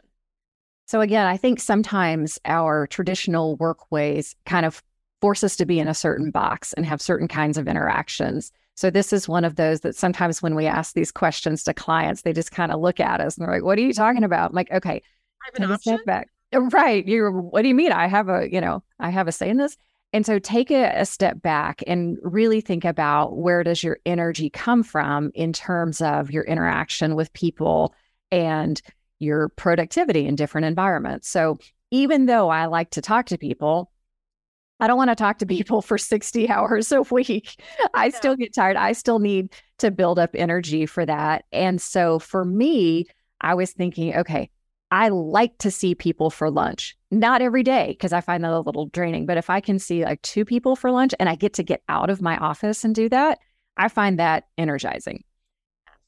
So 0.86 1.00
again, 1.00 1.26
I 1.26 1.36
think 1.36 1.60
sometimes 1.60 2.38
our 2.44 2.86
traditional 2.86 3.56
work 3.56 3.90
ways 3.90 4.34
kind 4.44 4.66
of 4.66 4.82
force 5.20 5.44
us 5.44 5.56
to 5.56 5.66
be 5.66 5.78
in 5.78 5.88
a 5.88 5.94
certain 5.94 6.30
box 6.30 6.72
and 6.72 6.84
have 6.84 7.00
certain 7.00 7.28
kinds 7.28 7.56
of 7.56 7.68
interactions. 7.68 8.52
So 8.74 8.90
this 8.90 9.12
is 9.12 9.28
one 9.28 9.44
of 9.44 9.56
those 9.56 9.80
that 9.80 9.94
sometimes 9.94 10.42
when 10.42 10.54
we 10.54 10.66
ask 10.66 10.94
these 10.94 11.12
questions 11.12 11.62
to 11.64 11.74
clients, 11.74 12.22
they 12.22 12.32
just 12.32 12.50
kind 12.50 12.72
of 12.72 12.80
look 12.80 12.98
at 12.98 13.20
us 13.20 13.36
and 13.36 13.46
they're 13.46 13.54
like, 13.54 13.62
"What 13.62 13.78
are 13.78 13.82
you 13.82 13.92
talking 13.92 14.24
about?" 14.24 14.50
I'm 14.50 14.56
like, 14.56 14.72
"Okay, 14.72 15.02
I 15.42 15.46
have 15.46 15.54
an 15.62 15.70
option. 15.70 15.98
back. 16.06 16.28
Right? 16.52 17.06
You. 17.06 17.30
What 17.30 17.62
do 17.62 17.68
you 17.68 17.74
mean? 17.74 17.92
I 17.92 18.06
have 18.06 18.28
a. 18.28 18.50
You 18.50 18.60
know, 18.60 18.82
I 18.98 19.10
have 19.10 19.28
a 19.28 19.32
say 19.32 19.50
in 19.50 19.58
this." 19.58 19.76
And 20.12 20.26
so 20.26 20.38
take 20.38 20.70
a, 20.70 20.92
a 20.96 21.06
step 21.06 21.40
back 21.40 21.82
and 21.86 22.18
really 22.22 22.60
think 22.60 22.84
about 22.84 23.36
where 23.36 23.62
does 23.62 23.82
your 23.82 23.98
energy 24.04 24.50
come 24.50 24.82
from 24.82 25.30
in 25.34 25.52
terms 25.52 26.00
of 26.00 26.30
your 26.30 26.44
interaction 26.44 27.14
with 27.14 27.32
people 27.32 27.94
and 28.32 28.80
your 29.20 29.50
productivity 29.50 30.26
in 30.26 30.34
different 30.34 30.66
environments. 30.66 31.28
So 31.28 31.58
even 31.90 32.26
though 32.26 32.48
I 32.48 32.66
like 32.66 32.90
to 32.90 33.02
talk 33.02 33.26
to 33.26 33.38
people, 33.38 33.92
I 34.80 34.86
don't 34.86 34.96
want 34.96 35.10
to 35.10 35.16
talk 35.16 35.38
to 35.38 35.46
people 35.46 35.82
for 35.82 35.98
60 35.98 36.48
hours 36.50 36.90
a 36.90 37.02
week. 37.02 37.62
I 37.94 38.06
yeah. 38.06 38.16
still 38.16 38.34
get 38.34 38.54
tired. 38.54 38.76
I 38.76 38.92
still 38.92 39.18
need 39.18 39.52
to 39.78 39.90
build 39.90 40.18
up 40.18 40.30
energy 40.34 40.86
for 40.86 41.04
that. 41.06 41.44
And 41.52 41.80
so 41.80 42.18
for 42.18 42.44
me, 42.44 43.06
I 43.40 43.54
was 43.54 43.72
thinking, 43.72 44.16
okay, 44.16 44.50
I 44.90 45.08
like 45.08 45.56
to 45.58 45.70
see 45.70 45.94
people 45.94 46.30
for 46.30 46.50
lunch. 46.50 46.96
Not 47.10 47.42
every 47.42 47.62
day 47.62 47.88
because 47.88 48.12
I 48.12 48.20
find 48.20 48.42
that 48.42 48.52
a 48.52 48.60
little 48.60 48.86
draining, 48.86 49.26
but 49.26 49.36
if 49.36 49.48
I 49.50 49.60
can 49.60 49.78
see 49.78 50.04
like 50.04 50.22
two 50.22 50.44
people 50.44 50.76
for 50.76 50.90
lunch 50.90 51.14
and 51.20 51.28
I 51.28 51.36
get 51.36 51.54
to 51.54 51.62
get 51.62 51.82
out 51.88 52.10
of 52.10 52.20
my 52.20 52.36
office 52.38 52.84
and 52.84 52.94
do 52.94 53.08
that, 53.08 53.38
I 53.76 53.88
find 53.88 54.18
that 54.18 54.48
energizing. 54.58 55.24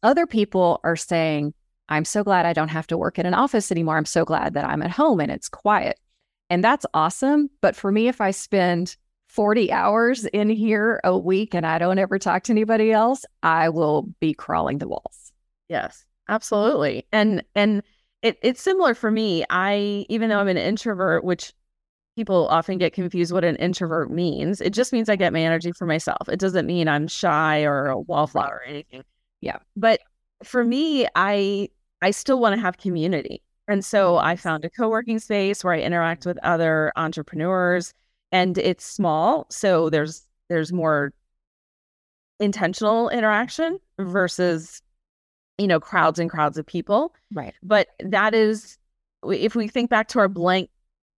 Other 0.03 0.27
people 0.27 0.81
are 0.83 0.97
saying, 0.97 1.55
I'm 1.89 2.05
so 2.05 2.25
glad 2.25 2.47
I 2.47 2.53
don't 2.53 2.69
have 2.69 2.87
to 2.89 2.99
work 2.99 3.19
in 3.19 3.27
an 3.27 3.35
office 3.35 3.71
anymore. 3.71 3.97
I'm 3.97 4.05
so 4.05 4.25
glad 4.25 4.55
that 4.55 4.65
I'm 4.65 4.83
at 4.83 4.91
home 4.91 5.21
and 5.21 5.31
it's 5.31 5.49
quiet. 5.49 5.99
And 6.51 6.63
that's 6.63 6.87
awesome. 6.93 7.51
But 7.61 7.77
for 7.77 7.93
me, 7.93 8.09
if 8.09 8.21
I 8.21 8.31
spend 8.33 8.97
40 9.29 9.71
hours 9.73 10.25
in 10.27 10.51
here 10.51 11.01
a 11.05 11.17
week 11.17 11.55
and 11.55 11.65
I 11.65 11.79
don't 11.79 11.99
ever 11.99 12.19
talk 12.19 12.43
to 12.45 12.53
anybody 12.53 12.93
else, 12.93 13.25
I 13.43 13.69
will 13.69 14.09
be 14.21 14.35
crawling 14.35 14.79
the 14.79 14.89
walls. 14.89 15.33
Yes, 15.69 16.05
absolutely. 16.29 17.07
And, 17.13 17.45
and, 17.55 17.83
it, 18.23 18.39
it's 18.43 18.63
similar 18.63 18.95
for 18.95 19.11
me. 19.11 19.45
I, 19.51 20.07
even 20.09 20.29
though 20.29 20.39
I'm 20.39 20.49
an 20.49 20.57
mm-hmm. 20.57 20.69
introvert, 20.69 21.25
which 21.25 21.53
people 22.17 22.47
often 22.49 22.79
get 22.79 22.93
confused 22.93 23.33
what 23.33 23.45
an 23.45 23.57
introvert 23.57 24.11
means, 24.11 24.61
it 24.61 24.73
just 24.73 24.93
means 24.93 25.09
I 25.09 25.17
get 25.17 25.33
my 25.33 25.41
energy 25.41 25.73
for 25.73 25.87
myself. 25.87 26.29
It 26.29 26.39
doesn't 26.39 26.67
mean 26.67 26.89
I'm 26.89 27.09
shy 27.09 27.65
or 27.65 27.87
a 27.89 27.99
wallflower 27.99 28.63
or 28.63 28.63
anything. 28.63 29.03
Yeah. 29.41 29.59
But 29.77 30.01
for 30.45 30.65
me, 30.65 31.07
I, 31.15 31.69
I 32.01 32.11
still 32.11 32.39
want 32.39 32.55
to 32.55 32.61
have 32.61 32.79
community. 32.79 33.43
And 33.69 33.85
so 33.85 34.19
I 34.19 34.37
found 34.37 34.65
a 34.65 34.71
co-working 34.71 35.19
space 35.19 35.65
where 35.65 35.75
I 35.75 35.81
interact 35.81 36.23
mm-hmm. 36.23 36.31
with 36.31 36.39
other 36.45 36.93
entrepreneurs 36.97 37.93
and 38.31 38.57
it's 38.59 38.85
small. 38.85 39.47
So 39.51 39.91
there's, 39.91 40.27
there's 40.49 40.73
more 40.73 41.13
intentional 42.41 43.09
interaction 43.09 43.79
versus 43.99 44.83
you 45.59 45.67
know, 45.67 45.81
crowds 45.81 46.19
and 46.19 46.31
crowds 46.31 46.59
of 46.59 46.67
people. 46.67 47.15
Right. 47.33 47.55
But 47.63 47.89
that 48.01 48.35
is, 48.35 48.79
if 49.25 49.55
we 49.55 49.69
think 49.69 49.91
back 49.91 50.09
to 50.09 50.19
our 50.19 50.29
blank 50.29 50.71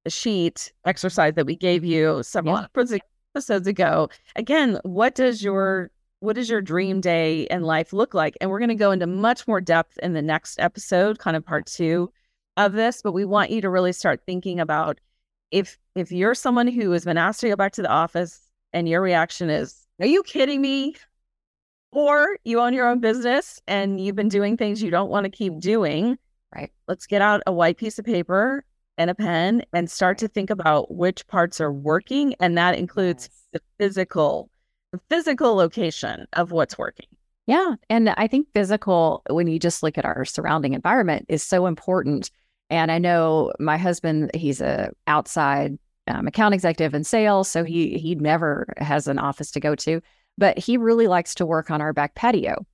sheet 0.08 0.72
exercise 0.84 1.34
that 1.34 1.46
we 1.46 1.56
gave 1.56 1.84
you 1.84 2.22
several 2.22 2.56
yeah. 2.56 2.98
episodes 3.34 3.66
ago, 3.66 4.08
again, 4.36 4.78
what 4.82 5.14
does 5.14 5.42
your 5.42 5.90
what 6.20 6.36
does 6.36 6.48
your 6.48 6.62
dream 6.62 7.02
day 7.02 7.46
and 7.48 7.64
life 7.64 7.92
look 7.92 8.14
like? 8.14 8.34
And 8.40 8.50
we're 8.50 8.58
going 8.58 8.70
to 8.70 8.74
go 8.74 8.92
into 8.92 9.06
much 9.06 9.46
more 9.46 9.60
depth 9.60 9.98
in 9.98 10.14
the 10.14 10.22
next 10.22 10.58
episode, 10.58 11.18
kind 11.18 11.36
of 11.36 11.44
part 11.44 11.66
two 11.66 12.10
of 12.56 12.72
this. 12.72 13.02
But 13.02 13.12
we 13.12 13.26
want 13.26 13.50
you 13.50 13.60
to 13.60 13.68
really 13.68 13.92
start 13.92 14.22
thinking 14.24 14.58
about 14.58 15.00
if 15.50 15.78
if 15.94 16.10
you're 16.10 16.34
someone 16.34 16.66
who 16.66 16.90
has 16.92 17.04
been 17.04 17.18
asked 17.18 17.40
to 17.40 17.48
go 17.48 17.56
back 17.56 17.72
to 17.72 17.82
the 17.82 17.90
office 17.90 18.40
and 18.72 18.88
your 18.88 19.00
reaction 19.00 19.50
is, 19.50 19.86
"Are 20.00 20.06
you 20.06 20.22
kidding 20.22 20.60
me? 20.60 20.96
Or 21.94 22.36
you 22.44 22.60
own 22.60 22.74
your 22.74 22.88
own 22.88 23.00
business 23.00 23.60
and 23.66 24.00
you've 24.00 24.16
been 24.16 24.28
doing 24.28 24.56
things 24.56 24.82
you 24.82 24.90
don't 24.90 25.10
want 25.10 25.24
to 25.24 25.30
keep 25.30 25.58
doing. 25.60 26.18
Right. 26.54 26.70
Let's 26.88 27.06
get 27.06 27.22
out 27.22 27.42
a 27.46 27.52
white 27.52 27.78
piece 27.78 27.98
of 27.98 28.04
paper 28.04 28.64
and 28.98 29.10
a 29.10 29.14
pen 29.14 29.64
and 29.72 29.90
start 29.90 30.18
to 30.18 30.28
think 30.28 30.50
about 30.50 30.92
which 30.92 31.26
parts 31.26 31.60
are 31.60 31.72
working. 31.72 32.34
And 32.40 32.58
that 32.58 32.76
includes 32.76 33.28
yes. 33.30 33.48
the 33.52 33.60
physical, 33.78 34.50
the 34.92 35.00
physical 35.08 35.54
location 35.54 36.26
of 36.34 36.52
what's 36.52 36.76
working. 36.76 37.06
Yeah. 37.46 37.74
And 37.90 38.10
I 38.10 38.26
think 38.26 38.48
physical, 38.54 39.22
when 39.28 39.48
you 39.48 39.58
just 39.58 39.82
look 39.82 39.98
at 39.98 40.04
our 40.04 40.24
surrounding 40.24 40.74
environment, 40.74 41.26
is 41.28 41.42
so 41.42 41.66
important. 41.66 42.30
And 42.70 42.90
I 42.90 42.98
know 42.98 43.52
my 43.58 43.76
husband, 43.76 44.30
he's 44.34 44.60
a 44.60 44.90
outside 45.06 45.78
um, 46.06 46.26
account 46.26 46.54
executive 46.54 46.94
in 46.94 47.04
sales. 47.04 47.48
So 47.48 47.64
he 47.64 47.98
he 47.98 48.14
never 48.14 48.66
has 48.78 49.08
an 49.08 49.18
office 49.18 49.50
to 49.52 49.60
go 49.60 49.74
to 49.76 50.00
but 50.38 50.58
he 50.58 50.76
really 50.76 51.06
likes 51.06 51.34
to 51.36 51.46
work 51.46 51.70
on 51.70 51.80
our 51.80 51.92
back 51.92 52.14
patio 52.14 52.66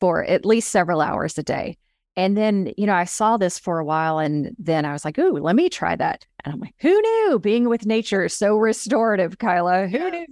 for 0.00 0.24
at 0.24 0.44
least 0.44 0.70
several 0.70 1.00
hours 1.00 1.38
a 1.38 1.42
day. 1.42 1.76
And 2.16 2.36
then, 2.36 2.72
you 2.76 2.86
know, 2.86 2.94
I 2.94 3.04
saw 3.04 3.36
this 3.36 3.58
for 3.58 3.78
a 3.78 3.84
while 3.84 4.18
and 4.18 4.54
then 4.58 4.84
I 4.84 4.92
was 4.92 5.04
like, 5.04 5.18
ooh, 5.18 5.32
let 5.32 5.56
me 5.56 5.68
try 5.68 5.96
that. 5.96 6.24
And 6.44 6.54
I'm 6.54 6.60
like, 6.60 6.74
who 6.78 7.00
knew 7.00 7.38
being 7.40 7.68
with 7.68 7.86
nature 7.86 8.24
is 8.24 8.34
so 8.34 8.56
restorative, 8.56 9.38
Kyla? 9.38 9.88
Who 9.88 9.98
yes. 9.98 10.12
knew? 10.12 10.26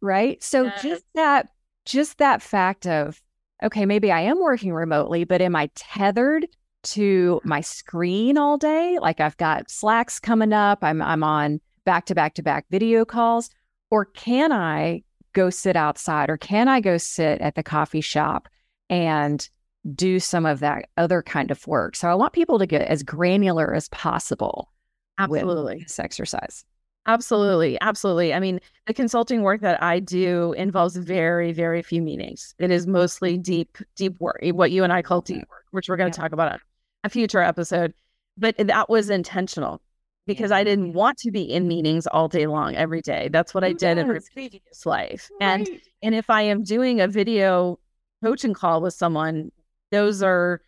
Right. 0.00 0.42
So 0.42 0.64
yes. 0.64 0.82
just 0.82 1.04
that, 1.14 1.48
just 1.84 2.18
that 2.18 2.42
fact 2.42 2.86
of, 2.86 3.20
okay, 3.62 3.86
maybe 3.86 4.12
I 4.12 4.20
am 4.20 4.40
working 4.40 4.72
remotely, 4.72 5.24
but 5.24 5.40
am 5.40 5.56
I 5.56 5.70
tethered 5.74 6.46
to 6.82 7.40
my 7.44 7.60
screen 7.60 8.36
all 8.36 8.58
day? 8.58 8.98
Like 9.00 9.20
I've 9.20 9.36
got 9.36 9.70
slacks 9.70 10.18
coming 10.18 10.52
up, 10.52 10.80
I'm 10.82 11.00
I'm 11.00 11.22
on 11.22 11.60
back 11.84 12.06
to 12.06 12.14
back 12.14 12.34
to 12.34 12.42
back 12.42 12.66
video 12.70 13.04
calls. 13.04 13.50
Or 13.90 14.04
can 14.04 14.52
I 14.52 15.02
go 15.32 15.50
sit 15.50 15.76
outside 15.76 16.30
or 16.30 16.36
can 16.36 16.68
I 16.68 16.80
go 16.80 16.98
sit 16.98 17.40
at 17.40 17.54
the 17.54 17.62
coffee 17.62 18.00
shop 18.00 18.48
and 18.88 19.48
do 19.94 20.20
some 20.20 20.46
of 20.46 20.60
that 20.60 20.88
other 20.96 21.22
kind 21.22 21.50
of 21.50 21.66
work? 21.66 21.96
So 21.96 22.08
I 22.08 22.14
want 22.14 22.32
people 22.32 22.58
to 22.58 22.66
get 22.66 22.82
as 22.82 23.02
granular 23.02 23.74
as 23.74 23.88
possible. 23.88 24.72
Absolutely. 25.18 25.80
this 25.80 25.98
exercise. 25.98 26.64
Absolutely. 27.06 27.78
Absolutely. 27.80 28.32
I 28.32 28.40
mean, 28.40 28.60
the 28.86 28.94
consulting 28.94 29.42
work 29.42 29.60
that 29.60 29.82
I 29.82 29.98
do 29.98 30.52
involves 30.52 30.96
very, 30.96 31.52
very 31.52 31.82
few 31.82 32.00
meetings. 32.00 32.54
It 32.58 32.70
is 32.70 32.86
mostly 32.86 33.36
deep, 33.36 33.76
deep 33.96 34.14
work, 34.20 34.38
eh, 34.42 34.52
what 34.52 34.70
you 34.70 34.84
and 34.84 34.92
I 34.92 35.02
call 35.02 35.20
deep 35.20 35.48
work, 35.50 35.64
which 35.72 35.88
we're 35.88 35.96
going 35.96 36.12
to 36.12 36.16
yeah. 36.16 36.22
talk 36.22 36.32
about 36.32 36.52
on 36.52 36.58
a 37.04 37.08
future 37.08 37.40
episode. 37.40 37.92
But 38.38 38.56
that 38.58 38.88
was 38.88 39.10
intentional 39.10 39.82
because 40.26 40.52
I 40.52 40.64
didn't 40.64 40.92
want 40.92 41.18
to 41.18 41.30
be 41.30 41.42
in 41.42 41.66
meetings 41.66 42.06
all 42.06 42.28
day 42.28 42.46
long 42.46 42.74
every 42.76 43.00
day. 43.00 43.28
That's 43.32 43.54
what 43.54 43.62
Who 43.64 43.70
I 43.70 43.72
did 43.72 43.96
does? 43.96 43.98
in 43.98 44.08
my 44.08 44.18
previous 44.32 44.86
life. 44.86 45.30
Right. 45.40 45.46
And 45.46 45.80
and 46.02 46.14
if 46.14 46.30
I 46.30 46.42
am 46.42 46.62
doing 46.62 47.00
a 47.00 47.08
video 47.08 47.78
coaching 48.22 48.54
call 48.54 48.80
with 48.80 48.94
someone, 48.94 49.50
those 49.90 50.22
are 50.22 50.60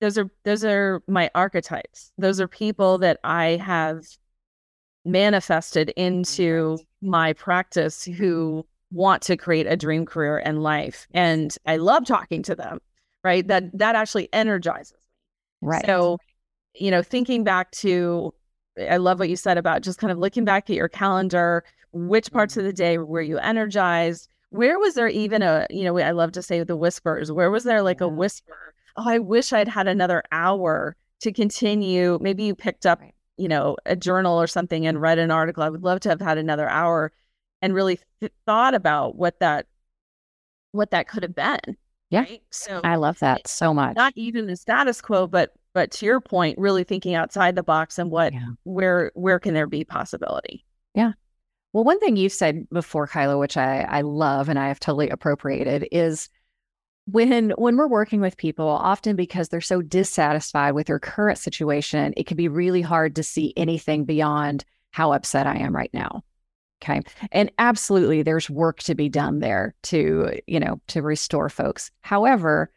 those 0.00 0.18
are 0.18 0.30
those 0.44 0.64
are 0.64 1.02
my 1.06 1.30
archetypes. 1.34 2.12
Those 2.18 2.40
are 2.40 2.48
people 2.48 2.98
that 2.98 3.18
I 3.24 3.56
have 3.56 4.04
manifested 5.04 5.90
into 5.90 6.78
my 7.00 7.32
practice 7.32 8.04
who 8.04 8.66
want 8.92 9.22
to 9.22 9.36
create 9.36 9.66
a 9.66 9.76
dream 9.76 10.04
career 10.04 10.38
and 10.38 10.62
life. 10.62 11.06
And 11.12 11.56
I 11.66 11.76
love 11.76 12.04
talking 12.04 12.42
to 12.44 12.54
them, 12.54 12.80
right? 13.24 13.46
That 13.46 13.76
that 13.78 13.94
actually 13.94 14.28
energizes 14.32 14.92
me. 14.92 15.68
Right. 15.68 15.86
So, 15.86 16.18
you 16.74 16.90
know, 16.90 17.02
thinking 17.02 17.44
back 17.44 17.70
to 17.72 18.34
I 18.78 18.98
love 18.98 19.18
what 19.18 19.28
you 19.28 19.36
said 19.36 19.58
about 19.58 19.82
just 19.82 19.98
kind 19.98 20.10
of 20.10 20.18
looking 20.18 20.44
back 20.44 20.70
at 20.70 20.76
your 20.76 20.88
calendar. 20.88 21.64
Which 21.92 22.30
parts 22.30 22.56
of 22.56 22.60
mm-hmm. 22.60 22.68
the 22.68 22.72
day 22.72 22.98
were 22.98 23.20
you 23.20 23.38
energized? 23.38 24.28
Where 24.50 24.78
was 24.78 24.94
there 24.94 25.08
even 25.08 25.42
a, 25.42 25.66
you 25.70 25.84
know, 25.84 25.98
I 25.98 26.12
love 26.12 26.32
to 26.32 26.42
say 26.42 26.62
the 26.62 26.76
whispers. 26.76 27.32
Where 27.32 27.50
was 27.50 27.64
there 27.64 27.82
like 27.82 28.00
a 28.00 28.08
whisper? 28.08 28.74
Oh, 28.96 29.08
I 29.08 29.18
wish 29.18 29.52
I'd 29.52 29.68
had 29.68 29.88
another 29.88 30.22
hour 30.32 30.96
to 31.20 31.32
continue. 31.32 32.18
Maybe 32.20 32.44
you 32.44 32.54
picked 32.54 32.86
up, 32.86 33.00
you 33.36 33.48
know, 33.48 33.76
a 33.86 33.96
journal 33.96 34.40
or 34.40 34.46
something 34.46 34.86
and 34.86 35.00
read 35.00 35.18
an 35.18 35.30
article. 35.30 35.62
I 35.62 35.68
would 35.68 35.82
love 35.82 36.00
to 36.00 36.08
have 36.08 36.20
had 36.20 36.38
another 36.38 36.68
hour 36.68 37.12
and 37.62 37.74
really 37.74 38.00
th- 38.20 38.32
thought 38.46 38.74
about 38.74 39.16
what 39.16 39.38
that, 39.40 39.66
what 40.72 40.90
that 40.90 41.08
could 41.08 41.22
have 41.22 41.34
been. 41.34 41.76
Yeah. 42.10 42.20
Right? 42.20 42.42
So 42.50 42.80
I 42.82 42.96
love 42.96 43.20
that 43.20 43.46
so 43.46 43.72
much. 43.72 43.96
Not 43.96 44.12
even 44.16 44.46
the 44.46 44.56
status 44.56 45.00
quo, 45.00 45.26
but 45.26 45.52
but 45.72 45.90
to 45.92 46.06
your 46.06 46.20
point, 46.20 46.58
really 46.58 46.84
thinking 46.84 47.14
outside 47.14 47.54
the 47.56 47.62
box 47.62 47.98
and 47.98 48.10
what 48.10 48.32
Yeah. 48.32 48.46
where 48.64 49.12
where 49.14 49.38
can 49.38 49.54
there 49.54 49.66
be 49.66 49.84
possibility? 49.84 50.64
Yeah. 50.94 51.12
Well, 51.72 51.84
one 51.84 52.00
thing 52.00 52.16
you've 52.16 52.32
said 52.32 52.68
before, 52.70 53.06
Kyla, 53.06 53.38
which 53.38 53.56
I, 53.56 53.82
I 53.82 54.00
love 54.00 54.48
and 54.48 54.58
I 54.58 54.68
have 54.68 54.80
totally 54.80 55.08
appropriated, 55.08 55.86
is 55.92 56.28
when 57.06 57.50
when 57.50 57.76
we're 57.76 57.86
working 57.86 58.20
with 58.20 58.36
people, 58.36 58.66
often 58.68 59.16
because 59.16 59.48
they're 59.48 59.60
so 59.60 59.80
dissatisfied 59.82 60.74
with 60.74 60.88
their 60.88 60.98
current 60.98 61.38
situation, 61.38 62.12
it 62.16 62.26
can 62.26 62.36
be 62.36 62.48
really 62.48 62.82
hard 62.82 63.16
to 63.16 63.22
see 63.22 63.52
anything 63.56 64.04
beyond 64.04 64.64
how 64.90 65.12
upset 65.12 65.46
I 65.46 65.58
am 65.58 65.74
right 65.74 65.90
now. 65.92 66.22
Okay. 66.82 67.02
And 67.30 67.52
absolutely 67.58 68.22
there's 68.22 68.48
work 68.50 68.78
to 68.80 68.94
be 68.94 69.08
done 69.08 69.40
there 69.40 69.74
to, 69.84 70.40
you 70.46 70.58
know, 70.58 70.80
to 70.88 71.02
restore 71.02 71.48
folks. 71.50 71.90
However, 72.00 72.70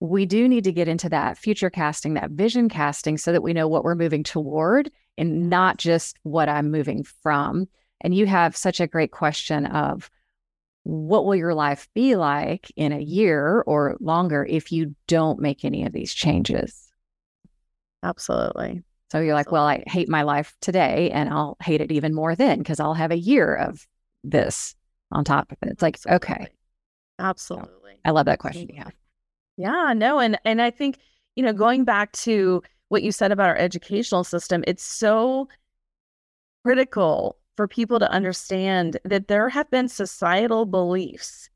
we 0.00 0.26
do 0.26 0.48
need 0.48 0.64
to 0.64 0.72
get 0.72 0.88
into 0.88 1.08
that 1.08 1.38
future 1.38 1.70
casting, 1.70 2.14
that 2.14 2.30
vision 2.30 2.68
casting, 2.68 3.16
so 3.16 3.32
that 3.32 3.42
we 3.42 3.52
know 3.52 3.68
what 3.68 3.84
we're 3.84 3.94
moving 3.94 4.22
toward 4.22 4.90
and 5.16 5.48
not 5.48 5.78
just 5.78 6.18
what 6.22 6.48
I'm 6.48 6.70
moving 6.70 7.04
from. 7.22 7.66
And 8.00 8.14
you 8.14 8.26
have 8.26 8.56
such 8.56 8.80
a 8.80 8.86
great 8.86 9.12
question 9.12 9.66
of 9.66 10.10
what 10.82 11.24
will 11.24 11.36
your 11.36 11.54
life 11.54 11.88
be 11.94 12.16
like 12.16 12.70
in 12.76 12.92
a 12.92 13.00
year 13.00 13.62
or 13.66 13.96
longer 14.00 14.44
if 14.44 14.70
you 14.70 14.94
don't 15.06 15.40
make 15.40 15.64
any 15.64 15.84
of 15.84 15.92
these 15.92 16.12
changes? 16.12 16.92
Absolutely. 18.02 18.82
So 19.10 19.20
you're 19.20 19.34
like, 19.34 19.52
well, 19.52 19.64
I 19.64 19.84
hate 19.86 20.08
my 20.08 20.22
life 20.22 20.54
today 20.60 21.10
and 21.12 21.30
I'll 21.30 21.56
hate 21.62 21.80
it 21.80 21.92
even 21.92 22.12
more 22.12 22.34
then 22.34 22.58
because 22.58 22.80
I'll 22.80 22.94
have 22.94 23.12
a 23.12 23.18
year 23.18 23.54
of 23.54 23.86
this 24.22 24.74
on 25.10 25.24
top 25.24 25.52
of 25.52 25.58
it. 25.62 25.70
It's 25.70 25.82
like, 25.82 25.98
okay, 26.06 26.48
Absolutely. 27.18 28.00
I 28.04 28.10
love 28.10 28.26
that 28.26 28.38
question. 28.38 28.70
Yeah. 28.72 28.90
Yeah, 29.56 29.92
no, 29.94 30.18
and 30.18 30.38
and 30.44 30.60
I 30.60 30.70
think, 30.70 30.98
you 31.36 31.44
know, 31.44 31.52
going 31.52 31.84
back 31.84 32.12
to 32.12 32.62
what 32.88 33.02
you 33.02 33.12
said 33.12 33.32
about 33.32 33.48
our 33.48 33.56
educational 33.56 34.24
system, 34.24 34.64
it's 34.66 34.82
so 34.84 35.48
critical 36.64 37.38
for 37.56 37.68
people 37.68 37.98
to 38.00 38.10
understand 38.10 38.98
that 39.04 39.28
there 39.28 39.48
have 39.48 39.70
been 39.70 39.88
societal 39.88 40.66
beliefs 40.66 41.50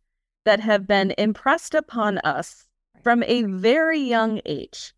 that 0.44 0.60
have 0.60 0.86
been 0.86 1.12
impressed 1.18 1.74
upon 1.74 2.18
us 2.18 2.66
from 3.02 3.22
a 3.24 3.42
very 3.44 3.98
young 4.00 4.40
age. 4.46 4.92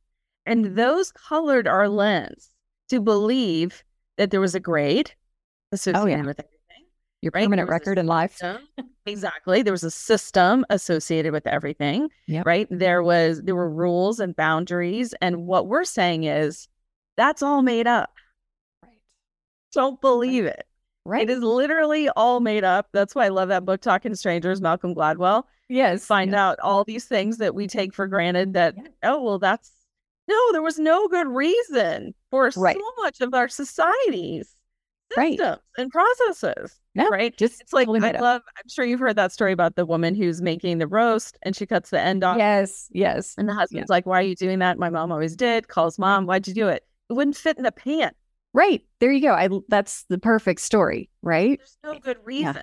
And 0.46 0.76
those 0.76 1.12
colored 1.12 1.66
our 1.66 1.88
lens 1.88 2.51
to 2.88 3.01
believe 3.01 3.82
that 4.16 4.30
there 4.30 4.40
was 4.40 4.55
a 4.55 4.61
grade 4.61 5.12
oh, 5.14 5.74
associated 5.74 6.03
Oh, 6.03 6.07
yeah. 6.07 6.16
with 6.26 6.40
everything. 6.40 6.59
Your 7.23 7.33
Right, 7.35 7.45
permanent 7.45 7.66
there 7.68 7.75
was 7.75 7.81
a 7.81 7.85
record 7.85 7.99
in 7.99 8.07
life. 8.07 8.41
Exactly. 9.07 9.62
There 9.62 9.73
was 9.73 9.85
a 9.85 9.91
system 9.91 10.64
associated 10.71 11.33
with 11.33 11.47
everything. 11.47 12.09
Yep. 12.29 12.47
Right. 12.47 12.66
There 12.71 13.03
was 13.03 13.43
there 13.43 13.55
were 13.57 13.71
rules 13.71 14.21
and 14.21 14.35
boundaries. 14.37 15.14
And 15.21 15.47
what 15.47 15.66
we're 15.66 15.85
saying 15.85 16.25
is 16.25 16.68
that's 17.16 17.43
all 17.43 17.62
made 17.62 17.87
up. 17.87 18.11
Right. 18.83 18.93
Don't 19.73 20.01
believe 20.01 20.45
it. 20.47 20.64
Right. 21.05 21.23
It 21.29 21.31
is 21.31 21.43
literally 21.43 22.09
all 22.11 22.41
made 22.41 22.62
up. 22.64 22.89
That's 22.93 23.14
why 23.14 23.25
I 23.27 23.29
love 23.29 23.49
that 23.49 23.64
book, 23.64 23.81
Talking 23.81 24.12
to 24.12 24.16
Strangers, 24.16 24.61
Malcolm 24.61 24.95
Gladwell. 24.95 25.45
Yes. 25.68 26.05
Find 26.07 26.33
yeah. 26.33 26.49
out 26.49 26.61
all 26.61 26.85
these 26.85 27.05
things 27.07 27.39
that 27.39 27.55
we 27.55 27.66
take 27.66 27.95
for 27.95 28.07
granted 28.07 28.53
that, 28.55 28.75
Yeah. 28.77 28.85
oh, 29.05 29.23
well, 29.23 29.39
that's 29.39 29.73
no, 30.29 30.53
there 30.53 30.62
was 30.62 30.79
no 30.79 31.09
good 31.09 31.27
reason 31.27 32.14
for 32.31 32.51
Right. 32.57 32.77
so 32.77 33.03
much 33.03 33.21
of 33.21 33.35
our 33.35 33.49
societies, 33.49 34.55
Right. 35.16 35.38
and 35.76 35.90
processes. 35.90 36.78
No, 36.94 37.08
right? 37.08 37.36
Just 37.36 37.61
It's 37.61 37.72
like 37.72 37.88
I 37.88 38.11
up. 38.12 38.20
love. 38.20 38.42
I'm 38.56 38.68
sure 38.68 38.84
you've 38.84 39.00
heard 39.00 39.16
that 39.16 39.32
story 39.32 39.52
about 39.52 39.76
the 39.76 39.86
woman 39.86 40.14
who's 40.14 40.40
making 40.42 40.78
the 40.78 40.86
roast 40.86 41.36
and 41.42 41.54
she 41.56 41.66
cuts 41.66 41.90
the 41.90 42.00
end 42.00 42.22
off, 42.24 42.36
Yes. 42.38 42.88
Yes. 42.92 43.34
and 43.38 43.48
the 43.48 43.54
husband's 43.54 43.88
like, 43.90 44.06
"Why 44.06 44.18
are 44.20 44.22
you 44.22 44.34
doing 44.36 44.58
that?" 44.61 44.78
My 44.78 44.90
mom 44.90 45.11
always 45.12 45.36
did. 45.36 45.68
Calls 45.68 45.98
mom, 45.98 46.26
"Why'd 46.26 46.46
you 46.48 46.54
do 46.54 46.68
it?" 46.68 46.84
It 47.08 47.12
wouldn't 47.14 47.36
fit 47.36 47.56
in 47.56 47.64
the 47.64 47.72
pan. 47.72 48.12
Right. 48.52 48.82
There 48.98 49.12
you 49.12 49.20
go. 49.20 49.32
I 49.34 49.48
that's 49.68 50.04
the 50.08 50.18
perfect 50.18 50.61
story, 50.61 51.08
right? 51.22 51.58
There's 51.58 51.78
no 51.84 51.98
good 52.00 52.18
reason, 52.24 52.62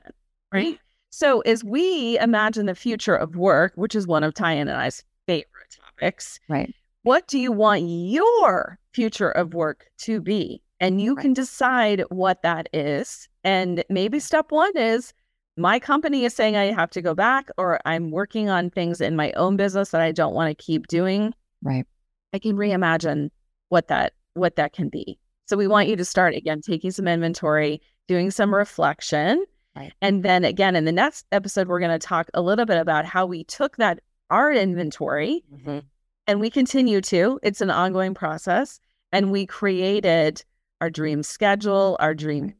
right? 0.53 0.77
So 1.09 1.39
as 1.41 1.63
we 1.63 2.19
imagine 2.19 2.65
the 2.65 2.75
future 2.75 3.15
of 3.15 3.35
work, 3.37 3.71
which 3.75 3.95
is 3.95 4.05
one 4.05 4.23
of 4.23 4.33
TyAnn 4.33 4.61
and 4.61 4.71
I's 4.71 5.03
favorite 5.25 5.47
topics, 5.79 6.39
Right. 6.49 6.73
what 7.03 7.27
do 7.27 7.39
you 7.39 7.51
want 7.53 7.83
your 7.83 8.77
future 8.93 9.31
of 9.31 9.53
work 9.53 9.87
to 9.99 10.19
be? 10.21 10.61
And 10.79 11.01
you 11.01 11.15
Right. 11.15 11.23
can 11.23 11.33
decide 11.33 12.03
what 12.09 12.43
that 12.43 12.69
is. 12.73 13.27
And 13.43 13.83
maybe 13.89 14.19
step 14.19 14.51
one 14.51 14.75
is 14.75 15.13
my 15.57 15.79
company 15.79 16.23
is 16.23 16.35
saying 16.35 16.55
I 16.55 16.65
have 16.65 16.91
to 16.91 17.01
go 17.01 17.15
back, 17.15 17.49
or 17.57 17.79
I'm 17.85 18.11
working 18.11 18.47
on 18.49 18.69
things 18.69 19.01
in 19.01 19.15
my 19.15 19.31
own 19.31 19.57
business 19.57 19.89
that 19.89 20.01
I 20.01 20.11
don't 20.11 20.35
want 20.35 20.55
to 20.55 20.63
keep 20.63 20.87
doing. 20.87 21.33
Right. 21.63 21.85
I 22.33 22.39
can 22.39 22.55
reimagine 22.55 23.31
what 23.69 23.87
that 23.87 24.13
what 24.35 24.55
that 24.57 24.73
can 24.73 24.89
be. 24.89 25.17
So 25.47 25.57
we 25.57 25.67
want 25.67 25.87
you 25.87 25.95
to 25.95 26.05
start 26.05 26.35
again 26.35 26.61
taking 26.61 26.91
some 26.91 27.07
inventory, 27.07 27.81
doing 28.07 28.29
some 28.29 28.53
reflection. 28.53 29.43
Right. 29.75 29.93
And 30.01 30.23
then 30.23 30.45
again 30.45 30.75
in 30.75 30.85
the 30.85 30.91
next 30.91 31.25
episode 31.31 31.67
we're 31.67 31.79
going 31.79 31.97
to 31.97 32.07
talk 32.07 32.29
a 32.33 32.41
little 32.41 32.65
bit 32.65 32.77
about 32.77 33.05
how 33.05 33.25
we 33.25 33.43
took 33.45 33.77
that 33.77 33.99
our 34.29 34.51
inventory 34.51 35.43
mm-hmm. 35.51 35.79
and 36.27 36.39
we 36.39 36.49
continue 36.51 37.01
to. 37.01 37.39
It's 37.41 37.61
an 37.61 37.71
ongoing 37.71 38.13
process 38.13 38.79
and 39.11 39.31
we 39.31 39.45
created 39.45 40.43
our 40.81 40.89
dream 40.89 41.23
schedule, 41.23 41.97
our 41.99 42.13
dream 42.13 42.53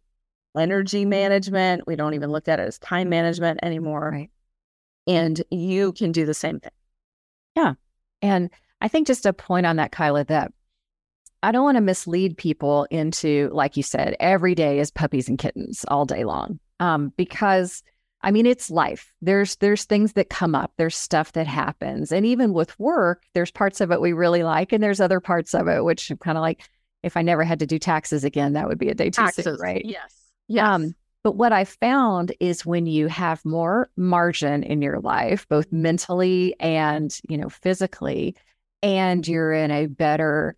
energy 0.58 1.06
management. 1.06 1.86
We 1.88 1.96
don't 1.96 2.14
even 2.14 2.32
look 2.32 2.48
at 2.48 2.60
it 2.60 2.68
as 2.68 2.80
time 2.80 3.10
management 3.10 3.60
anymore. 3.64 4.12
Right. 4.12 4.32
And 5.06 5.42
you 5.52 5.94
can 5.94 6.12
do 6.12 6.26
the 6.26 6.34
same 6.34 6.60
thing. 6.60 6.72
Yeah. 7.56 7.74
And 8.22 8.50
I 8.82 8.88
think 8.88 9.08
just 9.08 9.26
a 9.26 9.34
point 9.34 9.66
on 9.66 9.78
that, 9.78 9.92
Kyla, 9.92 10.26
that 10.26 10.52
I 11.44 11.52
don't 11.52 11.64
want 11.64 11.78
to 11.78 11.82
mislead 11.82 12.38
people 12.38 12.88
into, 12.90 13.50
like 13.54 13.78
you 13.78 13.84
said, 13.84 14.16
every 14.20 14.56
day 14.56 14.80
is 14.80 14.92
puppies 14.92 15.30
and 15.30 15.38
kittens 15.38 15.86
all 15.88 16.06
day 16.06 16.24
long. 16.24 16.60
Um, 16.80 17.14
because 17.16 17.84
I 18.22 18.32
mean, 18.32 18.46
it's 18.46 18.72
life. 18.72 19.14
There's 19.22 19.56
there's 19.58 19.86
things 19.86 20.14
that 20.14 20.30
come 20.30 20.56
up. 20.56 20.74
There's 20.78 20.98
stuff 20.98 21.34
that 21.34 21.48
happens, 21.48 22.12
and 22.12 22.26
even 22.26 22.52
with 22.52 22.78
work, 22.80 23.24
there's 23.34 23.52
parts 23.52 23.80
of 23.80 23.92
it 23.92 24.02
we 24.02 24.12
really 24.12 24.44
like, 24.44 24.74
and 24.74 24.84
there's 24.84 25.00
other 25.00 25.20
parts 25.20 25.54
of 25.54 25.68
it 25.68 25.84
which 25.84 26.10
I'm 26.10 26.18
kind 26.18 26.38
of 26.38 26.42
like, 26.42 26.68
if 27.04 27.18
I 27.18 27.22
never 27.22 27.44
had 27.44 27.60
to 27.60 27.68
do 27.68 27.80
taxes 27.80 28.24
again, 28.24 28.54
that 28.54 28.68
would 28.68 28.80
be 28.80 28.90
a 28.90 28.96
day 28.96 29.10
too 29.10 29.28
soon, 29.32 29.58
right? 29.58 29.84
Yes. 29.86 30.14
Yes. 30.48 30.68
Um, 30.68 30.96
but 31.24 31.36
what 31.36 31.52
I 31.52 31.66
found 31.66 32.34
is 32.40 32.66
when 32.66 32.86
you 32.86 33.08
have 33.08 33.44
more 33.44 33.90
margin 33.98 34.64
in 34.64 34.82
your 34.82 35.00
life, 35.00 35.48
both 35.50 35.72
mentally 35.72 36.56
and, 36.60 37.18
you 37.28 37.38
know, 37.38 37.50
physically, 37.50 38.36
and 38.82 39.28
you're 39.28 39.52
in 39.52 39.72
a 39.72 39.88
better, 39.88 40.56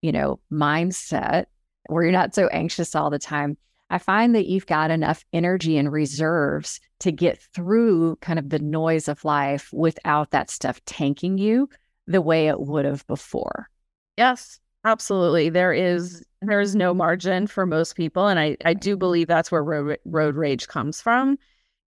you 0.00 0.12
know, 0.12 0.38
mindset 0.52 1.46
where 1.86 2.04
you're 2.04 2.12
not 2.12 2.34
so 2.34 2.46
anxious 2.48 2.94
all 2.94 3.10
the 3.10 3.18
time, 3.18 3.56
I 3.90 3.98
find 3.98 4.34
that 4.34 4.46
you've 4.46 4.66
got 4.66 4.90
enough 4.90 5.24
energy 5.32 5.76
and 5.76 5.90
reserves 5.90 6.80
to 7.00 7.12
get 7.12 7.42
through 7.54 8.16
kind 8.16 8.38
of 8.38 8.48
the 8.48 8.58
noise 8.58 9.08
of 9.08 9.24
life 9.24 9.70
without 9.72 10.30
that 10.30 10.50
stuff 10.50 10.82
tanking 10.86 11.36
you 11.36 11.68
the 12.06 12.22
way 12.22 12.48
it 12.48 12.60
would 12.60 12.84
have 12.84 13.06
before. 13.06 13.68
Yes, 14.16 14.60
absolutely. 14.84 15.48
There 15.48 15.72
is 15.72 16.24
there 16.40 16.60
is 16.60 16.74
no 16.74 16.92
margin 16.92 17.46
for 17.46 17.66
most 17.66 17.96
people, 17.96 18.26
and 18.28 18.38
I 18.38 18.56
I 18.64 18.74
do 18.74 18.96
believe 18.96 19.28
that's 19.28 19.50
where 19.52 19.62
road 19.62 19.98
road 20.04 20.36
rage 20.36 20.68
comes 20.68 21.00
from. 21.00 21.38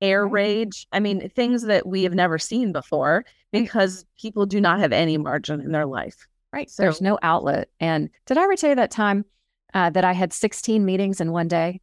Air 0.01 0.27
rage. 0.27 0.87
I 0.91 0.99
mean, 0.99 1.29
things 1.29 1.63
that 1.63 1.87
we 1.87 2.03
have 2.03 2.13
never 2.13 2.37
seen 2.37 2.71
before 2.71 3.25
because 3.51 4.05
people 4.19 4.45
do 4.45 4.59
not 4.59 4.79
have 4.79 4.91
any 4.91 5.17
margin 5.17 5.61
in 5.61 5.71
their 5.71 5.85
life. 5.85 6.27
Right. 6.51 6.69
So- 6.69 6.83
There's 6.83 7.01
no 7.01 7.17
outlet. 7.21 7.69
And 7.79 8.09
did 8.25 8.37
I 8.37 8.43
ever 8.43 8.55
tell 8.55 8.69
you 8.71 8.75
that 8.75 8.91
time 8.91 9.25
uh, 9.73 9.89
that 9.91 10.03
I 10.03 10.11
had 10.13 10.33
16 10.33 10.83
meetings 10.85 11.21
in 11.21 11.31
one 11.31 11.47
day? 11.47 11.81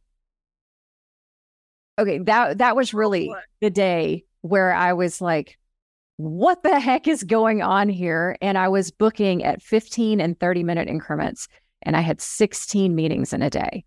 Okay, 1.99 2.19
that 2.19 2.57
that 2.59 2.75
was 2.75 2.93
really 2.93 3.27
What? 3.27 3.43
the 3.61 3.69
day 3.69 4.25
where 4.41 4.73
I 4.73 4.93
was 4.93 5.21
like, 5.21 5.57
what 6.17 6.63
the 6.63 6.79
heck 6.79 7.07
is 7.07 7.23
going 7.23 7.61
on 7.61 7.89
here? 7.89 8.37
And 8.41 8.57
I 8.57 8.67
was 8.67 8.91
booking 8.91 9.43
at 9.43 9.61
15 9.61 10.21
and 10.21 10.39
30 10.39 10.63
minute 10.63 10.87
increments, 10.87 11.47
and 11.81 11.95
I 11.97 12.01
had 12.01 12.21
16 12.21 12.95
meetings 12.95 13.33
in 13.33 13.41
a 13.41 13.49
day. 13.49 13.83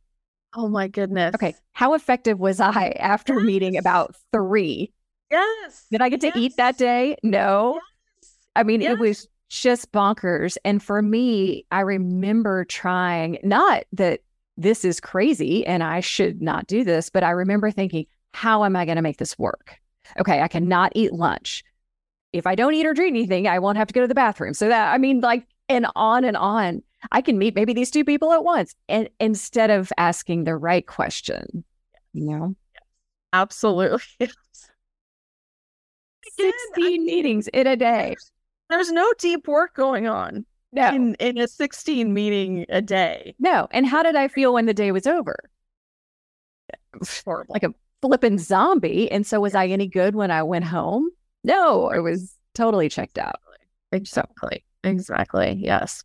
Oh 0.54 0.68
my 0.68 0.88
goodness. 0.88 1.34
Okay, 1.34 1.54
how 1.72 1.94
effective 1.94 2.38
was 2.38 2.60
I 2.60 2.96
after 2.98 3.40
meeting 3.40 3.76
about 3.76 4.14
three? 4.32 4.92
Yes. 5.30 5.86
Did 5.90 6.00
I 6.02 6.08
get 6.08 6.20
to 6.22 6.32
eat 6.34 6.56
that 6.56 6.78
day? 6.78 7.16
No. 7.22 7.80
Yes. 8.22 8.32
I 8.54 8.62
mean, 8.62 8.80
Yes. 8.80 8.92
it 8.92 8.98
was 8.98 9.28
just 9.48 9.92
bonkers. 9.92 10.56
And 10.64 10.82
for 10.82 11.02
me, 11.02 11.66
I 11.70 11.80
remember 11.80 12.64
trying, 12.64 13.38
not 13.42 13.84
that 13.92 14.20
this 14.56 14.84
is 14.84 14.98
crazy 15.00 15.66
and 15.66 15.82
I 15.82 16.00
should 16.00 16.40
not 16.40 16.66
do 16.66 16.84
this, 16.84 17.10
but 17.10 17.22
I 17.22 17.30
remember 17.30 17.70
thinking, 17.70 18.06
how 18.32 18.64
am 18.64 18.76
I 18.76 18.84
going 18.84 18.96
to 18.96 19.02
make 19.02 19.18
this 19.18 19.38
work? 19.38 19.76
Okay, 20.18 20.40
I 20.40 20.48
cannot 20.48 20.92
eat 20.94 21.12
lunch. 21.12 21.64
If 22.32 22.46
I 22.46 22.54
don't 22.54 22.74
eat 22.74 22.86
or 22.86 22.94
drink 22.94 23.14
anything, 23.14 23.48
I 23.48 23.58
won't 23.58 23.78
have 23.78 23.88
to 23.88 23.94
go 23.94 24.02
to 24.02 24.08
the 24.08 24.14
bathroom. 24.14 24.54
So 24.54 24.68
that, 24.68 24.92
I 24.92 24.98
mean, 24.98 25.20
like, 25.20 25.46
and 25.68 25.86
on 25.96 26.24
and 26.24 26.36
on. 26.36 26.82
I 27.12 27.20
can 27.20 27.38
meet 27.38 27.54
maybe 27.54 27.72
these 27.72 27.90
two 27.90 28.04
people 28.04 28.32
at 28.32 28.44
once. 28.44 28.74
And 28.88 29.08
instead 29.20 29.70
of 29.70 29.92
asking 29.96 30.44
the 30.44 30.56
right 30.56 30.86
question, 30.86 31.64
you 32.12 32.24
know, 32.24 32.56
Absolutely. 33.32 34.02
Again, 34.20 34.32
16 36.74 37.04
meetings 37.04 37.48
in 37.48 37.66
a 37.66 37.76
day. 37.76 38.16
There's 38.70 38.90
no 38.90 39.12
deep 39.18 39.46
work 39.46 39.74
going 39.74 40.06
on. 40.06 40.44
No. 40.72 40.92
in, 40.92 41.14
in 41.16 41.38
a 41.38 41.46
16 41.46 42.12
meeting 42.12 42.66
a 42.68 42.82
day. 42.82 43.34
No. 43.38 43.68
And 43.70 43.86
how 43.86 44.02
did 44.02 44.16
I 44.16 44.28
feel 44.28 44.52
when 44.52 44.66
the 44.66 44.74
day 44.74 44.92
was 44.92 45.06
over? 45.06 45.36
Horrible. 47.24 47.52
Like 47.52 47.62
a 47.62 47.74
flippin' 48.02 48.38
zombie. 48.38 49.10
And 49.10 49.26
so 49.26 49.40
was 49.40 49.54
I 49.54 49.68
any 49.68 49.86
good 49.86 50.14
when 50.14 50.30
I 50.30 50.42
went 50.42 50.64
home? 50.64 51.10
No, 51.47 51.90
I 51.90 52.01
was 52.01 52.36
totally 52.55 52.88
checked 52.88 53.18
out. 53.18 53.36
Exactly. 53.92 54.64
Exactly. 54.84 55.57
Yes. 55.59 56.05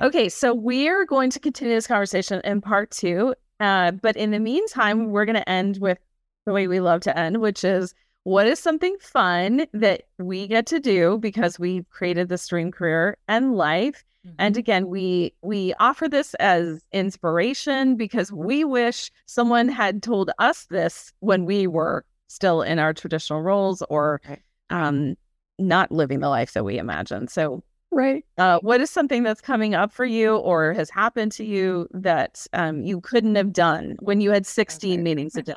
Okay. 0.00 0.28
So 0.28 0.54
we're 0.54 1.04
going 1.04 1.30
to 1.30 1.40
continue 1.40 1.74
this 1.74 1.86
conversation 1.86 2.40
in 2.44 2.60
part 2.60 2.90
two. 2.90 3.34
Uh, 3.60 3.90
but 3.90 4.16
in 4.16 4.30
the 4.30 4.38
meantime, 4.38 5.10
we're 5.10 5.24
going 5.24 5.36
to 5.36 5.48
end 5.48 5.78
with 5.78 5.98
the 6.44 6.52
way 6.52 6.68
we 6.68 6.80
love 6.80 7.00
to 7.02 7.18
end, 7.18 7.38
which 7.40 7.64
is 7.64 7.94
what 8.22 8.46
is 8.46 8.58
something 8.58 8.96
fun 9.00 9.66
that 9.72 10.02
we 10.18 10.46
get 10.46 10.66
to 10.66 10.80
do 10.80 11.18
because 11.18 11.58
we've 11.58 11.88
created 11.90 12.28
this 12.28 12.46
dream 12.48 12.70
career 12.70 13.16
and 13.28 13.54
life 13.54 14.04
and 14.38 14.56
again 14.56 14.88
we 14.88 15.32
we 15.42 15.72
offer 15.78 16.08
this 16.08 16.34
as 16.34 16.84
inspiration 16.92 17.96
because 17.96 18.32
we 18.32 18.64
wish 18.64 19.10
someone 19.26 19.68
had 19.68 20.02
told 20.02 20.30
us 20.38 20.66
this 20.66 21.12
when 21.20 21.44
we 21.44 21.66
were 21.66 22.04
still 22.26 22.62
in 22.62 22.78
our 22.78 22.92
traditional 22.92 23.42
roles 23.42 23.82
or 23.88 24.20
Right. 24.28 24.40
Um 24.70 25.14
not 25.58 25.90
living 25.90 26.20
the 26.20 26.28
life 26.28 26.52
that 26.52 26.64
we 26.64 26.78
imagine 26.78 27.28
so 27.28 27.62
Right. 27.92 28.24
uh, 28.36 28.58
what 28.60 28.80
is 28.80 28.90
something 28.90 29.22
that's 29.22 29.40
coming 29.40 29.74
up 29.74 29.92
for 29.92 30.04
you 30.04 30.36
or 30.36 30.74
has 30.74 30.90
happened 30.90 31.32
to 31.32 31.44
you 31.44 31.88
that 31.92 32.46
um, 32.52 32.82
you 32.82 33.00
couldn't 33.00 33.36
have 33.36 33.52
done 33.52 33.96
when 34.00 34.20
you 34.20 34.32
had 34.32 34.44
16 34.44 34.92
Okay. 34.92 35.02
meetings 35.02 35.36
a 35.36 35.42
day 35.42 35.54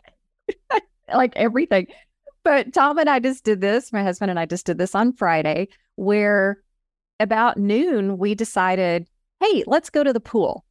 like 1.14 1.36
everything. 1.36 1.88
But 2.43 2.74
Tom 2.74 2.97
and 2.97 3.10
I 3.10 3.20
just 3.20 3.43
did 3.43 3.62
this. 3.62 3.91
My 3.91 4.03
husband 4.03 4.30
and 4.30 4.39
I 4.39 4.45
just 4.45 4.66
did 4.66 4.78
this 4.78 4.95
on 4.95 5.12
Friday, 5.14 5.68
where 5.95 6.62
about 7.20 7.57
noon 7.57 8.18
we 8.18 8.36
decided, 8.36 9.07
hey, 9.41 9.64
let's 9.68 9.89
go 9.89 10.03
to 10.03 10.14
the 10.14 10.22
pool. 10.22 10.66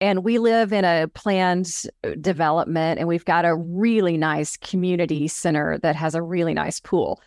And 0.00 0.22
we 0.22 0.38
live 0.38 0.72
in 0.72 0.84
a 0.84 1.08
planned 1.08 1.82
uh, 2.04 2.10
development, 2.20 3.00
and 3.00 3.08
we've 3.08 3.24
got 3.24 3.44
a 3.44 3.56
really 3.56 4.16
nice 4.16 4.56
community 4.56 5.26
center 5.26 5.78
that 5.78 5.96
has 5.96 6.14
a 6.14 6.22
really 6.22 6.54
nice 6.54 6.78
pool. 6.78 7.20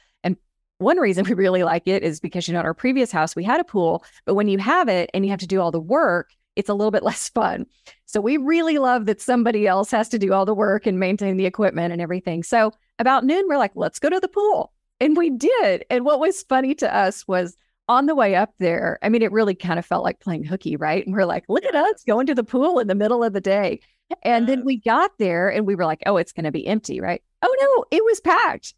One 0.82 0.98
reason 0.98 1.26
we 1.30 1.34
really 1.34 1.64
like 1.64 1.88
it 1.88 2.04
is 2.04 2.20
because, 2.20 2.48
you 2.48 2.54
know, 2.54 2.60
in 2.60 2.66
our 2.66 2.74
previous 2.74 3.12
house, 3.12 3.36
we 3.36 3.44
had 3.44 3.60
a 3.60 3.66
pool, 3.66 4.04
but 4.26 4.36
when 4.36 4.48
you 4.48 4.58
have 4.58 4.90
it 4.90 5.10
and 5.14 5.24
you 5.24 5.32
have 5.32 5.40
to 5.40 5.48
do 5.48 5.62
all 5.62 5.72
the 5.72 5.80
work, 5.80 6.32
it's 6.56 6.70
a 6.70 6.74
little 6.74 6.92
bit 6.92 7.04
less 7.12 7.30
fun. 7.30 7.66
So 8.06 8.20
we 8.20 8.38
really 8.38 8.78
love 8.78 9.06
that 9.06 9.22
somebody 9.22 9.68
else 9.68 9.92
has 9.92 10.10
to 10.10 10.20
do 10.20 10.34
all 10.34 10.46
the 10.46 10.56
work 10.56 10.86
and 10.86 11.00
maintain 11.00 11.38
the 11.38 11.46
equipment 11.46 11.94
and 11.94 12.02
everything. 12.02 12.44
So 12.44 12.74
about 13.00 13.26
noon, 13.26 13.46
we're 13.48 13.58
like, 13.58 13.72
let's 13.76 14.00
go 14.00 14.10
to 14.10 14.20
the 14.20 14.28
pool. 14.28 14.74
And 15.00 15.18
we 15.18 15.30
did. 15.30 15.86
And 15.90 16.06
what 16.06 16.20
was 16.20 16.44
funny 16.44 16.76
to 16.76 16.96
us 16.96 17.28
was 17.28 17.58
on 17.88 18.06
the 18.06 18.16
way 18.16 18.36
up 18.36 18.54
there, 18.60 19.00
I 19.02 19.10
mean, 19.10 19.22
it 19.22 19.32
really 19.32 19.56
kind 19.56 19.80
of 19.80 19.86
felt 19.86 20.04
like 20.04 20.20
playing 20.20 20.44
hooky, 20.44 20.76
right? 20.76 21.06
And 21.06 21.16
we're 21.16 21.26
like, 21.26 21.46
look 21.50 21.66
at 21.66 21.76
us 21.76 22.04
going 22.06 22.28
to 22.28 22.36
the 22.36 22.44
pool 22.44 22.80
in 22.80 22.88
the 22.88 22.96
middle 22.96 23.24
of 23.24 23.34
the 23.34 23.42
day. 23.42 23.82
And 24.24 24.48
then 24.48 24.66
we 24.66 24.78
got 24.78 25.12
there 25.18 25.50
and 25.50 25.66
we 25.66 25.76
were 25.76 25.86
like, 25.86 26.04
oh, 26.06 26.18
it's 26.18 26.34
going 26.34 26.44
to 26.44 26.52
be 26.52 26.68
empty, 26.68 27.00
right? 27.00 27.24
Oh, 27.42 27.56
no, 27.60 27.98
it 27.98 28.04
was 28.04 28.20
packed. 28.20 28.76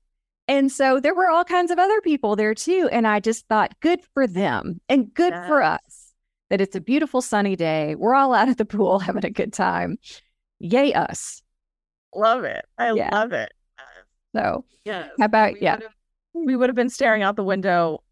And 0.47 0.71
so 0.71 0.99
there 0.99 1.15
were 1.15 1.29
all 1.29 1.45
kinds 1.45 1.71
of 1.71 1.79
other 1.79 2.01
people 2.01 2.35
there 2.35 2.53
too. 2.53 2.89
And 2.91 3.07
I 3.07 3.19
just 3.19 3.47
thought, 3.47 3.73
good 3.79 4.01
for 4.13 4.27
them 4.27 4.81
and 4.89 5.13
good 5.13 5.33
for 5.47 5.61
us 5.63 6.13
that 6.49 6.59
it's 6.61 6.75
a 6.75 6.81
beautiful 6.81 7.21
sunny 7.21 7.55
day. 7.55 7.95
We're 7.95 8.13
all 8.13 8.33
out 8.35 8.49
at 8.49 8.57
the 8.57 8.65
pool 8.65 8.99
having 8.99 9.25
a 9.25 9.29
good 9.29 9.53
time. 9.53 9.97
Yay, 10.59 10.93
us. 10.93 11.41
love 12.15 12.43
it 12.43 12.63
i 12.77 12.91
Yeah. 12.91 13.09
love 13.11 13.33
it 13.33 13.51
So, 14.35 14.65
yes 14.85 15.09
how 15.19 15.25
about, 15.25 15.53
we 15.53 15.61
yeah, 15.61 15.79
we 16.33 16.55
would 16.55 16.69
have 16.69 16.75
been 16.75 16.89
staring 16.89 17.23
out 17.23 17.35
the 17.35 17.43
window 17.43 18.03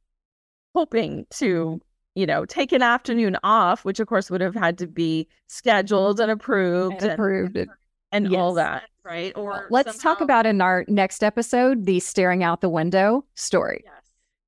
hoping 0.76 1.26
to 1.32 1.80
you 2.16 2.26
know 2.26 2.46
take 2.46 2.72
an 2.72 2.82
afternoon 2.82 3.38
off 3.44 3.86
which 3.86 4.00
of 4.00 4.08
course 4.08 4.30
would 4.30 4.42
have 4.42 4.56
had 4.56 4.78
to 4.80 4.88
be 4.88 5.28
scheduled 5.48 6.20
and 6.20 6.30
mm-hmm. 6.30 6.40
approved 6.40 6.94
and 6.96 7.04
and, 7.04 7.12
approved 7.12 7.58
it. 7.58 7.70
and 8.12 8.36
all 8.36 8.54
that 8.56 8.84
right 9.04 9.34
or 9.36 9.68
Let's 9.70 9.98
talk 9.98 10.22
about 10.22 10.46
in 10.46 10.62
our 10.62 10.86
next 10.88 11.24
episode 11.24 11.86
the 11.86 12.00
staring 12.00 12.44
out 12.44 12.62
the 12.62 12.70
window 12.70 13.26
story. 13.36 13.84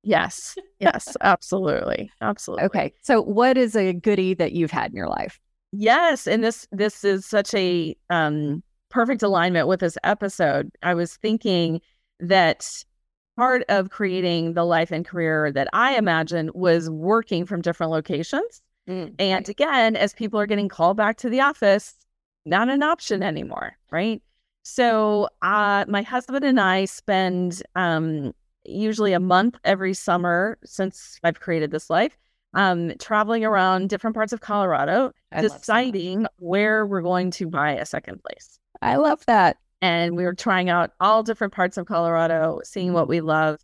yes 0.02 0.56
yes 0.76 1.06
yes 1.08 1.16
absolutely 1.20 2.10
absolutely 2.20 2.64
Okay. 2.66 2.92
So, 3.02 3.22
what 3.22 3.56
is 3.56 3.74
a 3.74 3.92
goodie 3.92 4.34
that 4.34 4.52
you've 4.52 4.70
had 4.70 4.90
in 4.90 4.96
your 4.96 5.08
life? 5.08 5.40
Yes, 5.72 6.26
and 6.26 6.44
this 6.44 6.66
this 6.72 7.04
is 7.04 7.26
such 7.26 7.52
a 7.54 7.96
um 8.10 8.62
perfect 8.90 9.22
alignment 9.22 9.66
with 9.66 9.80
this 9.80 9.98
episode. 10.04 10.70
I 10.82 10.94
was 10.94 11.16
thinking 11.16 11.80
that 12.20 12.84
part 13.36 13.64
of 13.68 13.90
creating 13.90 14.52
the 14.54 14.64
life 14.64 14.92
and 14.92 15.04
career 15.04 15.50
that 15.50 15.66
I 15.72 15.96
imagined 15.96 16.50
was 16.54 16.88
working 16.88 17.44
from 17.46 17.60
different 17.60 17.90
locations. 17.90 18.62
And 18.86 19.48
again, 19.48 19.96
as 19.96 20.12
people 20.12 20.38
are 20.38 20.46
getting 20.46 20.68
called 20.68 20.96
back 20.98 21.16
to 21.18 21.28
the 21.30 21.40
office, 21.40 21.94
not 22.44 22.68
an 22.68 22.82
option 22.84 23.22
anymore, 23.24 23.72
right? 23.90 24.22
So, 24.64 25.28
uh, 25.42 25.84
my 25.88 26.02
husband 26.02 26.42
and 26.44 26.58
I 26.58 26.86
spend 26.86 27.62
um, 27.76 28.32
usually 28.64 29.12
a 29.12 29.20
month 29.20 29.56
every 29.64 29.92
summer 29.92 30.58
since 30.64 31.18
I've 31.22 31.38
created 31.38 31.70
this 31.70 31.90
life, 31.90 32.16
um, 32.54 32.92
traveling 32.98 33.44
around 33.44 33.90
different 33.90 34.14
parts 34.16 34.32
of 34.32 34.40
Colorado, 34.40 35.12
I 35.30 35.42
deciding 35.42 36.26
where 36.38 36.86
we're 36.86 37.02
going 37.02 37.30
to 37.32 37.46
buy 37.48 37.72
a 37.72 37.84
second 37.84 38.22
place. 38.22 38.58
I 38.80 38.96
love 38.96 39.24
that. 39.26 39.58
And 39.82 40.16
we 40.16 40.24
were 40.24 40.34
trying 40.34 40.70
out 40.70 40.92
all 40.98 41.22
different 41.22 41.52
parts 41.52 41.76
of 41.76 41.84
Colorado, 41.86 42.60
seeing 42.64 42.94
what 42.94 43.06
we 43.06 43.20
love, 43.20 43.60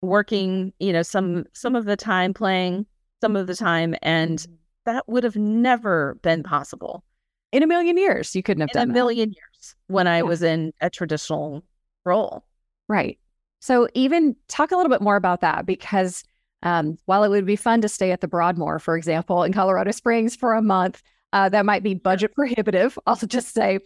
working, 0.00 0.72
you 0.78 0.92
know, 0.94 1.02
some 1.02 1.44
some 1.52 1.76
of 1.76 1.84
the 1.84 1.96
time 1.96 2.32
playing, 2.32 2.86
some 3.20 3.36
of 3.36 3.46
the 3.46 3.54
time, 3.54 3.94
and 4.02 4.46
that 4.86 5.06
would 5.08 5.24
have 5.24 5.36
never 5.36 6.14
been 6.22 6.42
possible 6.42 7.04
In 7.52 7.62
a 7.62 7.66
million 7.66 7.98
years, 7.98 8.34
you 8.34 8.42
couldn't 8.42 8.62
have 8.62 8.70
in 8.70 8.78
a 8.78 8.86
done 8.86 8.92
that. 8.92 8.94
million 8.94 9.30
years 9.32 9.47
when 9.86 10.06
I 10.06 10.18
Yeah. 10.18 10.22
was 10.22 10.42
in 10.42 10.72
a 10.80 10.90
traditional 10.90 11.62
role. 12.04 12.44
Right. 12.88 13.18
So, 13.60 13.88
even 13.94 14.36
talk 14.48 14.70
a 14.70 14.76
little 14.76 14.90
bit 14.90 15.00
more 15.02 15.16
about 15.16 15.40
that 15.40 15.66
because 15.66 16.24
um, 16.62 16.98
while 17.06 17.22
it 17.24 17.28
would 17.28 17.46
be 17.46 17.56
fun 17.56 17.80
to 17.82 17.88
stay 17.88 18.10
at 18.12 18.20
the 18.20 18.28
Broadmoor, 18.28 18.78
for 18.78 18.96
example, 18.96 19.42
in 19.44 19.52
Colorado 19.52 19.90
Springs 19.92 20.34
for 20.36 20.54
a 20.54 20.62
month, 20.62 21.02
uh, 21.32 21.48
that 21.48 21.66
might 21.66 21.82
be 21.82 21.94
budget 21.94 22.34
prohibitive. 22.34 22.98
I'll 23.06 23.16
just 23.16 23.54
say. 23.54 23.80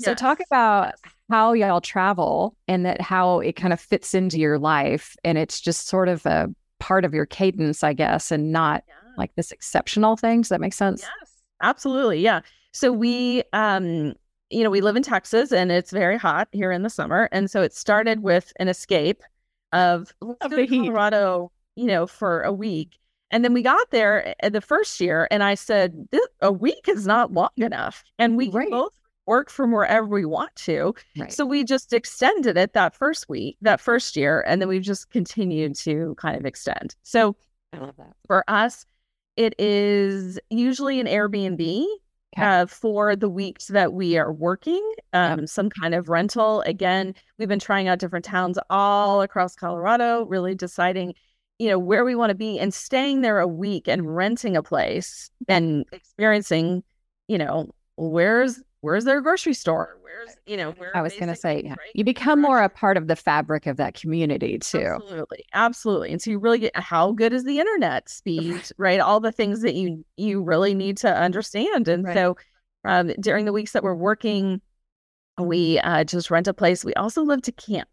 So, 0.00 0.14
talk 0.14 0.40
about 0.46 0.92
yes. 1.04 1.12
how 1.30 1.52
y'all 1.54 1.80
travel 1.80 2.56
and 2.68 2.84
that 2.84 3.00
how 3.00 3.40
it 3.40 3.52
kind 3.56 3.72
of 3.72 3.80
fits 3.80 4.12
into 4.14 4.38
your 4.38 4.58
life. 4.58 5.16
And 5.24 5.38
it's 5.38 5.60
just 5.60 5.86
sort 5.88 6.08
of 6.08 6.24
a 6.26 6.48
part 6.80 7.04
of 7.06 7.14
your 7.14 7.24
cadence, 7.26 7.82
I 7.82 7.94
guess, 7.94 8.30
and 8.30 8.52
not 8.52 8.84
Yeah. 8.86 8.94
like 9.16 9.34
this 9.36 9.50
exceptional 9.52 10.16
thing. 10.16 10.42
Does 10.42 10.50
that 10.50 10.60
make 10.60 10.74
sense? 10.74 11.00
Yes, 11.02 11.30
absolutely. 11.62 12.20
Yeah. 12.20 12.40
So 12.72 12.92
we, 12.92 13.42
um, 13.54 14.12
you 14.50 14.62
know, 14.62 14.70
we 14.70 14.80
live 14.80 14.96
in 14.96 15.02
Texas 15.02 15.52
and 15.52 15.72
it's 15.72 15.90
very 15.90 16.16
hot 16.18 16.48
here 16.52 16.70
in 16.70 16.82
the 16.82 16.90
summer. 16.90 17.28
And 17.32 17.50
so 17.50 17.62
it 17.62 17.74
started 17.74 18.22
with 18.22 18.52
an 18.60 18.68
escape 18.68 19.22
of, 19.72 20.12
Of 20.40 20.50
the 20.50 20.66
heat. 20.66 20.80
Colorado, 20.80 21.50
you 21.74 21.86
know, 21.86 22.06
for 22.06 22.42
a 22.42 22.52
week. 22.52 22.98
And 23.32 23.44
then 23.44 23.52
we 23.52 23.62
got 23.62 23.90
there 23.90 24.34
uh, 24.42 24.48
the 24.50 24.60
first 24.60 25.00
year 25.00 25.26
and 25.32 25.42
I 25.42 25.56
said, 25.56 26.06
"This- 26.12 26.26
a 26.40 26.52
week 26.52 26.86
is 26.88 27.06
not 27.06 27.32
long 27.32 27.48
enough. 27.56 28.04
And 28.20 28.36
we 28.36 28.50
Right. 28.50 28.70
both 28.70 28.92
work 29.26 29.50
from 29.50 29.72
wherever 29.72 30.06
we 30.06 30.24
want 30.24 30.54
to. 30.54 30.94
Right. 31.18 31.32
So 31.32 31.44
we 31.44 31.64
just 31.64 31.92
extended 31.92 32.56
it 32.56 32.72
that 32.74 32.94
first 32.94 33.28
week, 33.28 33.56
that 33.62 33.80
first 33.80 34.14
year. 34.16 34.44
And 34.46 34.60
then 34.62 34.68
we've 34.68 34.80
just 34.82 35.10
continued 35.10 35.74
to 35.78 36.14
kind 36.18 36.36
of 36.36 36.46
extend. 36.46 36.94
So 37.02 37.34
I 37.72 37.78
love 37.78 37.96
that. 37.98 38.12
for 38.28 38.44
us, 38.46 38.86
it 39.36 39.56
is 39.58 40.38
usually 40.48 41.00
an 41.00 41.08
Airbnb. 41.08 41.84
Uh, 42.36 42.66
for 42.66 43.16
the 43.16 43.28
weeks 43.28 43.68
that 43.68 43.92
we 43.92 44.18
are 44.18 44.32
working, 44.32 44.82
um, 45.12 45.46
some 45.46 45.70
kind 45.70 45.94
of 45.94 46.08
rental. 46.08 46.62
Again, 46.62 47.14
we've 47.38 47.48
been 47.48 47.58
trying 47.58 47.88
out 47.88 47.98
different 47.98 48.24
towns 48.24 48.58
all 48.70 49.22
across 49.22 49.54
Colorado, 49.54 50.24
really 50.26 50.54
deciding, 50.54 51.14
you 51.58 51.68
know, 51.68 51.78
where 51.78 52.04
we 52.04 52.14
want 52.14 52.30
to 52.30 52.36
be 52.36 52.58
and 52.58 52.72
staying 52.72 53.22
there 53.22 53.40
a 53.40 53.46
week 53.48 53.88
and 53.88 54.14
renting 54.14 54.56
a 54.56 54.62
place 54.62 55.30
and 55.48 55.84
experiencing, 55.92 56.82
you 57.28 57.38
know, 57.38 57.70
where's 57.96 58.60
where's 58.86 59.04
their 59.04 59.20
grocery 59.20 59.52
store? 59.52 59.98
Where's 60.00 60.36
you 60.46 60.56
know 60.56 60.70
where 60.72 60.96
I 60.96 61.02
was 61.02 61.12
going 61.14 61.28
to 61.28 61.34
say, 61.36 61.62
yeah, 61.64 61.74
you 61.94 62.04
become 62.04 62.40
more 62.40 62.62
a 62.62 62.68
part 62.68 62.96
of 62.96 63.08
the 63.08 63.16
fabric 63.16 63.66
of 63.66 63.76
that 63.78 63.94
community 63.94 64.58
too. 64.58 64.78
Absolutely, 64.78 65.44
absolutely. 65.52 66.12
And 66.12 66.22
so 66.22 66.30
you 66.30 66.38
really 66.38 66.60
get 66.60 66.76
how 66.78 67.12
good 67.12 67.32
is 67.32 67.44
the 67.44 67.58
internet 67.58 68.08
speed, 68.08 68.62
right? 68.78 69.00
All 69.00 69.18
the 69.18 69.32
things 69.32 69.62
that 69.62 69.74
you 69.74 70.04
you 70.16 70.42
really 70.42 70.74
need 70.74 70.96
to 70.98 71.14
understand. 71.14 71.88
And 71.88 72.04
Right. 72.04 72.14
so 72.14 72.36
um, 72.84 73.12
during 73.20 73.44
the 73.44 73.52
weeks 73.52 73.72
that 73.72 73.82
we're 73.82 73.94
working, 73.94 74.60
we 75.38 75.80
uh, 75.80 76.04
just 76.04 76.30
rent 76.30 76.46
a 76.46 76.54
place. 76.54 76.84
We 76.84 76.94
also 76.94 77.22
love 77.22 77.42
to 77.42 77.52
camp. 77.52 77.88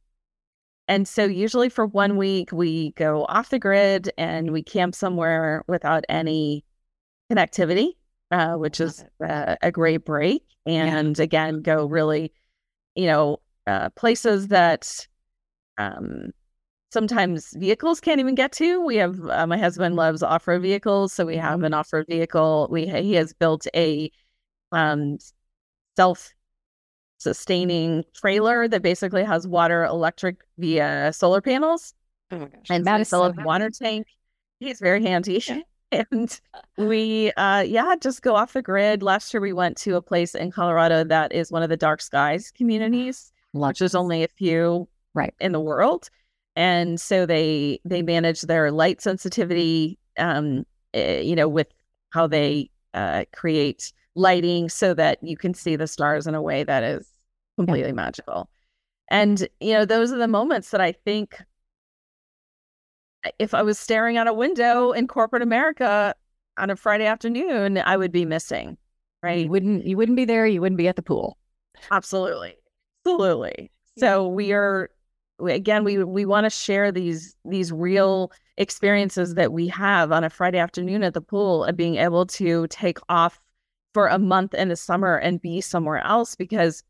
And 0.88 1.08
so 1.08 1.26
usually 1.26 1.70
for 1.70 1.88
one 1.88 2.18
week 2.18 2.52
we 2.52 2.92
go 2.92 3.26
off 3.26 3.50
the 3.50 3.58
grid 3.58 4.12
and 4.18 4.52
we 4.52 4.62
camp 4.62 4.94
somewhere 4.94 5.64
without 5.68 6.04
any 6.10 6.66
connectivity, 7.32 7.94
uh, 8.34 8.56
which 8.56 8.82
is 8.82 9.06
uh, 9.26 9.56
a 9.62 9.72
great 9.72 10.06
break. 10.06 10.44
And 10.66 11.18
again, 11.20 11.62
go 11.62 11.86
really, 11.86 12.34
you 12.96 13.06
know, 13.06 13.38
uh, 13.68 13.92
places 13.92 14.48
that 14.48 15.08
um, 15.78 16.32
sometimes 16.92 17.54
vehicles 17.56 18.00
can't 18.00 18.20
even 18.20 18.34
get 18.34 18.52
to. 18.54 18.84
We 18.84 18.96
have 18.96 19.20
uh, 19.30 19.46
my 19.46 19.58
husband 19.58 19.96
loves 19.96 20.24
off 20.24 20.48
road 20.48 20.64
vehicles, 20.64 21.14
so 21.14 21.28
we 21.28 21.38
have 21.38 21.62
an 21.62 21.76
off 21.76 21.94
road 21.94 22.08
vehicle. 22.10 22.68
We 22.72 22.88
he 22.88 23.14
has 23.14 23.34
built 23.34 23.68
a 23.76 24.12
um, 24.72 25.20
self 25.96 26.34
sustaining 27.20 28.04
trailer 28.16 28.68
that 28.68 28.82
basically 28.82 29.24
has 29.24 29.48
water, 29.48 29.84
electric 29.84 30.38
via 30.58 31.14
solar 31.14 31.40
panels. 31.40 31.94
Oh 32.32 32.40
my 32.40 32.46
gosh. 32.46 32.66
And 32.72 32.86
we 32.86 33.02
is 33.02 33.10
so 33.10 33.32
water 33.38 33.70
tank. 33.70 34.08
He's 34.60 34.80
very 34.80 35.04
handy. 35.04 35.44
and 36.12 36.40
we 36.78 37.32
uh 37.34 37.62
yeah, 37.62 37.96
just 38.00 38.22
go 38.22 38.36
off 38.36 38.54
the 38.54 38.62
grid. 38.62 39.04
Last 39.04 39.34
year 39.34 39.42
we 39.42 39.54
went 39.54 39.78
to 39.78 39.96
a 39.96 40.02
place 40.02 40.36
in 40.36 40.52
Colorado 40.52 41.04
that 41.04 41.32
is 41.34 41.52
one 41.52 41.64
of 41.64 41.70
the 41.70 41.78
dark 41.78 42.02
skies 42.02 42.52
communities, 42.52 43.32
Love 43.54 43.70
which 43.70 43.80
there's 43.80 43.96
only 43.96 44.24
a 44.24 44.28
few 44.28 44.88
Right. 45.16 45.34
in 45.40 45.52
the 45.52 45.60
world. 45.60 46.10
And 46.56 47.00
so 47.00 47.26
they 47.26 47.80
they 47.86 48.02
manage 48.02 48.42
their 48.42 48.72
light 48.72 49.02
sensitivity 49.02 49.98
um 50.18 50.66
eh, 50.94 51.22
you 51.22 51.36
know 51.36 51.48
with 51.48 51.68
how 52.12 52.28
they 52.28 52.70
uh 52.94 53.26
create 53.34 53.92
lighting 54.16 54.70
so 54.70 54.94
that 54.94 55.18
you 55.24 55.36
can 55.36 55.54
see 55.54 55.76
the 55.76 55.88
stars 55.88 56.28
in 56.28 56.36
a 56.36 56.42
way 56.42 56.64
that 56.64 56.84
is 56.84 57.08
completely 57.58 57.92
magical. 57.92 58.50
And 59.10 59.48
you 59.60 59.74
know, 59.74 59.86
those 59.86 60.12
are 60.12 60.18
the 60.18 60.28
moments 60.28 60.72
that 60.72 60.82
I 60.82 60.92
think 60.92 61.40
if 63.40 63.54
I 63.54 63.62
was 63.62 63.80
staring 63.80 64.18
out 64.18 64.28
a 64.28 64.34
window 64.34 64.90
mm-hmm. 64.90 65.00
in 65.00 65.08
corporate 65.08 65.42
America 65.42 66.16
on 66.58 66.70
a 66.70 66.76
Friday 66.76 67.06
afternoon, 67.06 67.78
I 67.78 67.98
would 67.98 68.12
be 68.12 68.26
missing. 68.26 68.78
Right. 69.22 69.46
You 69.46 69.50
wouldn't 69.50 69.86
you 69.86 69.96
wouldn't 69.96 70.18
be 70.18 70.26
there, 70.26 70.46
you 70.46 70.60
wouldn't 70.60 70.78
be 70.78 70.88
at 70.88 70.98
the 70.98 71.02
pool. 71.02 71.38
Absolutely. 71.92 72.56
Absolutely. 73.06 73.72
So 73.98 74.28
we 74.28 74.52
are 74.52 74.90
again 75.40 75.84
we 75.84 76.04
we 76.04 76.26
want 76.26 76.46
to 76.46 76.50
share 76.50 76.92
these 76.92 77.36
these 77.46 77.72
real 77.72 78.32
experiences 78.58 79.36
that 79.36 79.54
we 79.54 79.68
have 79.68 80.12
on 80.12 80.24
a 80.24 80.30
Friday 80.30 80.58
afternoon 80.58 81.04
at 81.04 81.14
the 81.14 81.22
pool 81.22 81.64
and 81.64 81.78
being 81.78 81.96
able 81.96 82.26
to 82.26 82.68
take 82.68 83.00
off 83.10 83.40
for 83.94 84.08
a 84.08 84.20
month 84.20 84.54
in 84.54 84.70
the 84.70 84.76
summer 84.76 85.16
and 85.18 85.42
be 85.42 85.62
somewhere 85.62 86.00
else 86.00 86.36
because 86.36 86.84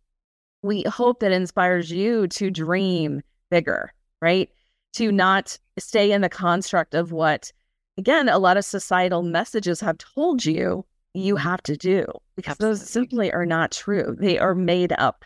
we 0.61 0.83
hope 0.83 1.19
that 1.19 1.31
inspires 1.31 1.91
you 1.91 2.27
to 2.29 2.49
dream 2.49 3.21
bigger, 3.49 3.93
right? 4.21 4.49
To 4.93 5.11
not 5.11 5.57
stay 5.79 6.11
in 6.11 6.21
the 6.21 6.29
construct 6.29 6.93
of 6.93 7.11
what 7.11 7.51
again 7.97 8.29
a 8.29 8.37
lot 8.37 8.57
of 8.57 8.65
societal 8.65 9.23
messages 9.23 9.79
have 9.81 9.97
told 9.97 10.45
you 10.45 10.85
you 11.13 11.35
have 11.35 11.61
to 11.63 11.77
do 11.77 12.05
because 12.35 12.57
those 12.57 12.87
simply 12.87 13.31
are 13.31 13.45
not 13.45 13.71
true. 13.71 14.15
They 14.19 14.39
are 14.39 14.55
made 14.55 14.93
up. 14.93 15.25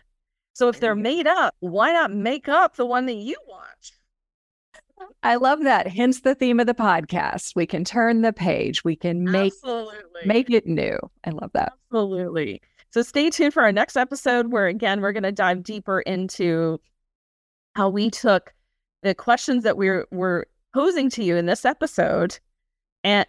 So 0.54 0.70
if 0.70 0.80
they're 0.80 0.96
mm-hmm. 0.96 1.04
made 1.04 1.28
up, 1.28 1.56
why 1.60 1.92
not 1.92 2.12
make 2.12 2.50
up 2.50 2.76
the 2.76 2.86
one 2.86 3.06
that 3.06 3.16
you 3.16 3.36
want? 3.48 3.92
I 5.22 5.36
love 5.36 5.64
that. 5.64 5.88
Hence 5.88 6.22
the 6.22 6.36
theme 6.36 6.60
of 6.60 6.68
the 6.68 6.74
podcast. 6.74 7.56
We 7.56 7.66
can 7.66 7.84
turn 7.84 8.22
the 8.22 8.34
page. 8.34 8.84
We 8.84 8.96
can 8.96 9.24
make 9.24 9.54
Absolutely. 9.54 10.22
make 10.26 10.50
it 10.50 10.66
new. 10.66 10.98
I 11.24 11.30
love 11.30 11.52
that. 11.54 11.74
Absolutely. 11.92 12.62
So 12.90 13.02
stay 13.02 13.30
tuned 13.30 13.54
for 13.54 13.64
our 13.64 13.72
next 13.72 13.96
episode 13.96 14.52
where 14.52 14.68
again 14.68 15.02
we're 15.02 15.12
going 15.12 15.24
to 15.24 15.32
dive 15.32 15.64
deeper 15.64 16.02
into 16.02 16.80
how 17.76 17.90
we 17.90 18.10
took 18.10 18.54
the 19.08 19.16
questions 19.16 19.64
that 19.64 19.78
we're 19.78 20.06
we're 20.12 20.46
posing 20.74 21.10
to 21.12 21.24
you 21.24 21.36
in 21.38 21.46
this 21.46 21.66
episode 21.66 22.40
and 23.04 23.28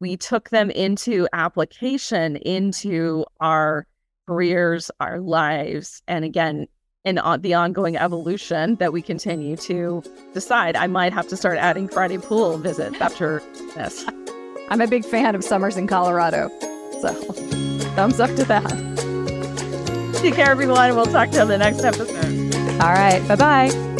we 0.00 0.16
took 0.16 0.50
them 0.50 0.70
into 0.70 1.28
application 1.32 2.36
into 2.36 3.24
our 3.40 3.86
careers, 4.26 4.90
our 5.00 5.20
lives, 5.20 6.02
and 6.08 6.24
again 6.24 6.66
in 7.04 7.18
on 7.18 7.40
the 7.40 7.54
ongoing 7.54 7.96
evolution 7.96 8.76
that 8.76 8.92
we 8.92 9.02
continue 9.02 9.56
to 9.56 10.02
decide. 10.34 10.76
I 10.76 10.86
might 10.86 11.12
have 11.12 11.28
to 11.28 11.36
start 11.36 11.58
adding 11.58 11.88
Friday 11.88 12.18
pool 12.18 12.58
visits 12.58 13.00
after 13.00 13.42
this. 13.74 14.04
I'm 14.70 14.80
a 14.80 14.86
big 14.86 15.04
fan 15.04 15.34
of 15.34 15.42
summers 15.44 15.76
in 15.76 15.86
Colorado. 15.86 16.48
So 17.00 17.12
thumbs 17.94 18.20
up 18.20 18.30
to 18.36 18.44
that. 18.44 20.12
Take 20.14 20.34
care, 20.34 20.50
everyone. 20.50 20.94
We'll 20.94 21.06
talk 21.06 21.30
to 21.30 21.36
you 21.36 21.42
on 21.42 21.48
the 21.48 21.58
next 21.58 21.82
episode. 21.82 22.54
All 22.80 22.92
right. 22.92 23.26
Bye 23.26 23.36
bye. 23.36 23.91